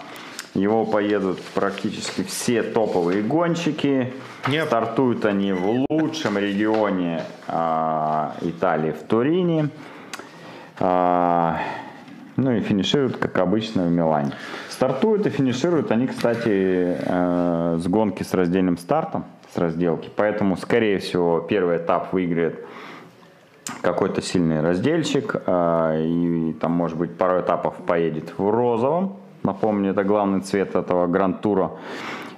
Его 0.55 0.85
поедут 0.85 1.41
практически 1.55 2.23
все 2.23 2.63
топовые 2.63 3.23
гонщики. 3.23 4.13
Нет. 4.49 4.67
Стартуют 4.67 5.25
они 5.25 5.53
в 5.53 5.87
лучшем 5.89 6.39
регионе 6.39 7.23
э, 7.49 8.31
Италии, 8.43 8.93
в 8.93 9.03
Турине. 9.05 9.71
Ну 10.79 12.53
и 12.53 12.61
финишируют, 12.61 13.17
как 13.17 13.39
обычно, 13.39 13.85
в 13.85 13.91
Милане. 13.91 14.33
Стартуют 14.69 15.27
и 15.27 15.31
финишируют 15.31 15.91
они, 15.91 16.07
кстати, 16.07 16.99
с 17.79 17.87
гонки 17.87 18.23
с 18.23 18.35
раздельным 18.35 18.77
стартом, 18.77 19.25
с 19.55 19.57
разделки. 19.57 20.11
Поэтому, 20.15 20.59
скорее 20.59 20.99
всего, 20.99 21.41
первый 21.41 21.79
этап 21.79 22.13
выиграет 22.13 22.63
какой-то 23.83 24.23
сильный 24.23 24.61
раздельщик, 24.61 25.37
а, 25.47 25.95
и 25.97 26.53
там, 26.55 26.73
может 26.73 26.99
быть, 26.99 27.17
пару 27.17 27.41
этапов 27.41 27.75
поедет 27.87 28.33
в 28.39 28.51
розовом. 28.51 29.17
Напомню, 29.43 29.91
это 29.91 30.05
главный 30.05 30.41
цвет 30.41 30.75
этого 30.75 31.07
гранд-тура. 31.07 31.73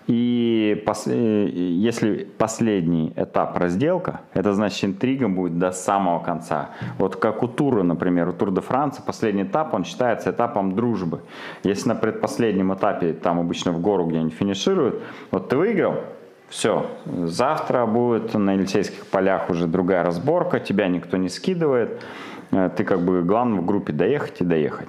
И 0.08 0.82
пос, 0.86 1.06
если 1.06 2.26
последний 2.38 3.12
этап 3.14 3.58
разделка, 3.58 4.22
это 4.32 4.54
значит 4.54 4.82
интрига 4.84 5.28
будет 5.28 5.58
до 5.58 5.70
самого 5.70 6.20
конца. 6.20 6.70
Вот 6.96 7.16
как 7.16 7.42
у 7.42 7.48
Тура, 7.48 7.82
например, 7.82 8.30
у 8.30 8.32
Тур 8.32 8.50
де 8.50 8.62
Франции, 8.62 9.02
последний 9.06 9.42
этап, 9.42 9.74
он 9.74 9.84
считается 9.84 10.30
этапом 10.30 10.74
дружбы. 10.74 11.20
Если 11.62 11.90
на 11.90 11.94
предпоследнем 11.94 12.72
этапе, 12.72 13.12
там 13.12 13.38
обычно 13.38 13.72
в 13.72 13.82
гору 13.82 14.06
где-нибудь 14.06 14.32
финишируют, 14.32 15.02
вот 15.30 15.50
ты 15.50 15.58
выиграл, 15.58 15.96
все, 16.48 16.86
завтра 17.04 17.86
будет 17.86 18.34
на 18.34 18.54
Елисейских 18.54 19.06
полях 19.06 19.50
уже 19.50 19.66
другая 19.66 20.02
разборка, 20.02 20.60
тебя 20.60 20.88
никто 20.88 21.16
не 21.16 21.28
скидывает, 21.28 22.00
э, 22.50 22.70
ты 22.76 22.84
как 22.84 23.00
бы 23.02 23.22
главное 23.22 23.60
в 23.60 23.66
группе 23.66 23.92
доехать 23.92 24.40
и 24.40 24.44
доехать. 24.44 24.88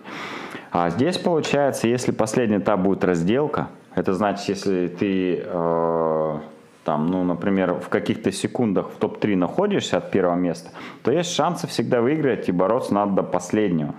А 0.72 0.90
здесь 0.90 1.18
получается, 1.18 1.88
если 1.88 2.12
последний 2.12 2.58
этап 2.58 2.80
будет 2.80 3.04
разделка, 3.04 3.68
это 3.96 4.14
значит, 4.14 4.48
если 4.48 4.88
ты 4.88 5.44
э, 5.44 6.38
там, 6.86 7.08
ну, 7.08 7.24
например, 7.24 7.74
в 7.74 7.90
каких-то 7.90 8.32
секундах 8.32 8.90
в 8.92 8.98
топ-3 8.98 9.36
находишься 9.36 9.98
от 9.98 10.12
первого 10.12 10.36
места, 10.36 10.72
то 11.04 11.12
есть 11.12 11.34
шансы 11.34 11.68
всегда 11.68 12.02
выиграть 12.02 12.48
и 12.48 12.52
бороться 12.52 12.94
надо 12.94 13.14
до 13.14 13.24
последнего. 13.24 13.94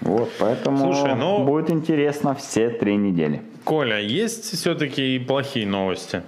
Вот, 0.00 0.30
поэтому 0.38 0.92
Слушай, 0.92 1.14
ну, 1.14 1.44
будет 1.44 1.70
интересно 1.70 2.34
все 2.34 2.70
три 2.70 2.96
недели. 2.96 3.42
Коля, 3.64 4.00
есть 4.00 4.44
все-таки 4.58 5.16
и 5.16 5.18
плохие 5.18 5.66
новости. 5.66 6.22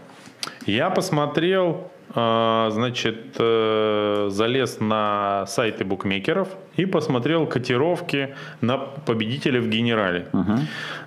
Я 0.67 0.91
посмотрел, 0.91 1.91
а, 2.15 2.69
значит, 2.71 3.37
э, 3.39 4.29
залез 4.31 4.81
на 4.81 5.47
сайты 5.47 5.85
букмекеров 5.85 6.49
и 6.77 6.85
посмотрел 6.85 7.47
котировки 7.47 8.35
на 8.61 8.77
победителя 8.79 9.61
в 9.61 9.69
генерале. 9.69 10.27
Угу. 10.33 10.59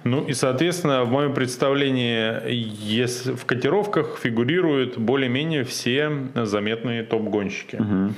Ну 0.03 0.23
и, 0.25 0.33
соответственно, 0.33 1.03
в 1.03 1.11
моем 1.11 1.33
представлении 1.33 2.49
если 2.49 3.33
в 3.33 3.45
котировках 3.45 4.17
фигурируют 4.17 4.97
более-менее 4.97 5.63
все 5.63 6.11
заметные 6.33 7.03
топ-гонщики. 7.03 7.75
Угу. 7.75 8.13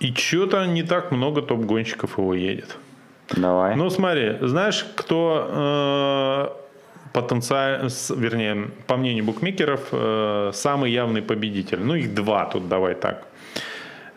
И 0.00 0.14
что-то 0.14 0.64
не 0.66 0.82
так 0.82 1.12
много 1.12 1.42
топ-гонщиков 1.42 2.18
его 2.18 2.34
едет. 2.34 2.76
Давай. 3.36 3.76
Ну 3.76 3.88
смотри, 3.90 4.36
знаешь, 4.40 4.86
кто 4.96 6.54
э, 6.56 6.61
потенциально, 7.12 7.88
вернее, 8.16 8.70
по 8.86 8.96
мнению 8.96 9.24
букмекеров, 9.24 9.88
э, 9.92 10.50
самый 10.54 10.90
явный 10.90 11.22
победитель. 11.22 11.80
Ну, 11.80 11.94
их 11.94 12.14
два 12.14 12.46
тут, 12.46 12.68
давай 12.68 12.94
так. 12.94 13.26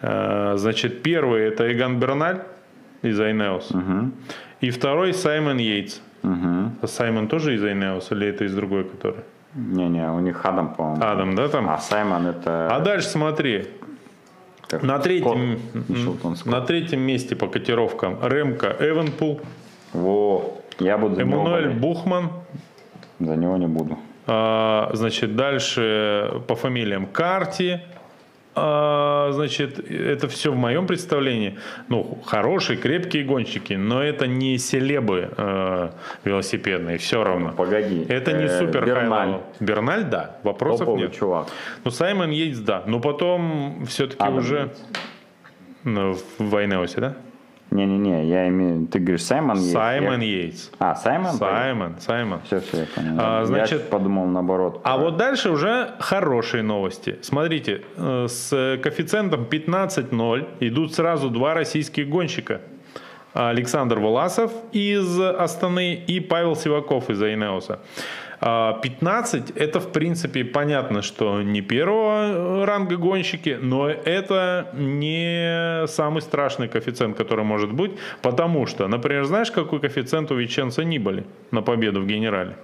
Э, 0.02 0.54
значит, 0.58 1.04
первый 1.04 1.44
это 1.44 1.72
Эган 1.72 2.00
Берналь 2.00 2.42
из 3.02 3.20
Айнеус. 3.20 3.72
Угу. 3.72 4.12
И 4.62 4.70
второй 4.70 5.14
Саймон 5.14 5.58
Йейтс. 5.58 6.02
Угу. 6.24 6.88
Саймон 6.88 7.28
тоже 7.28 7.56
из 7.56 7.64
Айнеус 7.64 8.12
или 8.12 8.28
это 8.28 8.46
из 8.46 8.54
другой, 8.54 8.86
который? 8.86 9.24
Не-не, 9.54 10.12
у 10.12 10.20
них 10.20 10.46
Адам, 10.46 10.74
по-моему. 10.74 11.04
Адам, 11.04 11.36
да, 11.36 11.48
там? 11.48 11.70
А 11.70 11.78
Саймон 11.78 12.28
это... 12.28 12.68
А 12.72 12.80
дальше 12.80 13.08
смотри. 13.08 13.68
Так, 14.68 14.84
на, 14.84 14.98
третьем, 15.00 15.60
на 16.46 16.62
третьем 16.62 17.02
месте 17.02 17.36
по 17.36 17.48
котировкам 17.48 18.18
Ремка 18.24 18.76
Эвенпул. 18.80 19.42
Во, 19.94 20.60
я 20.80 20.98
буду 20.98 21.22
Эммануэль 21.22 21.70
Бухман 21.70 22.32
за 23.20 23.36
него 23.36 23.58
не 23.58 23.68
буду. 23.68 23.98
А, 24.28 24.90
значит, 24.94 25.36
дальше 25.36 26.42
по 26.48 26.56
фамилиям 26.56 27.06
Карти. 27.06 27.82
А, 28.58 29.32
значит, 29.34 29.80
это 29.80 30.30
все 30.30 30.52
в 30.52 30.56
моем 30.56 30.88
представлении. 30.88 31.58
Ну, 31.90 32.20
хорошие, 32.26 32.78
крепкие 32.78 33.26
гонщики, 33.26 33.74
но 33.74 34.02
это 34.02 34.28
не 34.28 34.58
селебы 34.58 35.30
э, 35.36 35.90
велосипедные, 36.24 36.98
все 36.98 37.24
равно. 37.24 37.52
Погоди. 37.52 38.06
Это 38.08 38.32
не 38.32 38.46
э, 38.46 38.60
супер 38.60 38.86
Берналь. 38.86 39.42
Берналь, 39.60 40.06
да, 40.06 40.38
вопросов 40.44 40.86
Топовый 40.86 41.04
нет. 41.04 41.14
чувак. 41.14 41.48
Ну, 41.84 41.92
Саймон 41.92 42.32
Йейтс, 42.32 42.60
да. 42.60 42.84
Но 42.88 43.02
потом 43.02 43.86
все-таки 43.88 44.24
Адам 44.24 44.38
уже... 44.38 44.74
Ну, 45.84 46.14
в 46.14 46.50
Вайнеусе, 46.50 47.00
да? 47.00 47.16
Не-не-не, 47.72 48.28
я 48.28 48.48
имею... 48.48 48.88
Ты 48.88 49.00
говоришь 49.00 49.24
Саймон 49.24 49.58
Йейтс? 49.58 49.74
Саймон 49.74 50.22
Йейтс. 50.22 50.72
А, 50.80 50.96
Саймон? 50.96 51.34
Саймон, 51.34 51.96
Саймон. 52.00 52.40
Все, 52.46 52.60
все, 52.60 52.82
я 52.82 52.86
понял. 52.86 53.16
А, 53.18 53.46
значит, 53.46 53.82
я 53.84 53.90
подумал 53.90 54.28
наоборот. 54.28 54.82
А 54.84 54.98
вот 54.98 55.18
дальше 55.18 55.50
уже 55.50 55.94
хорошие 56.00 56.64
новости. 56.64 57.20
Смотрите, 57.22 57.82
э, 57.98 58.28
с 58.30 58.80
коэффициентом 58.82 59.46
15-0 59.50 60.48
идут 60.62 60.94
сразу 60.94 61.30
два 61.30 61.54
российских 61.54 62.08
гонщика. 62.08 62.62
Александр 63.34 64.00
Воласов 64.00 64.54
из 64.72 65.20
Астаны 65.20 65.94
и 65.96 66.22
Павел 66.22 66.56
Сиваков 66.56 67.10
из 67.10 67.22
Айнеуса. 67.22 67.80
15 68.40 69.52
а, 69.52 69.54
это 69.56 69.80
в 69.80 69.92
принципе 69.92 70.44
понятно, 70.44 71.02
что 71.02 71.42
не 71.42 71.62
первого 71.62 72.66
ранга 72.66 72.98
гонщики, 72.98 73.58
но 73.62 73.90
это 73.90 74.70
не 74.74 75.88
самый 75.88 76.22
страшный 76.22 76.68
коэффициент, 76.68 77.18
который 77.18 77.46
может 77.46 77.72
быть, 77.72 77.92
потому 78.22 78.68
что, 78.68 78.88
например, 78.88 79.26
знаешь, 79.26 79.52
какой 79.52 79.80
коэффициент 79.80 80.32
у 80.32 80.36
Веченца 80.36 80.84
Нибали 80.84 81.24
на 81.52 81.62
победу 81.62 82.02
в 82.02 82.08
генерале? 82.08 82.56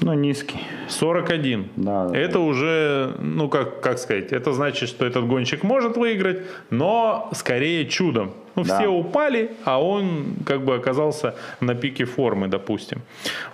Ну, 0.00 0.14
низкий. 0.14 0.60
41. 0.88 1.68
Да, 1.76 2.10
это 2.14 2.34
да. 2.34 2.38
уже, 2.40 3.14
ну, 3.18 3.48
как, 3.48 3.80
как 3.80 3.98
сказать, 3.98 4.32
это 4.32 4.52
значит, 4.52 4.88
что 4.88 5.04
этот 5.04 5.26
гонщик 5.26 5.62
может 5.62 5.96
выиграть, 5.96 6.42
но 6.70 7.28
скорее 7.34 7.86
чудом. 7.86 8.32
Ну, 8.54 8.64
да. 8.64 8.78
все 8.78 8.88
упали, 8.88 9.52
а 9.64 9.82
он 9.82 10.34
как 10.44 10.64
бы 10.64 10.74
оказался 10.74 11.34
на 11.60 11.74
пике 11.74 12.04
формы, 12.04 12.48
допустим. 12.48 13.02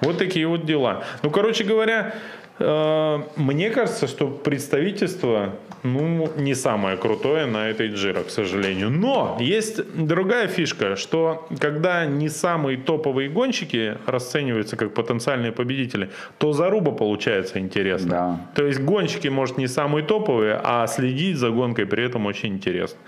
Вот 0.01 0.19
такие 0.19 0.47
вот 0.47 0.65
дела. 0.65 1.05
Ну, 1.23 1.31
короче 1.31 1.65
говоря, 1.65 2.15
мне 2.59 3.71
кажется, 3.71 4.07
что 4.07 4.29
представительство 4.29 5.55
ну, 5.85 6.31
не 6.37 6.55
самое 6.55 6.97
крутое 6.97 7.47
на 7.47 7.69
этой 7.69 7.89
джиро, 7.89 8.23
к 8.23 8.31
сожалению. 8.31 8.91
Но 8.91 9.37
есть 9.41 9.81
другая 9.95 10.49
фишка, 10.49 10.97
что 10.97 11.47
когда 11.61 12.07
не 12.07 12.29
самые 12.29 12.79
топовые 12.79 13.29
гонщики 13.29 13.99
расцениваются 14.07 14.77
как 14.77 14.95
потенциальные 14.95 15.53
победители, 15.53 16.11
то 16.39 16.53
заруба 16.53 16.93
получается 16.93 17.59
интересно. 17.59 18.11
Да. 18.11 18.41
То 18.55 18.67
есть 18.67 18.81
гонщики, 18.81 19.29
может, 19.29 19.59
не 19.59 19.67
самые 19.67 20.05
топовые, 20.05 20.61
а 20.63 20.87
следить 20.87 21.37
за 21.37 21.51
гонкой 21.51 21.87
при 21.87 22.05
этом 22.05 22.27
очень 22.27 22.55
интересно. 22.55 22.99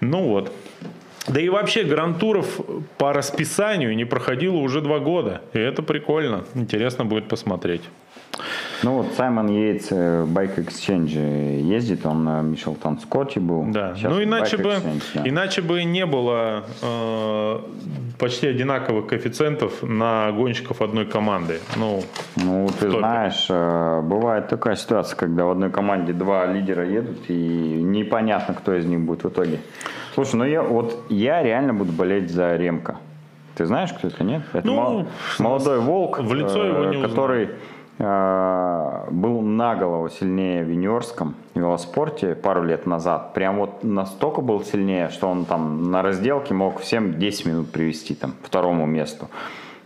Ну 0.00 0.24
вот. 0.28 0.52
Да 1.28 1.40
и 1.40 1.48
вообще 1.48 1.84
грантуров 1.84 2.60
по 2.98 3.12
расписанию 3.12 3.94
не 3.96 4.04
проходило 4.04 4.56
уже 4.56 4.80
два 4.80 4.98
года. 4.98 5.40
И 5.52 5.58
это 5.58 5.82
прикольно. 5.82 6.44
Интересно 6.54 7.04
будет 7.04 7.28
посмотреть. 7.28 7.82
Ну 8.82 8.96
вот 8.96 9.12
Саймон 9.16 9.48
Йейтс 9.48 9.90
в 9.90 10.26
Bike 10.32 10.56
Exchange 10.56 11.60
ездит, 11.60 12.04
он 12.04 12.24
на 12.24 12.42
Мишелтон 12.42 12.98
Скотте 12.98 13.38
был. 13.38 13.64
Да, 13.68 13.94
Сейчас 13.94 14.12
ну 14.12 14.22
иначе 14.22 14.56
бы, 14.56 14.70
Exchange, 14.70 15.02
да. 15.14 15.28
иначе 15.28 15.62
бы 15.62 15.84
не 15.84 16.04
было 16.04 16.64
э, 16.82 17.58
почти 18.18 18.48
одинаковых 18.48 19.06
коэффициентов 19.06 19.82
на 19.82 20.32
гонщиков 20.32 20.82
одной 20.82 21.06
команды. 21.06 21.60
Ну, 21.76 22.02
ну 22.34 22.66
ты 22.80 22.86
топе. 22.86 22.98
знаешь, 22.98 23.46
э, 23.48 24.00
бывает 24.02 24.48
такая 24.48 24.74
ситуация, 24.74 25.16
когда 25.16 25.44
в 25.44 25.50
одной 25.50 25.70
команде 25.70 26.12
два 26.12 26.46
лидера 26.46 26.84
едут, 26.84 27.18
и 27.28 27.34
непонятно, 27.34 28.54
кто 28.54 28.74
из 28.74 28.84
них 28.84 29.00
будет 29.00 29.22
в 29.22 29.28
итоге. 29.28 29.60
Слушай, 30.14 30.36
ну 30.36 30.44
я 30.44 30.62
вот 30.62 31.04
я 31.08 31.42
реально 31.42 31.72
буду 31.72 31.92
болеть 31.92 32.30
за 32.30 32.56
Ремка. 32.56 32.96
Ты 33.54 33.66
знаешь, 33.66 33.92
кто 33.92 34.08
это, 34.08 34.24
нет? 34.24 34.42
Это 34.52 34.66
ну, 34.66 35.06
молодой 35.38 35.78
волк, 35.78 36.18
в 36.18 36.34
лицо 36.34 36.64
его 36.64 36.86
не 36.86 37.00
который 37.00 37.44
узнал 37.44 37.56
Э, 37.81 37.81
был 37.98 39.40
на 39.42 39.76
голову 39.76 40.08
сильнее 40.08 40.64
в 40.64 40.70
юниорском 40.70 41.34
велоспорте 41.54 42.34
пару 42.34 42.64
лет 42.64 42.86
назад. 42.86 43.32
Прям 43.34 43.58
вот 43.58 43.84
настолько 43.84 44.40
был 44.40 44.64
сильнее, 44.64 45.08
что 45.08 45.28
он 45.28 45.44
там 45.44 45.90
на 45.90 46.02
разделке 46.02 46.54
мог 46.54 46.80
всем 46.80 47.18
10 47.18 47.46
минут 47.46 47.70
привести 47.70 48.14
там 48.14 48.34
второму 48.42 48.86
месту. 48.86 49.28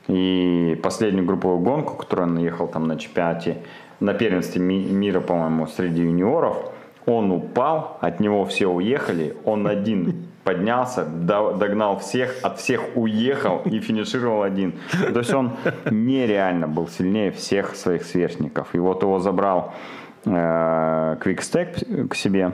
И 0.09 0.79
последнюю 0.83 1.27
групповую 1.27 1.61
гонку, 1.61 1.95
которую 1.95 2.29
он 2.29 2.35
наехал 2.37 2.69
там 2.69 2.87
на 2.87 2.97
чемпионате, 2.97 3.59
на 4.01 4.15
первенстве 4.15 4.63
мира, 4.63 5.21
по-моему, 5.21 5.67
среди 5.67 6.03
юниоров, 6.03 6.57
он 7.07 7.33
упал, 7.33 7.99
от 8.01 8.21
него 8.21 8.45
все 8.45 8.69
уехали, 8.69 9.37
он 9.45 9.67
один 9.67 10.27
поднялся, 10.47 11.05
догнал 11.05 11.99
всех, 11.99 12.37
от 12.43 12.59
всех 12.59 12.81
уехал 12.95 13.63
и 13.65 13.81
финишировал 13.81 14.43
один. 14.43 14.75
То 15.13 15.19
есть 15.19 15.35
он 15.35 15.57
нереально 15.91 16.69
был 16.69 16.87
сильнее 16.89 17.33
всех 17.33 17.75
своих 17.75 18.05
сверстников. 18.05 18.69
И 18.75 18.79
вот 18.79 19.03
его 19.03 19.19
забрал 19.19 19.75
э, 20.25 21.17
Quickstep 21.21 22.09
к 22.09 22.15
себе. 22.15 22.53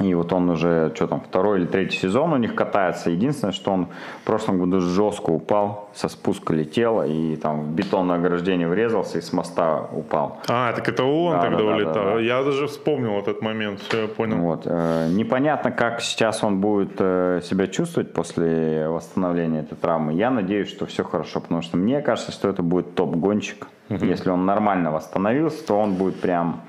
И 0.00 0.14
вот 0.14 0.32
он 0.32 0.48
уже, 0.50 0.92
что 0.94 1.06
там, 1.06 1.20
второй 1.20 1.58
или 1.58 1.66
третий 1.66 1.98
сезон 1.98 2.32
у 2.32 2.36
них 2.36 2.54
катается. 2.54 3.10
Единственное, 3.10 3.52
что 3.52 3.72
он 3.72 3.88
в 4.22 4.24
прошлом 4.26 4.58
году 4.58 4.80
жестко 4.80 5.30
упал, 5.30 5.88
со 5.94 6.08
спуска 6.08 6.54
летел, 6.54 7.02
и 7.02 7.36
там 7.36 7.62
в 7.62 7.70
бетонное 7.70 8.16
ограждение 8.16 8.68
врезался 8.68 9.18
и 9.18 9.20
с 9.20 9.32
моста 9.32 9.88
упал. 9.92 10.38
А, 10.48 10.72
так 10.72 10.88
это 10.88 11.02
он 11.04 11.32
Да, 11.32 11.42
тогда 11.42 11.58
да, 11.58 11.64
улетал. 11.64 11.94
да, 11.94 12.14
да. 12.14 12.20
Я 12.20 12.42
даже 12.42 12.66
вспомнил 12.68 13.18
этот 13.18 13.42
момент, 13.42 13.80
все, 13.80 14.02
я 14.02 14.08
понял. 14.08 14.36
Вот. 14.36 14.62
э, 14.66 15.08
Непонятно, 15.10 15.70
как 15.72 16.00
сейчас 16.00 16.44
он 16.44 16.60
будет 16.60 16.92
э, 16.98 17.40
себя 17.42 17.66
чувствовать 17.66 18.12
после 18.12 18.88
восстановления 18.88 19.60
этой 19.60 19.74
травмы. 19.76 20.12
Я 20.14 20.30
надеюсь, 20.30 20.68
что 20.68 20.86
все 20.86 21.02
хорошо, 21.02 21.40
потому 21.40 21.62
что 21.62 21.76
мне 21.76 22.00
кажется, 22.02 22.30
что 22.32 22.48
это 22.48 22.62
будет 22.62 22.94
топ-гонщик. 22.94 23.66
Если 23.88 24.30
он 24.30 24.44
нормально 24.44 24.92
восстановился, 24.92 25.66
то 25.66 25.78
он 25.78 25.94
будет 25.94 26.20
прям 26.20 26.60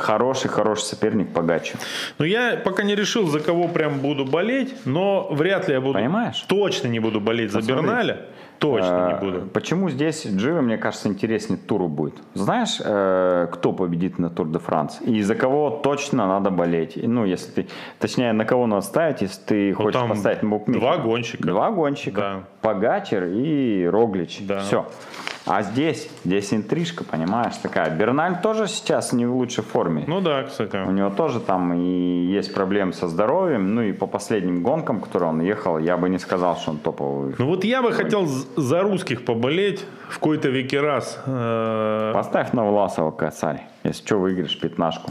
э, 0.00 0.04
хороший, 0.04 0.48
хороший 0.48 0.82
соперник 0.84 1.32
по 1.32 1.42
гачу. 1.42 1.76
Ну, 2.18 2.24
я 2.24 2.56
пока 2.64 2.82
не 2.82 2.94
решил, 2.94 3.26
за 3.28 3.40
кого 3.40 3.68
прям 3.68 4.00
буду 4.00 4.24
болеть, 4.24 4.74
но 4.84 5.28
вряд 5.30 5.68
ли 5.68 5.74
я 5.74 5.80
буду... 5.80 5.94
Понимаешь? 5.94 6.44
Точно 6.48 6.88
не 6.88 7.00
буду 7.00 7.20
болеть 7.20 7.50
за 7.52 7.58
Посмотри. 7.58 7.82
Берналя. 7.82 8.16
Точно 8.58 9.06
не 9.08 9.14
Э, 9.14 9.20
буду. 9.20 9.46
Почему 9.54 9.88
здесь 9.88 10.26
Джиро, 10.26 10.60
мне 10.60 10.76
кажется, 10.76 11.08
интереснее 11.08 11.58
туру 11.58 11.88
будет? 11.88 12.14
Знаешь, 12.34 12.78
э, 12.84 13.46
кто 13.52 13.72
победит 13.72 14.18
на 14.18 14.28
Тур 14.28 14.48
де 14.48 14.58
Франс? 14.58 15.00
И 15.00 15.22
за 15.22 15.34
кого 15.34 15.70
точно 15.70 16.26
надо 16.26 16.50
болеть? 16.50 16.92
Ну, 17.02 17.24
если 17.24 17.50
ты, 17.52 17.68
точнее, 17.98 18.32
на 18.34 18.44
кого 18.44 18.66
надо 18.66 18.82
ставить, 18.82 19.22
если 19.22 19.40
ты 19.46 19.72
хочешь 19.72 19.98
там 19.98 20.10
поставить 20.10 20.42
на 20.42 20.50
букмекера? 20.50 20.80
два 20.80 20.96
гонщика. 20.98 21.48
Два 21.48 21.70
гонщика. 21.70 22.20
Да. 22.20 22.40
Погачер 22.60 23.24
и 23.32 23.86
Роглич. 23.86 24.40
Да. 24.40 24.60
Все. 24.60 24.86
А 25.52 25.62
здесь, 25.62 26.08
здесь 26.24 26.54
интрижка, 26.54 27.02
понимаешь, 27.02 27.56
такая. 27.56 27.90
Берналь 27.90 28.40
тоже 28.40 28.68
сейчас 28.68 29.12
не 29.12 29.26
в 29.26 29.34
лучшей 29.34 29.64
форме. 29.64 30.04
Ну 30.06 30.20
да, 30.20 30.44
кстати. 30.44 30.76
У 30.76 30.92
него 30.92 31.10
тоже 31.10 31.40
там 31.40 31.74
и 31.74 32.26
есть 32.26 32.54
проблемы 32.54 32.92
со 32.92 33.08
здоровьем. 33.08 33.74
Ну 33.74 33.82
и 33.82 33.92
по 33.92 34.06
последним 34.06 34.62
гонкам, 34.62 35.00
которые 35.00 35.30
он 35.30 35.40
ехал, 35.40 35.78
я 35.78 35.96
бы 35.96 36.08
не 36.08 36.18
сказал, 36.18 36.56
что 36.56 36.70
он 36.70 36.78
топовый. 36.78 37.34
Ну 37.36 37.46
вот 37.46 37.64
я 37.64 37.82
бы 37.82 37.90
хотел 37.90 38.26
за 38.26 38.82
русских 38.82 39.24
поболеть 39.24 39.84
в 40.08 40.20
какой-то 40.20 40.50
веки 40.50 40.76
раз. 40.76 41.20
Э, 41.26 42.12
Поставь 42.14 42.52
на 42.52 42.64
Власова 42.64 43.10
косарь, 43.10 43.64
если 43.82 44.04
что, 44.06 44.18
выиграешь 44.18 44.56
пятнашку. 44.56 45.10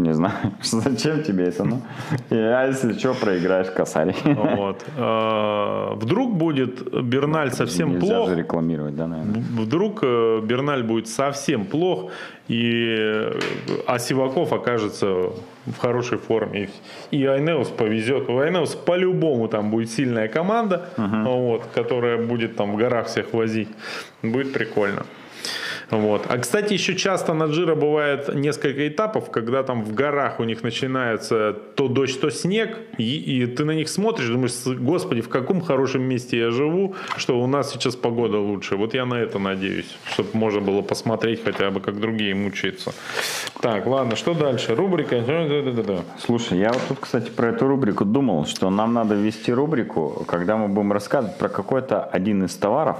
Не 0.00 0.14
знаю, 0.14 0.32
зачем 0.62 1.22
тебе 1.22 1.44
это, 1.44 1.64
ну. 1.64 1.82
А 2.30 2.66
если 2.70 2.98
что, 2.98 3.14
проиграешь 3.14 3.70
косарь. 3.70 4.14
Вот. 4.24 4.82
Э, 4.96 5.94
Вдруг 5.94 6.36
будет 6.36 7.04
Берналь 7.04 7.50
совсем 7.50 7.90
Нельзя 7.90 8.14
плох. 8.14 8.28
же 8.30 8.36
рекламировать, 8.36 8.96
да, 8.96 9.06
наверное. 9.06 9.42
Вдруг 9.58 10.00
э, 10.02 10.40
Берналь 10.42 10.82
будет 10.82 11.08
совсем 11.08 11.66
плох, 11.66 12.10
и, 12.48 12.96
э, 12.98 13.38
а 13.86 13.98
Сиваков 13.98 14.52
окажется 14.52 15.06
в 15.66 15.78
хорошей 15.78 16.16
форме. 16.18 16.70
И, 17.10 17.26
Айнеус 17.26 17.68
повезет. 17.68 18.30
У 18.30 18.38
Айнеус 18.38 18.74
по-любому 18.74 19.48
там 19.48 19.70
будет 19.70 19.90
сильная 19.90 20.28
команда, 20.28 20.88
вот, 20.96 21.64
которая 21.74 22.16
будет 22.26 22.56
там 22.56 22.72
в 22.72 22.76
горах 22.76 23.06
всех 23.06 23.34
возить. 23.34 23.68
Будет 24.22 24.52
прикольно. 24.54 25.04
Вот. 25.90 26.26
А, 26.28 26.38
кстати, 26.38 26.72
еще 26.72 26.94
часто 26.94 27.34
на 27.34 27.44
Джиро 27.44 27.74
бывает 27.74 28.34
несколько 28.34 28.86
этапов, 28.86 29.30
когда 29.30 29.62
там 29.62 29.82
в 29.84 29.94
горах 29.94 30.40
у 30.40 30.44
них 30.44 30.62
начинается 30.62 31.52
то 31.74 31.88
дождь, 31.88 32.20
то 32.20 32.30
снег, 32.30 32.78
и, 32.98 33.16
и 33.16 33.46
ты 33.46 33.64
на 33.64 33.72
них 33.72 33.88
смотришь, 33.88 34.28
думаешь, 34.28 34.52
«С- 34.52 34.74
господи, 34.74 35.20
в 35.20 35.28
каком 35.28 35.60
хорошем 35.60 36.02
месте 36.02 36.38
я 36.38 36.50
живу, 36.50 36.94
что 37.16 37.40
у 37.40 37.46
нас 37.46 37.72
сейчас 37.72 37.96
погода 37.96 38.38
лучше. 38.38 38.76
Вот 38.76 38.94
я 38.94 39.04
на 39.04 39.14
это 39.14 39.38
надеюсь, 39.38 39.96
чтобы 40.12 40.28
можно 40.34 40.60
было 40.60 40.82
посмотреть 40.82 41.42
хотя 41.44 41.70
бы, 41.70 41.80
как 41.80 41.98
другие 42.00 42.34
мучаются. 42.34 42.92
Так, 43.60 43.86
ладно, 43.86 44.16
что 44.16 44.34
дальше? 44.34 44.74
Рубрика. 44.74 45.20
Да-да-да-да. 45.20 46.00
Слушай, 46.18 46.58
я 46.58 46.72
вот 46.72 46.82
тут, 46.88 46.98
кстати, 47.00 47.30
про 47.30 47.48
эту 47.48 47.66
рубрику 47.66 48.04
думал, 48.04 48.46
что 48.46 48.70
нам 48.70 48.94
надо 48.94 49.14
ввести 49.14 49.52
рубрику, 49.52 50.24
когда 50.26 50.56
мы 50.56 50.68
будем 50.68 50.92
рассказывать 50.92 51.36
про 51.38 51.48
какой-то 51.48 52.04
один 52.04 52.44
из 52.44 52.54
товаров 52.54 52.98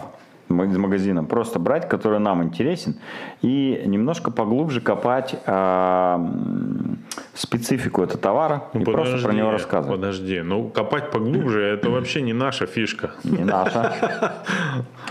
из 0.50 0.76
магазина, 0.76 1.24
просто 1.24 1.58
брать, 1.58 1.88
который 1.88 2.18
нам 2.18 2.42
интересен, 2.42 2.96
и 3.42 3.82
немножко 3.86 4.30
поглубже 4.30 4.80
копать 4.80 5.36
м, 5.46 6.98
специфику 7.34 8.02
этого 8.02 8.18
товара 8.18 8.64
и 8.74 8.84
просто 8.84 9.18
про 9.18 9.32
него 9.32 9.50
рассказывать. 9.50 10.00
Подожди, 10.00 10.40
ну 10.42 10.68
копать 10.68 11.10
поглубже, 11.10 11.62
это 11.62 11.90
вообще 11.90 12.22
не 12.22 12.32
наша 12.32 12.66
фишка. 12.66 13.10
Не 13.24 13.44
наша. 13.44 13.92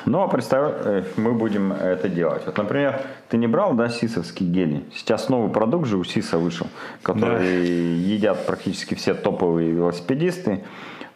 Ну, 0.05 0.21
а 0.21 0.27
представь, 0.27 0.71
э, 0.85 1.03
мы 1.17 1.33
будем 1.33 1.73
это 1.73 2.07
делать. 2.09 2.43
Вот, 2.45 2.57
например, 2.57 3.01
ты 3.27 3.37
не 3.37 3.47
брал, 3.47 3.73
да, 3.73 3.89
сисовские 3.89 4.49
гели? 4.49 4.83
Сейчас 4.95 5.29
новый 5.29 5.51
продукт 5.51 5.87
же 5.87 5.97
у 5.97 6.03
Сиса 6.03 6.37
вышел, 6.37 6.67
который 7.03 7.67
едят 7.97 8.45
практически 8.45 8.95
все 8.95 9.13
топовые 9.13 9.71
велосипедисты. 9.71 10.63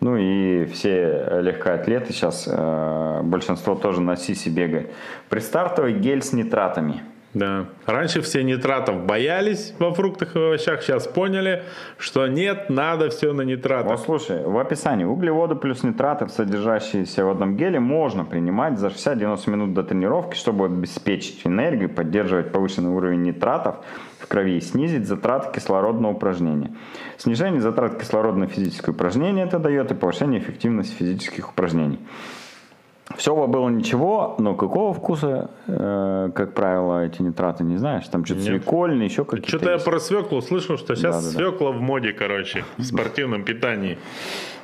Ну 0.04 0.18
и 0.18 0.66
все 0.66 1.40
легкоатлеты 1.40 2.12
сейчас, 2.12 2.44
э, 2.46 3.22
большинство 3.24 3.74
тоже 3.74 4.02
на 4.02 4.18
Сисе 4.18 4.50
бегает. 4.50 4.92
Предстартовый 5.30 5.94
гель 5.94 6.22
с 6.22 6.34
нитратами. 6.34 7.04
Да. 7.34 7.66
Раньше 7.88 8.22
все 8.22 8.44
нитратов 8.44 9.06
боялись 9.06 9.74
во 9.80 9.92
фруктах 9.94 10.36
и 10.36 10.40
овощах, 10.40 10.84
сейчас 10.84 11.08
поняли, 11.08 11.64
что 11.98 12.28
нет, 12.28 12.70
надо 12.70 13.10
все 13.10 13.34
на 13.34 13.42
Вот 13.42 13.48
нитратах. 13.48 14.00
слушай, 14.00 14.44
в 14.44 14.58
описании 14.60 15.06
углеводы 15.06 15.56
плюс 15.56 15.84
нитраты, 15.84 16.28
содержащиеся 16.28 17.26
в 17.26 17.30
одном 17.30 17.56
геле, 17.58 17.80
можно 17.80 18.24
принимать 18.24 18.78
за 18.78 18.88
60-90 18.88 19.50
минут 19.50 19.74
до 19.74 19.84
тренировки, 19.84 20.36
чтобы 20.36 20.66
обеспечить 20.66 21.42
энергию, 21.46 21.90
поддерживать 21.90 22.52
повышенный 22.52 22.92
уровень 22.92 23.24
нитратов 23.24 23.78
в 24.20 24.28
крови 24.28 24.58
и 24.58 24.62
снизить 24.62 25.08
затраты 25.08 25.52
кислородного 25.54 26.14
упражнения. 26.14 26.72
Снижение 27.18 27.62
затрат 27.62 28.00
кислорода 28.00 28.38
на 28.38 28.48
физическое 28.48 28.92
упражнение 28.92 29.46
это 29.46 29.58
дает 29.58 29.92
и 29.92 29.96
повышение 29.96 30.40
эффективности 30.40 30.94
физических 30.94 31.50
упражнений. 31.50 32.00
Все 33.18 33.36
было 33.48 33.70
ничего, 33.70 34.36
но 34.40 34.56
какого 34.56 34.94
вкуса, 34.94 35.50
э, 35.68 36.30
как 36.34 36.54
правило, 36.54 37.06
эти 37.06 37.22
нитраты 37.22 37.64
не 37.64 37.78
знаешь? 37.78 38.08
Там 38.08 38.24
что-то 38.26 38.42
Нет. 38.42 38.50
свекольные, 38.50 39.08
еще 39.08 39.26
какие-то. 39.26 39.48
Что-то 39.50 39.72
я 39.72 39.78
про 39.78 40.00
свеклу 40.00 40.42
слышал, 40.42 40.78
что 40.78 40.96
сейчас 40.96 41.18
Да-да-да. 41.24 41.38
свекла 41.38 41.72
в 41.72 41.82
моде, 41.82 42.14
короче, 42.14 42.64
в 42.78 42.84
спортивном 42.84 43.44
питании. 43.44 43.98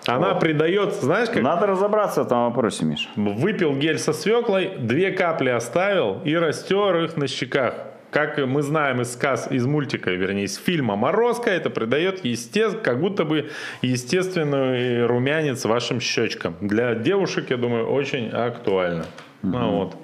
Она 0.08 0.34
придает, 0.36 0.94
знаешь, 0.94 1.30
как 1.30 1.44
Надо 1.44 1.68
разобраться 1.68 2.24
в 2.24 2.28
этом 2.28 2.46
вопросе, 2.46 2.86
Миш. 2.86 3.10
выпил 3.16 3.76
гель 3.76 4.00
со 4.00 4.14
свеклой, 4.14 4.72
две 4.80 5.12
капли 5.12 5.50
оставил 5.50 6.22
и 6.24 6.34
растер 6.36 7.04
их 7.04 7.18
на 7.18 7.28
щеках. 7.28 7.74
Как 8.12 8.38
мы 8.38 8.62
знаем 8.62 9.01
из 9.01 9.14
сказ, 9.14 9.51
из 9.51 9.66
мультика, 9.66 10.10
вернее, 10.12 10.45
из 10.45 10.55
фильма 10.57 10.95
«Морозко», 10.95 11.49
это 11.49 11.70
придает 11.70 12.26
есте... 12.26 12.72
как 12.72 12.99
будто 12.99 13.24
бы 13.24 13.49
естественный 13.82 15.05
румянец 15.05 15.66
вашим 15.66 15.99
щечкам. 15.99 16.55
Для 16.62 16.95
девушек, 16.95 17.49
я 17.49 17.57
думаю, 17.57 17.88
очень 17.88 18.30
актуально. 18.30 19.05
Ну 19.43 19.72
вот. 19.78 19.95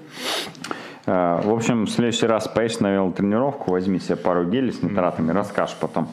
Э, 1.08 1.41
В 1.43 1.51
общем, 1.51 1.86
в 1.86 1.89
следующий 1.89 2.28
раз 2.28 2.47
поедешь 2.47 2.80
на 2.80 2.93
велотренировку, 2.93 3.72
возьми 3.72 3.99
себе 3.99 4.16
пару 4.16 4.45
гелей 4.45 4.72
с 4.72 4.82
нитратами, 4.84 5.32
расскажешь 5.32 5.76
потом. 5.80 6.10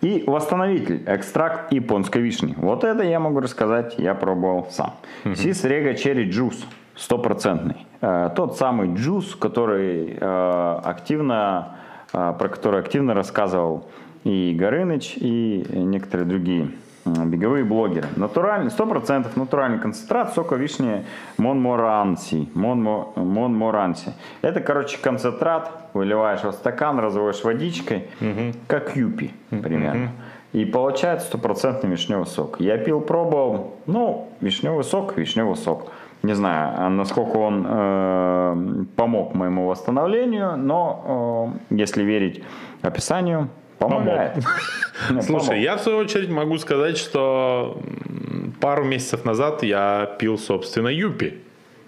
И 0.00 0.24
восстановитель, 0.26 1.02
экстракт 1.06 1.72
японской 1.72 2.22
вишни. 2.22 2.54
Вот 2.56 2.84
это 2.84 3.02
я 3.02 3.20
могу 3.20 3.40
рассказать, 3.40 3.94
я 3.98 4.14
пробовал 4.14 4.68
сам. 4.70 4.94
SiS 5.34 5.64
Rego 5.64 5.94
Cherry 5.94 6.30
Juice, 6.30 6.64
стопроцентный. 6.96 7.86
Э, 8.00 8.30
Тот 8.34 8.56
самый 8.56 8.94
джус, 8.94 9.36
который 9.36 10.16
э, 10.18 10.80
активно, 10.84 11.76
э, 12.12 12.34
про 12.38 12.48
который 12.48 12.80
активно 12.80 13.14
рассказывал 13.14 13.86
и 14.24 14.56
Горыныч, 14.58 15.16
и 15.16 15.64
некоторые 15.70 16.26
другие 16.26 16.70
беговые 17.04 17.62
блогеры. 17.64 18.08
Натуральный, 18.16 18.72
100% 18.72 19.28
натуральный 19.36 19.78
концентрат 19.78 20.34
сока 20.34 20.56
вишни 20.56 21.04
Монморанси. 21.38 22.48
Монмо, 22.54 23.12
Монморанси. 23.14 24.12
Это, 24.42 24.58
короче, 24.60 24.98
концентрат, 24.98 25.70
выливаешь 25.94 26.42
в 26.42 26.50
стакан, 26.50 26.98
разводишь 26.98 27.44
водичкой, 27.44 28.08
как 28.66 28.96
юпи 28.96 29.32
примерно. 29.50 30.10
И 30.52 30.64
получается 30.64 31.28
стопроцентный 31.28 31.90
вишневый 31.90 32.26
сок. 32.26 32.58
Я 32.58 32.78
пил, 32.78 33.00
пробовал, 33.00 33.76
ну, 33.86 34.28
вишневый 34.40 34.82
сок, 34.82 35.16
вишневый 35.16 35.54
сок. 35.56 35.92
Не 36.26 36.34
знаю, 36.34 36.74
а 36.76 36.88
насколько 36.88 37.36
он 37.36 37.64
э, 37.68 38.84
помог 38.96 39.34
моему 39.34 39.68
восстановлению, 39.68 40.56
но 40.56 41.54
э, 41.70 41.74
если 41.76 42.02
верить 42.02 42.42
описанию, 42.82 43.48
помогает. 43.78 44.34
Не, 45.10 45.22
Слушай, 45.22 45.46
помог. 45.46 45.62
я 45.62 45.76
в 45.76 45.80
свою 45.82 45.98
очередь 45.98 46.28
могу 46.28 46.58
сказать, 46.58 46.98
что 46.98 47.80
пару 48.60 48.82
месяцев 48.84 49.24
назад 49.24 49.62
я 49.62 50.16
пил, 50.18 50.36
собственно, 50.36 50.88
Юпи. 50.88 51.34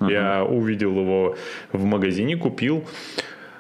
Я 0.01 0.45
увидел 0.45 0.93
его 0.93 1.35
в 1.73 1.85
магазине, 1.85 2.37
купил 2.37 2.85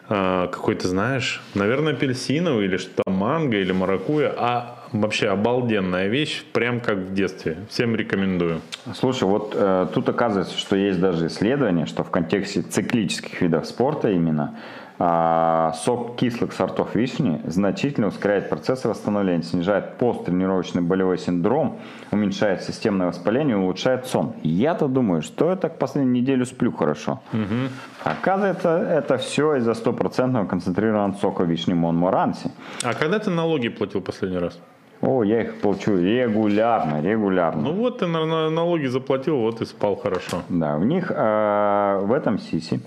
какой-то, 0.09 0.89
знаешь, 0.89 1.43
наверное, 1.55 1.93
апельсиновый 1.93 2.65
или 2.65 2.77
что-то 2.79 3.11
манго 3.11 3.59
или 3.59 3.73
маракуя. 3.73 4.35
А 4.37 4.79
вообще 4.93 5.29
обалденная 5.29 6.09
вещь, 6.09 6.45
прям 6.53 6.81
как 6.81 6.97
в 6.99 7.15
детстве. 7.15 7.59
Всем 7.69 7.95
рекомендую. 7.95 8.61
Слушай, 8.95 9.25
вот 9.25 9.53
э, 9.55 9.87
тут 9.93 10.09
оказывается, 10.09 10.59
что 10.59 10.77
есть 10.77 11.01
даже 11.01 11.26
исследование, 11.26 11.87
что 11.87 12.05
в 12.05 12.11
контексте 12.11 12.63
циклических 12.63 13.41
видов 13.43 13.67
спорта 13.67 14.11
именно 14.11 14.55
а, 14.55 14.88
сок 14.99 16.16
кислых 16.16 16.53
сортов 16.53 16.96
вишни 16.96 17.41
значительно 17.46 18.08
ускоряет 18.08 18.49
процессы 18.49 18.88
восстановления, 18.88 19.45
снижает 19.45 19.96
посттренировочный 19.96 20.83
болевой 20.83 21.18
синдром, 21.18 21.79
уменьшает 22.11 22.62
системное 22.62 23.07
воспаление 23.07 23.57
и 23.57 23.61
улучшает 23.61 24.07
сон. 24.07 24.33
Я-то 24.42 24.88
думаю, 24.88 25.22
что 25.22 25.50
я 25.50 25.57
так 25.57 25.79
последнюю 25.79 26.20
неделю 26.20 26.45
сплю 26.46 26.72
хорошо. 26.72 27.20
Угу. 27.33 27.70
Оказывается, 28.04 28.76
это 28.76 29.18
все 29.18 29.57
из-за 29.57 29.75
стопроцентного 29.75 30.46
концентрированного 30.46 31.16
сока 31.20 31.45
вишни 31.45 31.75
Монморанси. 31.75 32.50
А 32.83 32.95
когда 32.95 33.20
ты 33.20 33.30
налоги 33.30 33.68
платил 33.68 34.00
последний 34.00 34.38
раз? 34.38 34.58
О, 35.00 35.22
я 35.22 35.42
их 35.42 35.61
плачу 35.61 35.96
регулярно, 35.96 37.00
регулярно. 37.00 37.62
Ну 37.62 37.72
вот 37.72 37.99
ты 37.99 38.07
на 38.08 38.50
налоги 38.50 38.87
заплатил, 38.87 39.37
вот 39.37 39.61
и 39.61 39.64
спал 39.64 39.95
хорошо. 39.95 40.42
Да, 40.49 40.76
в 40.76 40.84
них 40.84 41.12
э, 41.14 42.00
в 42.03 42.12
этом 42.12 42.38
сиси, 42.38 42.80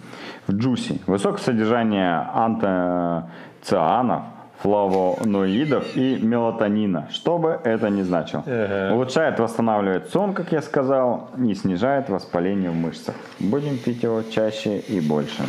в 0.48 0.54
джуси, 0.54 1.02
высокое 1.08 1.40
содержание 1.40 2.28
антоцианов, 2.34 4.24
флавоноидов 4.62 5.96
и 5.96 6.20
мелатонина, 6.22 7.08
что 7.12 7.38
бы 7.38 7.60
это 7.64 7.90
ни 7.90 8.04
значило. 8.04 8.44
Ага. 8.46 8.94
Улучшает, 8.94 9.40
восстанавливает 9.40 10.10
сон, 10.10 10.34
как 10.34 10.52
я 10.52 10.62
сказал, 10.62 11.30
и 11.38 11.54
снижает 11.56 12.10
воспаление 12.10 12.70
в 12.70 12.76
мышцах. 12.76 13.16
Будем 13.40 13.78
пить 13.78 14.04
его 14.04 14.22
чаще 14.24 14.80
и 14.80 15.00
больше. 15.00 15.44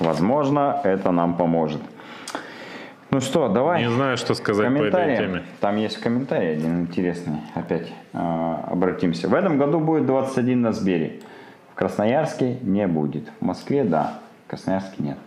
Возможно, 0.00 0.80
это 0.84 1.10
нам 1.10 1.36
поможет. 1.36 1.80
Ну 3.10 3.20
что, 3.20 3.48
давай. 3.48 3.82
Не 3.82 3.90
знаю, 3.90 4.16
что 4.16 4.34
сказать 4.34 4.76
по 4.76 4.82
этой 4.82 5.16
теме. 5.16 5.42
Там 5.60 5.76
есть 5.76 5.98
комментарий 5.98 6.52
один 6.52 6.82
интересный. 6.82 7.40
Опять 7.54 7.88
э, 8.12 8.56
обратимся. 8.66 9.28
В 9.28 9.34
этом 9.34 9.58
году 9.58 9.78
будет 9.80 10.06
21 10.06 10.60
на 10.60 10.72
Сбере. 10.72 11.20
Красноярске 11.76 12.56
не 12.62 12.86
будет. 12.86 13.28
В 13.40 13.44
Москве 13.44 13.84
да. 13.84 14.18
В 14.46 14.50
Красноярске 14.50 14.94
нет. 14.98 15.18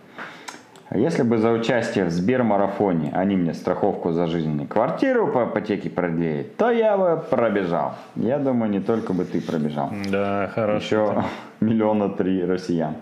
Если 0.92 1.22
бы 1.22 1.38
за 1.38 1.52
участие 1.52 2.04
в 2.04 2.10
Сбермарафоне 2.10 3.12
они 3.14 3.36
мне 3.36 3.54
страховку 3.54 4.10
за 4.10 4.26
жизнь 4.26 4.60
и 4.60 4.66
квартиру 4.66 5.28
по 5.28 5.44
ипотеке 5.44 5.88
продлили, 5.88 6.42
то 6.58 6.72
я 6.72 6.98
бы 6.98 7.22
пробежал. 7.30 7.94
Я 8.16 8.40
думаю, 8.40 8.72
не 8.72 8.80
только 8.80 9.12
бы 9.12 9.24
ты 9.24 9.40
пробежал. 9.40 9.92
Да, 10.10 10.50
хорошо. 10.52 10.80
Еще 10.80 11.24
миллиона 11.60 12.08
три 12.08 12.44
россиян. 12.44 12.96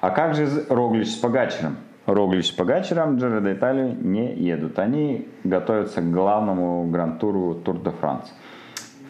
А 0.00 0.10
как 0.10 0.34
же 0.34 0.48
Роглич 0.68 1.10
с 1.10 1.16
Погачером? 1.16 1.76
Роглич 2.06 2.48
с 2.48 2.50
Погачером 2.50 3.18
де 3.18 3.52
Италию 3.52 3.96
не 4.00 4.34
едут. 4.34 4.80
Они 4.80 5.28
готовятся 5.44 6.00
к 6.00 6.10
главному 6.10 6.88
гран-туру 6.90 7.54
Тур 7.54 7.78
де 7.78 7.90
Франс. 7.90 8.32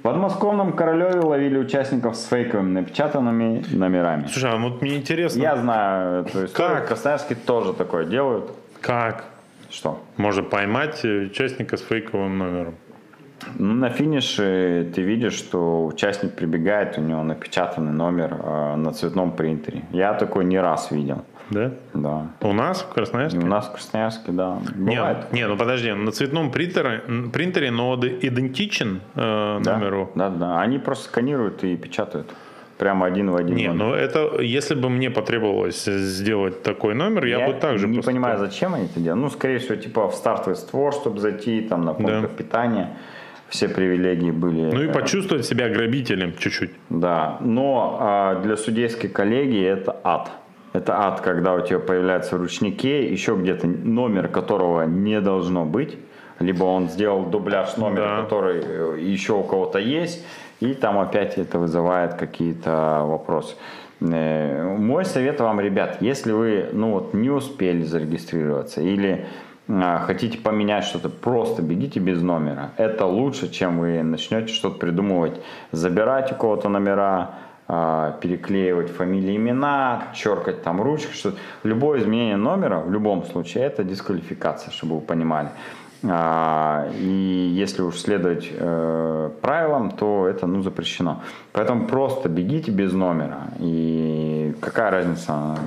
В 0.08 0.10
подмосковном 0.10 0.72
Королеве 0.72 1.20
ловили 1.20 1.58
участников 1.58 2.16
с 2.16 2.24
фейковыми 2.28 2.80
напечатанными 2.80 3.62
номерами. 3.70 4.26
Слушай, 4.26 4.52
а 4.52 4.56
вот 4.56 4.80
мне 4.80 4.96
интересно. 4.96 5.38
Я 5.38 5.54
знаю 5.54 6.24
эту 6.24 6.46
историю. 6.46 6.76
Как? 6.78 6.88
Красноярске 6.88 7.34
тоже 7.34 7.74
такое 7.74 8.06
делают. 8.06 8.50
Как? 8.80 9.26
Что? 9.68 10.00
Можно 10.16 10.44
поймать 10.44 11.04
участника 11.04 11.76
с 11.76 11.82
фейковым 11.82 12.38
номером. 12.38 12.74
Ну, 13.58 13.74
на 13.74 13.90
финише 13.90 14.90
ты 14.94 15.02
видишь, 15.02 15.34
что 15.34 15.84
участник 15.84 16.32
прибегает, 16.32 16.96
у 16.96 17.02
него 17.02 17.22
напечатанный 17.22 17.92
номер 17.92 18.34
э, 18.42 18.76
на 18.76 18.94
цветном 18.94 19.32
принтере. 19.32 19.82
Я 19.92 20.14
такой 20.14 20.46
не 20.46 20.58
раз 20.58 20.90
видел. 20.90 21.22
Да? 21.50 21.72
Да. 21.94 22.26
У 22.40 22.52
нас 22.52 22.82
в 22.82 22.92
Красноярске? 22.92 23.38
У 23.38 23.46
нас 23.46 23.66
в 23.66 23.72
Красноярске, 23.72 24.32
да. 24.32 24.58
Бывает. 24.74 25.32
Не, 25.32 25.40
не 25.40 25.48
ну 25.48 25.56
подожди, 25.56 25.92
на 25.92 26.12
цветном 26.12 26.50
принтере, 26.50 27.02
принтере 27.32 27.70
но 27.70 27.94
идентичен 27.96 29.00
э, 29.14 29.60
да, 29.62 29.76
номеру? 29.76 30.10
Да, 30.14 30.28
да. 30.28 30.60
Они 30.60 30.78
просто 30.78 31.04
сканируют 31.04 31.64
и 31.64 31.76
печатают. 31.76 32.30
Прямо 32.78 33.06
один 33.06 33.30
в 33.30 33.36
один. 33.36 33.56
Не, 33.56 33.72
номер. 33.72 33.84
ну 33.86 33.92
это, 33.92 34.40
если 34.40 34.76
бы 34.76 34.88
мне 34.88 35.10
потребовалось 35.10 35.84
сделать 35.84 36.62
такой 36.62 36.94
номер, 36.94 37.24
я, 37.24 37.38
я 37.40 37.46
бы 37.48 37.54
также 37.54 37.88
не 37.88 37.96
поступил. 37.96 38.20
понимаю, 38.20 38.38
зачем 38.38 38.74
они 38.74 38.84
это 38.84 39.00
делают. 39.00 39.20
Ну, 39.24 39.30
скорее 39.30 39.58
всего, 39.58 39.74
типа 39.74 40.08
в 40.08 40.14
стартовый 40.14 40.54
створ, 40.54 40.92
чтобы 40.92 41.18
зайти, 41.18 41.60
там, 41.62 41.82
на 41.82 41.94
пункт 41.94 42.22
да. 42.22 42.28
питания 42.28 42.96
все 43.48 43.68
привилегии 43.68 44.30
были. 44.30 44.70
Ну 44.72 44.82
и 44.82 44.92
почувствовать 44.92 45.44
себя 45.44 45.68
грабителем 45.68 46.34
чуть-чуть. 46.38 46.70
Да, 46.90 47.38
но 47.40 47.98
а, 48.00 48.42
для 48.42 48.56
судейской 48.56 49.10
коллегии 49.10 49.64
это 49.64 49.98
ад. 50.04 50.30
Это 50.78 50.96
ад, 50.96 51.20
когда 51.22 51.54
у 51.54 51.60
тебя 51.60 51.80
появляется 51.80 52.36
в 52.36 52.40
ручнике 52.40 53.10
еще 53.10 53.34
где-то 53.34 53.66
номер, 53.66 54.28
которого 54.28 54.82
не 54.82 55.20
должно 55.20 55.64
быть. 55.64 55.98
Либо 56.38 56.62
он 56.64 56.88
сделал 56.88 57.24
дубляж 57.24 57.76
номера, 57.76 58.16
да. 58.16 58.22
который 58.22 58.62
э, 58.64 58.98
еще 59.00 59.32
у 59.32 59.42
кого-то 59.42 59.80
есть, 59.80 60.24
и 60.60 60.72
там 60.74 61.00
опять 61.00 61.36
это 61.36 61.58
вызывает 61.58 62.14
какие-то 62.14 63.02
вопросы. 63.04 63.56
Э, 64.00 64.76
мой 64.78 65.04
совет 65.04 65.40
вам, 65.40 65.60
ребят, 65.60 65.96
если 66.00 66.30
вы 66.30 66.68
ну 66.72 66.92
вот, 66.92 67.12
не 67.12 67.30
успели 67.30 67.82
зарегистрироваться 67.82 68.80
или 68.80 69.26
а, 69.68 69.98
хотите 69.98 70.38
поменять 70.38 70.84
что-то, 70.84 71.08
просто 71.08 71.60
бегите 71.60 71.98
без 71.98 72.22
номера. 72.22 72.70
Это 72.76 73.04
лучше, 73.04 73.50
чем 73.50 73.80
вы 73.80 74.04
начнете 74.04 74.54
что-то 74.54 74.78
придумывать, 74.78 75.40
забирать 75.72 76.30
у 76.30 76.36
кого-то 76.36 76.68
номера, 76.68 77.32
переклеивать 77.68 78.90
фамилии, 78.90 79.36
имена, 79.36 80.04
черкать 80.14 80.62
там 80.62 80.80
ручкой, 80.80 81.12
что 81.12 81.34
любое 81.64 82.00
изменение 82.00 82.36
номера 82.36 82.78
в 82.78 82.90
любом 82.90 83.26
случае 83.26 83.64
это 83.64 83.84
дисквалификация, 83.84 84.70
чтобы 84.70 84.94
вы 84.94 85.00
понимали. 85.02 85.50
А, 86.04 86.88
и 86.98 87.52
если 87.52 87.82
уж 87.82 87.98
следовать 87.98 88.48
э, 88.50 89.30
правилам, 89.42 89.90
то 89.90 90.28
это 90.28 90.46
ну, 90.46 90.62
запрещено. 90.62 91.22
Поэтому 91.52 91.86
просто 91.86 92.28
бегите 92.28 92.70
без 92.70 92.92
номера. 92.92 93.48
И 93.58 94.54
какая 94.60 94.90
разница, 94.90 95.58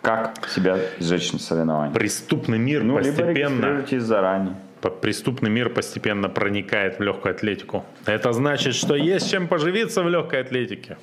как 0.00 0.48
себя 0.48 0.78
сжечь 0.98 1.32
на 1.32 1.38
соревновании? 1.38 1.94
Преступный 1.94 2.58
мир 2.58 2.82
ну, 2.82 2.96
постепенно... 2.96 3.84
Либо 3.88 4.00
заранее 4.00 4.56
преступный 4.90 5.50
мир 5.50 5.70
постепенно 5.70 6.28
проникает 6.28 6.98
в 6.98 7.02
легкую 7.02 7.34
атлетику. 7.34 7.84
Это 8.06 8.32
значит, 8.32 8.74
что 8.74 8.94
есть 8.94 9.30
чем 9.30 9.48
поживиться 9.48 10.02
в 10.02 10.08
легкой 10.08 10.40
атлетике. 10.40 10.96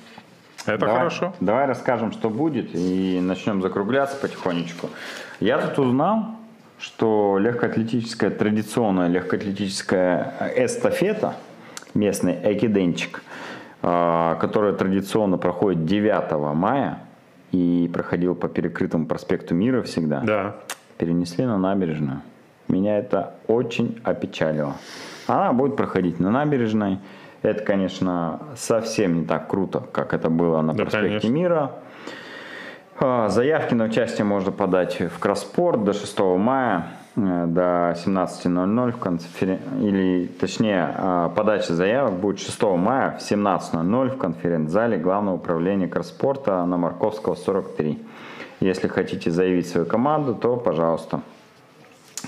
Это 0.66 0.78
давай, 0.78 0.96
хорошо. 0.96 1.34
Давай 1.40 1.66
расскажем, 1.66 2.12
что 2.12 2.28
будет, 2.28 2.74
и 2.74 3.18
начнем 3.22 3.62
закругляться 3.62 4.16
потихонечку. 4.16 4.90
Я 5.40 5.58
тут 5.58 5.78
узнал, 5.78 6.36
что 6.78 7.38
легкоатлетическая, 7.38 8.30
традиционная 8.30 9.08
легкоатлетическая 9.08 10.52
эстафета, 10.56 11.34
местный 11.94 12.38
экиденчик, 12.42 13.22
а, 13.82 14.36
которая 14.36 14.72
традиционно 14.74 15.38
проходит 15.38 15.84
9 15.84 16.54
мая 16.54 17.00
и 17.52 17.90
проходил 17.92 18.34
по 18.34 18.48
перекрытому 18.48 19.06
проспекту 19.06 19.54
Мира 19.54 19.82
всегда, 19.82 20.20
да. 20.20 20.56
перенесли 20.98 21.44
на 21.44 21.58
набережную. 21.58 22.22
Меня 22.70 22.98
это 22.98 23.34
очень 23.48 24.00
опечалило. 24.04 24.74
Она 25.26 25.52
будет 25.52 25.76
проходить 25.76 26.20
на 26.20 26.30
набережной. 26.30 26.98
Это, 27.42 27.64
конечно, 27.64 28.40
совсем 28.54 29.20
не 29.20 29.24
так 29.24 29.48
круто, 29.48 29.82
как 29.92 30.14
это 30.14 30.30
было 30.30 30.60
на 30.60 30.74
да, 30.74 30.84
проспекте 30.84 31.08
конечно. 31.08 31.28
Мира. 31.28 31.72
А, 32.98 33.28
заявки 33.28 33.74
на 33.74 33.84
участие 33.84 34.24
можно 34.24 34.52
подать 34.52 35.00
в 35.00 35.18
Кросспорт 35.18 35.84
до 35.84 35.94
6 35.94 36.18
мая 36.20 36.88
э, 37.16 37.46
до 37.46 37.96
17.00 37.96 38.92
в 38.92 38.98
конферен... 38.98 39.58
или 39.80 40.26
точнее 40.26 40.94
а, 40.96 41.28
подача 41.30 41.72
заявок 41.72 42.12
будет 42.14 42.40
6 42.40 42.62
мая 42.62 43.18
в 43.18 43.22
17.00 43.22 44.10
в 44.10 44.18
конференц-зале 44.18 44.98
Главного 44.98 45.36
управления 45.36 45.88
Кросспорта 45.88 46.64
на 46.66 46.76
Марковского 46.76 47.36
43. 47.36 47.98
Если 48.60 48.88
хотите 48.88 49.30
заявить 49.30 49.66
свою 49.66 49.86
команду, 49.86 50.34
то 50.34 50.56
пожалуйста. 50.58 51.22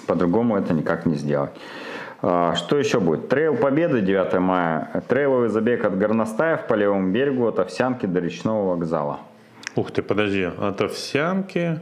По-другому 0.07 0.57
это 0.57 0.75
никак 0.75 1.07
не 1.07 1.17
сделать. 1.17 1.51
А, 2.23 2.55
что 2.55 2.79
еще 2.79 3.01
будет? 3.01 3.29
Трейл 3.29 3.57
Победы 3.57 4.01
9 4.01 4.35
мая. 4.39 5.03
Трейловый 5.09 5.49
забег 5.49 5.85
от 5.85 5.99
Горностаев 5.99 6.67
по 6.67 6.75
левому 6.75 7.11
берегу 7.11 7.47
от 7.47 7.59
Овсянки 7.59 8.07
до 8.07 8.21
речного 8.21 8.71
вокзала. 8.71 9.21
Ух 9.77 9.91
ты, 9.91 10.03
подожди, 10.03 10.45
от 10.45 10.81
Овсянки... 10.81 11.81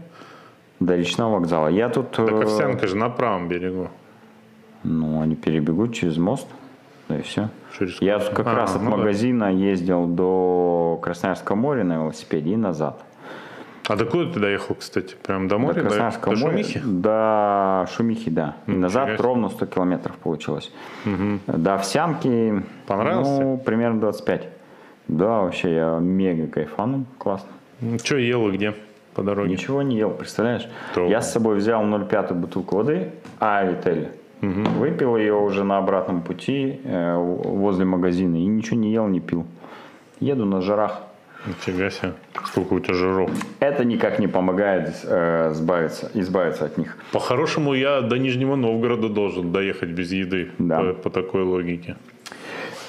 До 0.80 0.96
речного 0.96 1.34
вокзала. 1.34 1.68
Я 1.68 1.90
тут... 1.90 2.12
Так 2.12 2.30
э, 2.30 2.42
Овсянка 2.42 2.86
же 2.86 2.96
на 2.96 3.10
правом 3.10 3.48
берегу. 3.48 3.90
Ну, 4.82 5.20
они 5.20 5.36
перебегут 5.36 5.94
через 5.94 6.16
мост. 6.16 6.46
Да 7.06 7.18
и 7.18 7.22
все. 7.22 7.50
Через 7.78 8.00
Я 8.00 8.18
как 8.18 8.46
а, 8.46 8.54
раз 8.54 8.76
от 8.76 8.82
ну 8.82 8.90
магазина 8.90 9.46
да. 9.46 9.50
ездил 9.50 10.06
до 10.06 10.98
Красноярского 11.02 11.56
моря 11.56 11.84
на 11.84 11.94
велосипеде 11.94 12.52
и 12.52 12.56
назад. 12.56 13.02
А 13.90 13.96
до 13.96 14.04
куда 14.04 14.32
ты 14.32 14.38
доехал, 14.38 14.76
кстати? 14.76 15.16
Прям 15.26 15.48
до 15.48 15.58
моря? 15.58 15.74
До 15.74 15.80
Красноярского 15.80 16.34
до, 16.36 16.40
моря, 16.40 16.52
Шумихи? 16.52 16.80
До 16.84 17.86
Шумихи, 17.90 18.30
да. 18.30 18.56
И 18.68 18.70
назад 18.70 19.08
себе. 19.08 19.16
ровно 19.16 19.48
100 19.48 19.66
километров 19.66 20.16
получилось. 20.16 20.72
Угу. 21.06 21.58
До 21.58 21.74
Овсянки... 21.74 22.62
Понравился? 22.86 23.42
Ну, 23.42 23.58
примерно 23.58 24.00
25. 24.00 24.48
Да, 25.08 25.40
вообще 25.40 25.74
я 25.74 25.98
мега 25.98 26.46
кайфанул. 26.46 27.04
Классно. 27.18 27.48
Ну, 27.80 27.98
что 27.98 28.16
ел 28.16 28.48
и 28.48 28.52
где 28.52 28.74
по 29.14 29.24
дороге? 29.24 29.50
Ничего 29.50 29.82
не 29.82 29.96
ел, 29.96 30.10
представляешь? 30.10 30.68
То... 30.94 31.06
Я 31.06 31.20
с 31.20 31.32
собой 31.32 31.56
взял 31.56 31.82
0,5 31.82 32.34
бутылку 32.34 32.76
воды, 32.76 33.10
а 33.40 33.64
Витель 33.64 34.10
Выпил 34.40 35.16
ее 35.16 35.34
уже 35.34 35.64
на 35.64 35.78
обратном 35.78 36.22
пути 36.22 36.80
э, 36.84 37.14
возле 37.16 37.84
магазина 37.84 38.36
и 38.36 38.46
ничего 38.46 38.78
не 38.78 38.90
ел, 38.90 39.06
не 39.06 39.20
пил. 39.20 39.44
Еду 40.18 40.46
на 40.46 40.62
жирах. 40.62 41.02
Нифига 41.46 41.90
себе. 41.90 42.12
Сколько 42.46 42.74
у 42.74 42.80
тебя 42.80 42.94
жиров. 42.94 43.30
Это 43.60 43.84
никак 43.84 44.18
не 44.18 44.28
помогает 44.28 44.94
э, 45.04 45.52
избавиться, 45.52 46.10
избавиться 46.14 46.66
от 46.66 46.76
них. 46.76 46.96
По-хорошему, 47.12 47.74
я 47.74 48.02
до 48.02 48.18
Нижнего 48.18 48.56
Новгорода 48.56 49.08
должен 49.08 49.52
доехать 49.52 49.90
без 49.90 50.12
еды. 50.12 50.50
Да. 50.58 50.80
По, 50.80 50.92
по 50.92 51.10
такой 51.10 51.42
логике. 51.42 51.96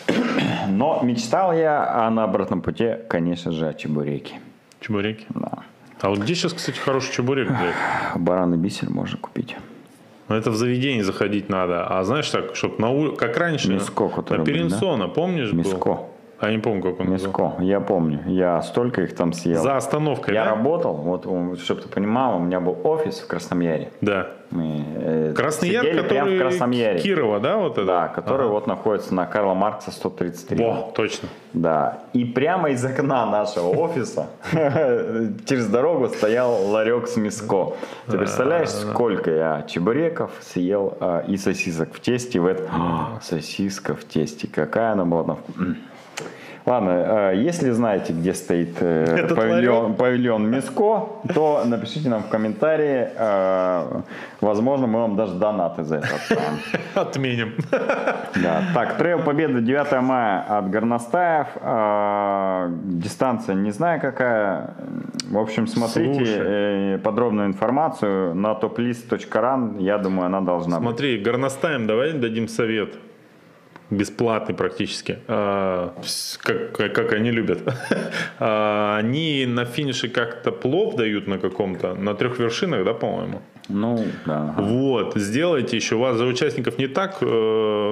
Но 0.70 1.00
мечтал 1.04 1.54
я 1.54 1.90
а 1.90 2.10
на 2.10 2.24
обратном 2.26 2.62
пути, 2.62 2.96
конечно 3.08 3.52
же, 3.52 3.68
о 3.68 3.74
чебуреке. 3.74 4.36
Чебуреки. 4.82 5.26
Да. 5.30 5.64
А 6.02 6.10
вот 6.10 6.20
где 6.20 6.36
сейчас, 6.36 6.54
кстати, 6.54 6.78
хороший 6.78 7.14
чебурек? 7.14 7.50
Баран 8.16 8.54
и 8.54 8.58
бисер 8.58 8.90
можно 8.90 9.18
купить. 9.18 9.56
Ну, 10.28 10.36
это 10.36 10.50
в 10.50 10.56
заведение 10.56 11.04
заходить 11.04 11.50
надо. 11.50 11.86
А 11.88 12.04
знаешь 12.04 12.30
так, 12.30 12.56
чтобы 12.56 12.80
на 12.80 12.90
улице, 12.90 13.18
как 13.18 13.38
раньше, 13.38 13.70
Миско, 13.70 14.04
на 14.04 14.38
был, 14.38 14.46
Перенсона, 14.46 15.08
помнишь, 15.08 15.52
был? 15.52 16.11
А 16.42 16.48
я 16.48 16.56
не 16.56 16.62
помню, 16.62 16.82
как 16.82 17.00
он. 17.00 17.12
Миско, 17.12 17.54
я 17.60 17.80
помню. 17.80 18.24
Я 18.26 18.62
столько 18.64 19.04
их 19.04 19.16
там 19.16 19.32
съел. 19.32 19.62
За 19.62 19.78
остановкой, 19.78 20.34
Я 20.34 20.46
да? 20.46 20.50
работал, 20.52 20.96
вот, 20.96 21.60
чтобы 21.60 21.82
ты 21.82 21.88
понимал, 21.88 22.38
у 22.38 22.40
меня 22.40 22.60
был 22.60 22.78
офис 22.84 23.20
в 23.20 23.28
Красном 23.28 23.60
Яре. 23.60 23.92
Да. 24.02 24.28
Мы 24.50 24.84
э, 24.96 25.34
Красный 25.34 25.70
Яр, 25.70 25.86
который 26.04 26.38
в 26.38 26.42
Красном 26.42 26.72
Яре. 26.72 27.00
Кирова, 27.00 27.40
да, 27.40 27.58
вот 27.58 27.78
это? 27.78 27.86
Да, 27.86 28.08
который 28.10 28.48
Ага. 28.48 28.54
вот 28.54 28.68
находится 28.68 29.14
на 29.14 29.26
Карла 29.26 29.54
Маркса 29.54 29.92
133. 29.92 30.58
Во, 30.66 30.92
точно. 30.94 31.30
Да. 31.54 32.00
И 32.12 32.26
прямо 32.26 32.72
из 32.72 32.84
окна 32.84 33.26
нашего 33.28 33.68
офиса 33.78 34.28
через 35.46 35.68
дорогу 35.68 36.10
стоял 36.10 36.66
ларек 36.66 37.08
с 37.08 37.18
миско. 37.18 37.74
Ты 38.08 38.18
представляешь, 38.18 38.70
сколько 38.70 39.32
я 39.32 39.64
чебуреков 39.68 40.32
съел 40.42 40.98
а, 41.00 41.20
и 41.20 41.38
сосисок 41.38 41.94
в 41.94 42.00
тесте 42.02 42.40
в 42.40 42.46
этом. 42.48 42.66
А, 42.74 43.20
Сосиска 43.22 43.96
в 43.96 44.04
тесте. 44.04 44.50
Какая 44.52 44.92
она 44.94 45.06
была. 45.06 45.38
Ладно, 46.66 47.32
э, 47.32 47.34
если 47.38 47.72
знаете, 47.72 48.14
где 48.14 48.34
стоит 48.34 48.78
э, 48.82 49.16
Этот 49.18 49.36
павильон, 49.36 49.84
ларек? 49.84 49.98
павильон 49.98 50.50
Миско, 50.52 51.10
то 51.34 51.64
напишите 51.66 52.10
нам 52.10 52.22
в 52.24 52.30
комментарии. 52.30 53.08
э, 53.16 54.02
Возможно, 54.42 54.88
мы 54.88 55.00
вам 55.00 55.16
даже 55.16 55.34
донаты 55.36 55.84
за 55.84 55.98
это 55.98 56.08
отправим. 56.16 56.60
Отменим. 56.96 57.54
Да. 57.72 58.64
Так, 58.74 58.98
трейл 58.98 59.20
Победы 59.20 59.62
9 59.62 60.02
мая 60.02 60.42
от 60.48 60.70
Горностаев. 60.70 61.48
Дистанция 62.84 63.56
не 63.56 63.72
знаю 63.72 64.00
какая. 64.02 64.74
В 65.30 65.38
общем, 65.38 65.68
смотрите 65.68 66.26
Слушай. 66.26 66.98
подробную 67.00 67.48
информацию 67.48 68.36
на 68.36 68.52
toplist.ran. 68.54 69.82
Я 69.82 69.98
думаю, 69.98 70.26
она 70.28 70.42
должна 70.42 70.78
быть. 70.78 70.88
Смотри, 70.88 71.18
горностаем 71.20 71.88
давай 71.88 72.14
дадим 72.14 72.48
совет. 72.48 72.96
Бесплатный 73.92 74.56
практически. 74.56 75.20
А, 75.28 75.94
как, 76.42 76.72
как- 76.76 77.14
они 77.14 77.30
любят. 77.32 77.60
А, 78.40 78.98
Они 78.98 79.46
на 79.46 79.66
финише 79.66 80.08
как-то 80.08 80.52
плов 80.52 80.96
дают 80.96 81.28
на 81.28 81.38
каком-то, 81.38 81.94
на 81.94 82.14
трех 82.16 82.40
вершинах, 82.40 82.84
да, 82.86 82.94
по-моему? 82.94 83.42
Ну, 83.70 84.04
да. 84.26 84.56
Вот, 84.58 85.14
сделайте 85.16 85.76
еще. 85.78 85.96
У 85.96 86.00
вас 86.00 86.18
за 86.18 86.26
участников 86.26 86.78
не 86.80 86.88
так, 86.88 87.18
э, 87.22 87.26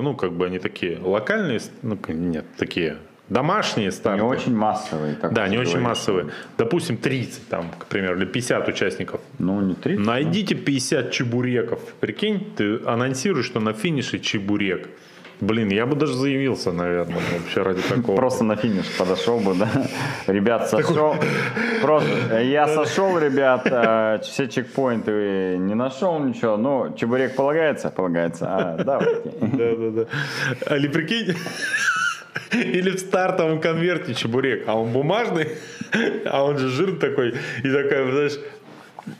ну, 0.03 0.15
как 0.15 0.31
бы 0.33 0.45
они 0.47 0.57
такие 0.59 0.97
локальные, 1.03 1.59
ну, 1.83 1.97
нет, 2.07 2.45
такие 2.57 2.97
домашние 3.29 3.91
старты. 3.91 4.21
Не 4.23 4.27
очень 4.27 4.55
массовый. 4.55 5.15
так 5.15 5.33
Да, 5.33 5.47
не 5.47 5.57
очень 5.57 5.71
говоришь. 5.73 5.87
массовые. 5.87 6.25
Допустим, 6.57 6.97
30 6.97 7.47
там, 7.49 7.65
к 7.77 7.85
примеру, 7.85 8.17
или 8.17 8.25
50 8.25 8.67
участников. 8.69 9.21
Ну, 9.37 9.61
не 9.61 9.75
30. 9.75 10.05
Найдите 10.05 10.55
50 10.55 11.11
чебуреков. 11.11 11.79
Прикинь, 11.99 12.39
ты 12.57 12.79
анонсируешь, 12.85 13.45
что 13.45 13.59
на 13.59 13.73
финише 13.73 14.17
чебурек. 14.19 14.89
Блин, 15.41 15.69
я 15.69 15.85
бы 15.85 15.95
даже 15.95 16.13
заявился, 16.13 16.73
наверное, 16.73 17.21
вообще 17.37 17.61
ради 17.61 17.81
такого. 17.81 18.17
Просто 18.17 18.43
на 18.43 18.57
финиш 18.57 18.85
подошел 18.97 19.39
бы, 19.39 19.55
да. 19.55 19.69
Ребят, 20.27 20.69
сошел. 20.69 21.15
Просто 21.81 22.09
э, 22.31 22.45
я 22.45 22.67
сошел, 22.67 23.17
ребят, 23.17 23.61
э, 23.65 24.19
все 24.21 24.49
чекпоинты 24.49 25.55
не 25.57 25.75
нашел 25.75 26.19
ничего. 26.19 26.57
Ну, 26.57 26.93
чебурек 26.97 27.35
полагается? 27.35 27.89
Полагается. 27.89 28.47
А, 28.49 28.83
давайте. 28.83 29.31
Да, 29.41 29.75
да, 29.75 30.05
да. 30.67 30.75
Или 30.75 30.87
прикинь, 30.89 31.33
или 32.51 32.91
в 32.91 32.99
стартовом 32.99 33.61
конверте 33.61 34.13
чебурек, 34.13 34.65
а 34.67 34.75
он 34.75 34.91
бумажный, 34.91 35.47
а 36.25 36.43
он 36.43 36.57
же 36.57 36.67
жирный 36.67 36.99
такой, 36.99 37.29
и 37.63 37.71
такая, 37.71 38.11
знаешь, 38.11 38.39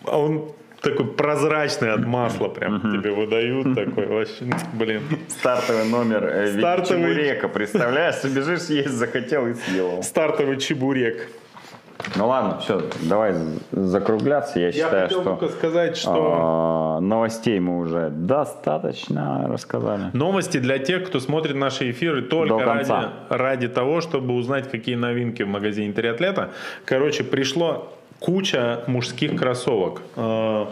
а 0.03 0.19
он 0.19 0.51
такой 0.81 1.05
прозрачный 1.05 1.91
от 1.93 2.05
масла 2.05 2.47
прям 2.47 2.79
тебе 2.81 3.11
выдают 3.11 3.75
такой 3.75 4.07
вообще, 4.07 4.45
блин. 4.73 5.01
Стартовый 5.27 5.85
номер 5.85 6.23
э, 6.25 6.57
Стартовый. 6.57 7.03
чебурека. 7.03 7.47
Представляешь, 7.47 8.23
бежишь, 8.23 8.69
есть 8.69 8.91
захотел 8.91 9.47
и 9.47 9.53
съел. 9.53 10.01
Стартовый 10.03 10.57
чебурек. 10.57 11.27
Ну 12.15 12.27
ладно, 12.29 12.59
все, 12.59 12.81
давай 13.01 13.35
закругляться. 13.71 14.57
Я 14.57 14.67
Я 14.67 14.71
считаю, 14.71 15.03
хотел 15.03 15.21
что 15.21 15.29
только 15.35 15.49
сказать, 15.53 15.97
что 15.97 16.95
а, 16.97 16.99
новостей 17.01 17.59
мы 17.59 17.77
уже 17.79 18.09
достаточно 18.09 19.47
рассказали. 19.49 20.03
новости 20.13 20.59
для 20.59 20.79
тех, 20.79 21.05
кто 21.07 21.19
смотрит 21.19 21.55
наши 21.55 21.91
эфиры 21.91 22.21
только 22.21 22.57
ради, 22.63 22.93
ради 23.29 23.67
того, 23.67 23.99
чтобы 23.99 24.33
узнать, 24.35 24.71
какие 24.71 24.95
новинки 24.95 25.43
в 25.43 25.47
магазине 25.47 25.91
Триатлета. 25.91 26.51
Короче, 26.85 27.25
пришло 27.25 27.91
куча 28.19 28.83
мужских 28.87 29.35
кроссовок. 29.35 30.01
Э, 30.15 30.65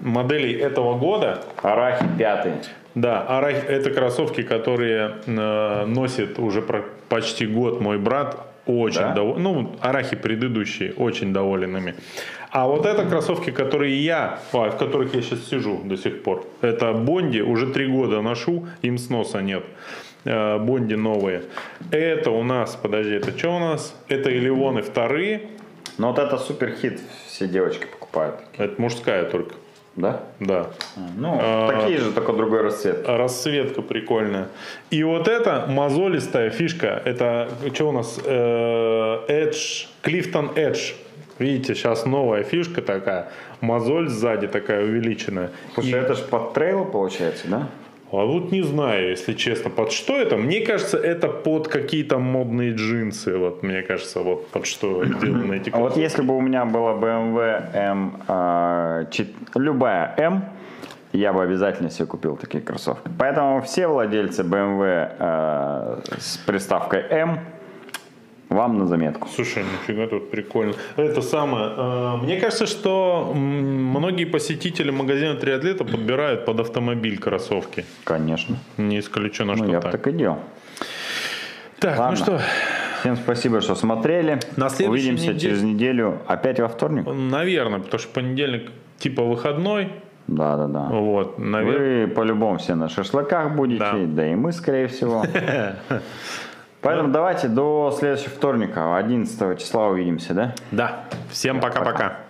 Моделей 0.00 0.54
этого 0.54 0.98
года 0.98 1.44
Арахи 1.62 2.04
пятый. 2.18 2.52
Да, 2.96 3.24
арах- 3.28 3.64
это 3.68 3.90
кроссовки, 3.92 4.42
которые 4.42 5.12
э, 5.24 5.84
носит 5.86 6.38
уже 6.40 6.62
почти 7.08 7.46
год 7.46 7.80
мой 7.80 7.98
брат. 7.98 8.44
Очень 8.66 9.00
Да? 9.00 9.12
доволен. 9.14 9.42
Ну, 9.42 9.76
арахи 9.80 10.14
предыдущие, 10.16 10.92
очень 10.94 11.32
доволен 11.32 11.76
ими. 11.76 11.94
А 12.50 12.66
вот 12.66 12.84
это 12.86 13.04
кроссовки, 13.06 13.50
которые 13.50 13.96
я, 14.04 14.40
а, 14.52 14.68
в 14.70 14.76
которых 14.76 15.14
я 15.14 15.22
сейчас 15.22 15.46
сижу 15.48 15.80
до 15.84 15.96
сих 15.96 16.22
пор. 16.22 16.44
Это 16.60 16.92
Бонди, 16.92 17.40
уже 17.40 17.66
три 17.68 17.86
года 17.86 18.20
ношу, 18.20 18.66
им 18.82 18.98
сноса 18.98 19.40
нет. 19.42 19.62
Э, 20.24 20.58
Бонди 20.58 20.94
новые. 20.94 21.42
Это 21.92 22.30
у 22.30 22.42
нас, 22.42 22.74
подожди, 22.76 23.14
это 23.14 23.30
что 23.38 23.56
у 23.56 23.58
нас? 23.58 23.94
Это 24.08 24.28
Элеоны 24.36 24.82
вторые. 24.82 25.40
Ну 25.98 26.08
вот 26.08 26.18
это 26.18 26.38
супер 26.38 26.72
хит, 26.80 27.00
все 27.26 27.46
девочки 27.48 27.86
покупают. 27.86 28.36
Это 28.56 28.80
мужская 28.80 29.24
только. 29.24 29.54
Да? 29.96 30.20
Да. 30.38 30.68
Ну, 31.16 31.38
А, 31.42 31.68
такие 31.72 31.98
же, 31.98 32.12
только 32.12 32.32
другой 32.32 32.62
расцвет. 32.62 33.04
Расцветка 33.06 33.82
прикольная. 33.82 34.46
И 34.90 35.02
вот 35.02 35.26
эта 35.26 35.66
мозолистая 35.68 36.50
фишка, 36.50 37.02
это 37.04 37.48
что 37.74 37.88
у 37.88 37.92
нас? 37.92 38.16
Edge, 38.18 39.86
Clifton 40.04 40.54
Edge. 40.54 40.94
Видите, 41.40 41.74
сейчас 41.74 42.06
новая 42.06 42.44
фишка 42.44 42.80
такая. 42.80 43.28
Мозоль 43.60 44.08
сзади 44.08 44.46
такая 44.46 44.84
увеличенная. 44.84 45.50
Слушай, 45.74 45.90
И- 45.90 45.94
это 45.94 46.14
же 46.14 46.22
под 46.24 46.52
трейл 46.54 46.84
получается, 46.84 47.48
да? 47.48 47.68
А 48.10 48.24
вот 48.24 48.52
не 48.52 48.62
знаю, 48.62 49.10
если 49.10 49.34
честно, 49.34 49.70
под 49.70 49.92
что 49.92 50.18
это. 50.18 50.36
Мне 50.36 50.60
кажется, 50.60 50.96
это 50.96 51.28
под 51.28 51.68
какие-то 51.68 52.18
модные 52.18 52.72
джинсы. 52.72 53.36
Вот 53.36 53.62
мне 53.62 53.82
кажется, 53.82 54.20
вот 54.20 54.48
под 54.48 54.66
что 54.66 55.04
сделаны 55.04 55.54
эти 55.56 55.70
А 55.70 55.78
вот 55.78 55.96
если 55.96 56.22
бы 56.22 56.36
у 56.36 56.40
меня 56.40 56.64
была 56.64 56.92
BMW 56.94 57.70
M, 57.74 58.12
а, 58.28 59.04
чет- 59.10 59.34
любая 59.54 60.14
M, 60.16 60.44
я 61.12 61.32
бы 61.32 61.42
обязательно 61.42 61.90
себе 61.90 62.06
купил 62.06 62.36
такие 62.36 62.62
кроссовки. 62.62 63.10
Поэтому 63.18 63.60
все 63.62 63.88
владельцы 63.88 64.42
BMW 64.42 65.10
а, 65.18 66.00
с 66.18 66.38
приставкой 66.38 67.02
M, 67.10 67.40
вам 68.48 68.78
на 68.78 68.86
заметку. 68.86 69.28
Слушай, 69.34 69.64
нифига 69.64 70.06
тут 70.06 70.30
прикольно. 70.30 70.74
Это 70.96 71.22
самое. 71.22 71.70
э, 71.76 72.16
мне 72.22 72.36
кажется, 72.40 72.66
что 72.66 73.32
многие 73.34 74.24
посетители 74.24 74.90
магазина 74.90 75.34
триатлета 75.34 75.84
подбирают 75.84 76.44
под 76.44 76.60
автомобиль 76.60 77.18
кроссовки. 77.18 77.84
Конечно. 78.04 78.56
Не 78.78 78.98
исключено, 79.00 79.52
Ну, 79.52 79.56
что 79.64 79.66
я 79.72 79.76
бы 79.78 79.82
так. 79.82 79.92
так 79.92 80.06
и 80.08 80.12
делал. 80.12 80.38
Так, 81.78 81.98
Ладно. 81.98 82.16
ну 82.18 82.24
что, 82.24 82.40
Всем 83.00 83.16
спасибо, 83.16 83.60
что 83.60 83.74
смотрели. 83.76 84.40
На 84.56 84.66
Увидимся 84.66 85.28
неделе- 85.28 85.38
через 85.40 85.62
неделю. 85.62 86.18
Опять 86.26 86.58
во 86.58 86.66
вторник? 86.68 87.06
наверное, 87.06 87.78
потому 87.78 87.98
что 88.00 88.12
понедельник 88.12 88.70
типа 88.98 89.22
выходной. 89.22 89.92
Да, 90.26 90.56
да, 90.56 90.66
да. 90.66 90.88
Вот, 90.90 91.38
наверное. 91.38 92.06
Вы 92.06 92.12
по-любому 92.12 92.58
все 92.58 92.74
на 92.74 92.88
шашлыках 92.88 93.54
будете, 93.54 93.78
Да. 93.78 93.94
да, 93.94 94.26
и 94.32 94.34
мы, 94.34 94.52
скорее 94.52 94.88
всего. 94.88 95.24
Поэтому 96.80 97.08
давайте 97.08 97.48
до 97.48 97.94
следующего 97.98 98.30
вторника, 98.30 98.96
11 98.96 99.58
числа 99.58 99.88
увидимся, 99.88 100.34
да? 100.34 100.54
Да. 100.70 101.04
Всем 101.30 101.60
пока-пока. 101.60 102.27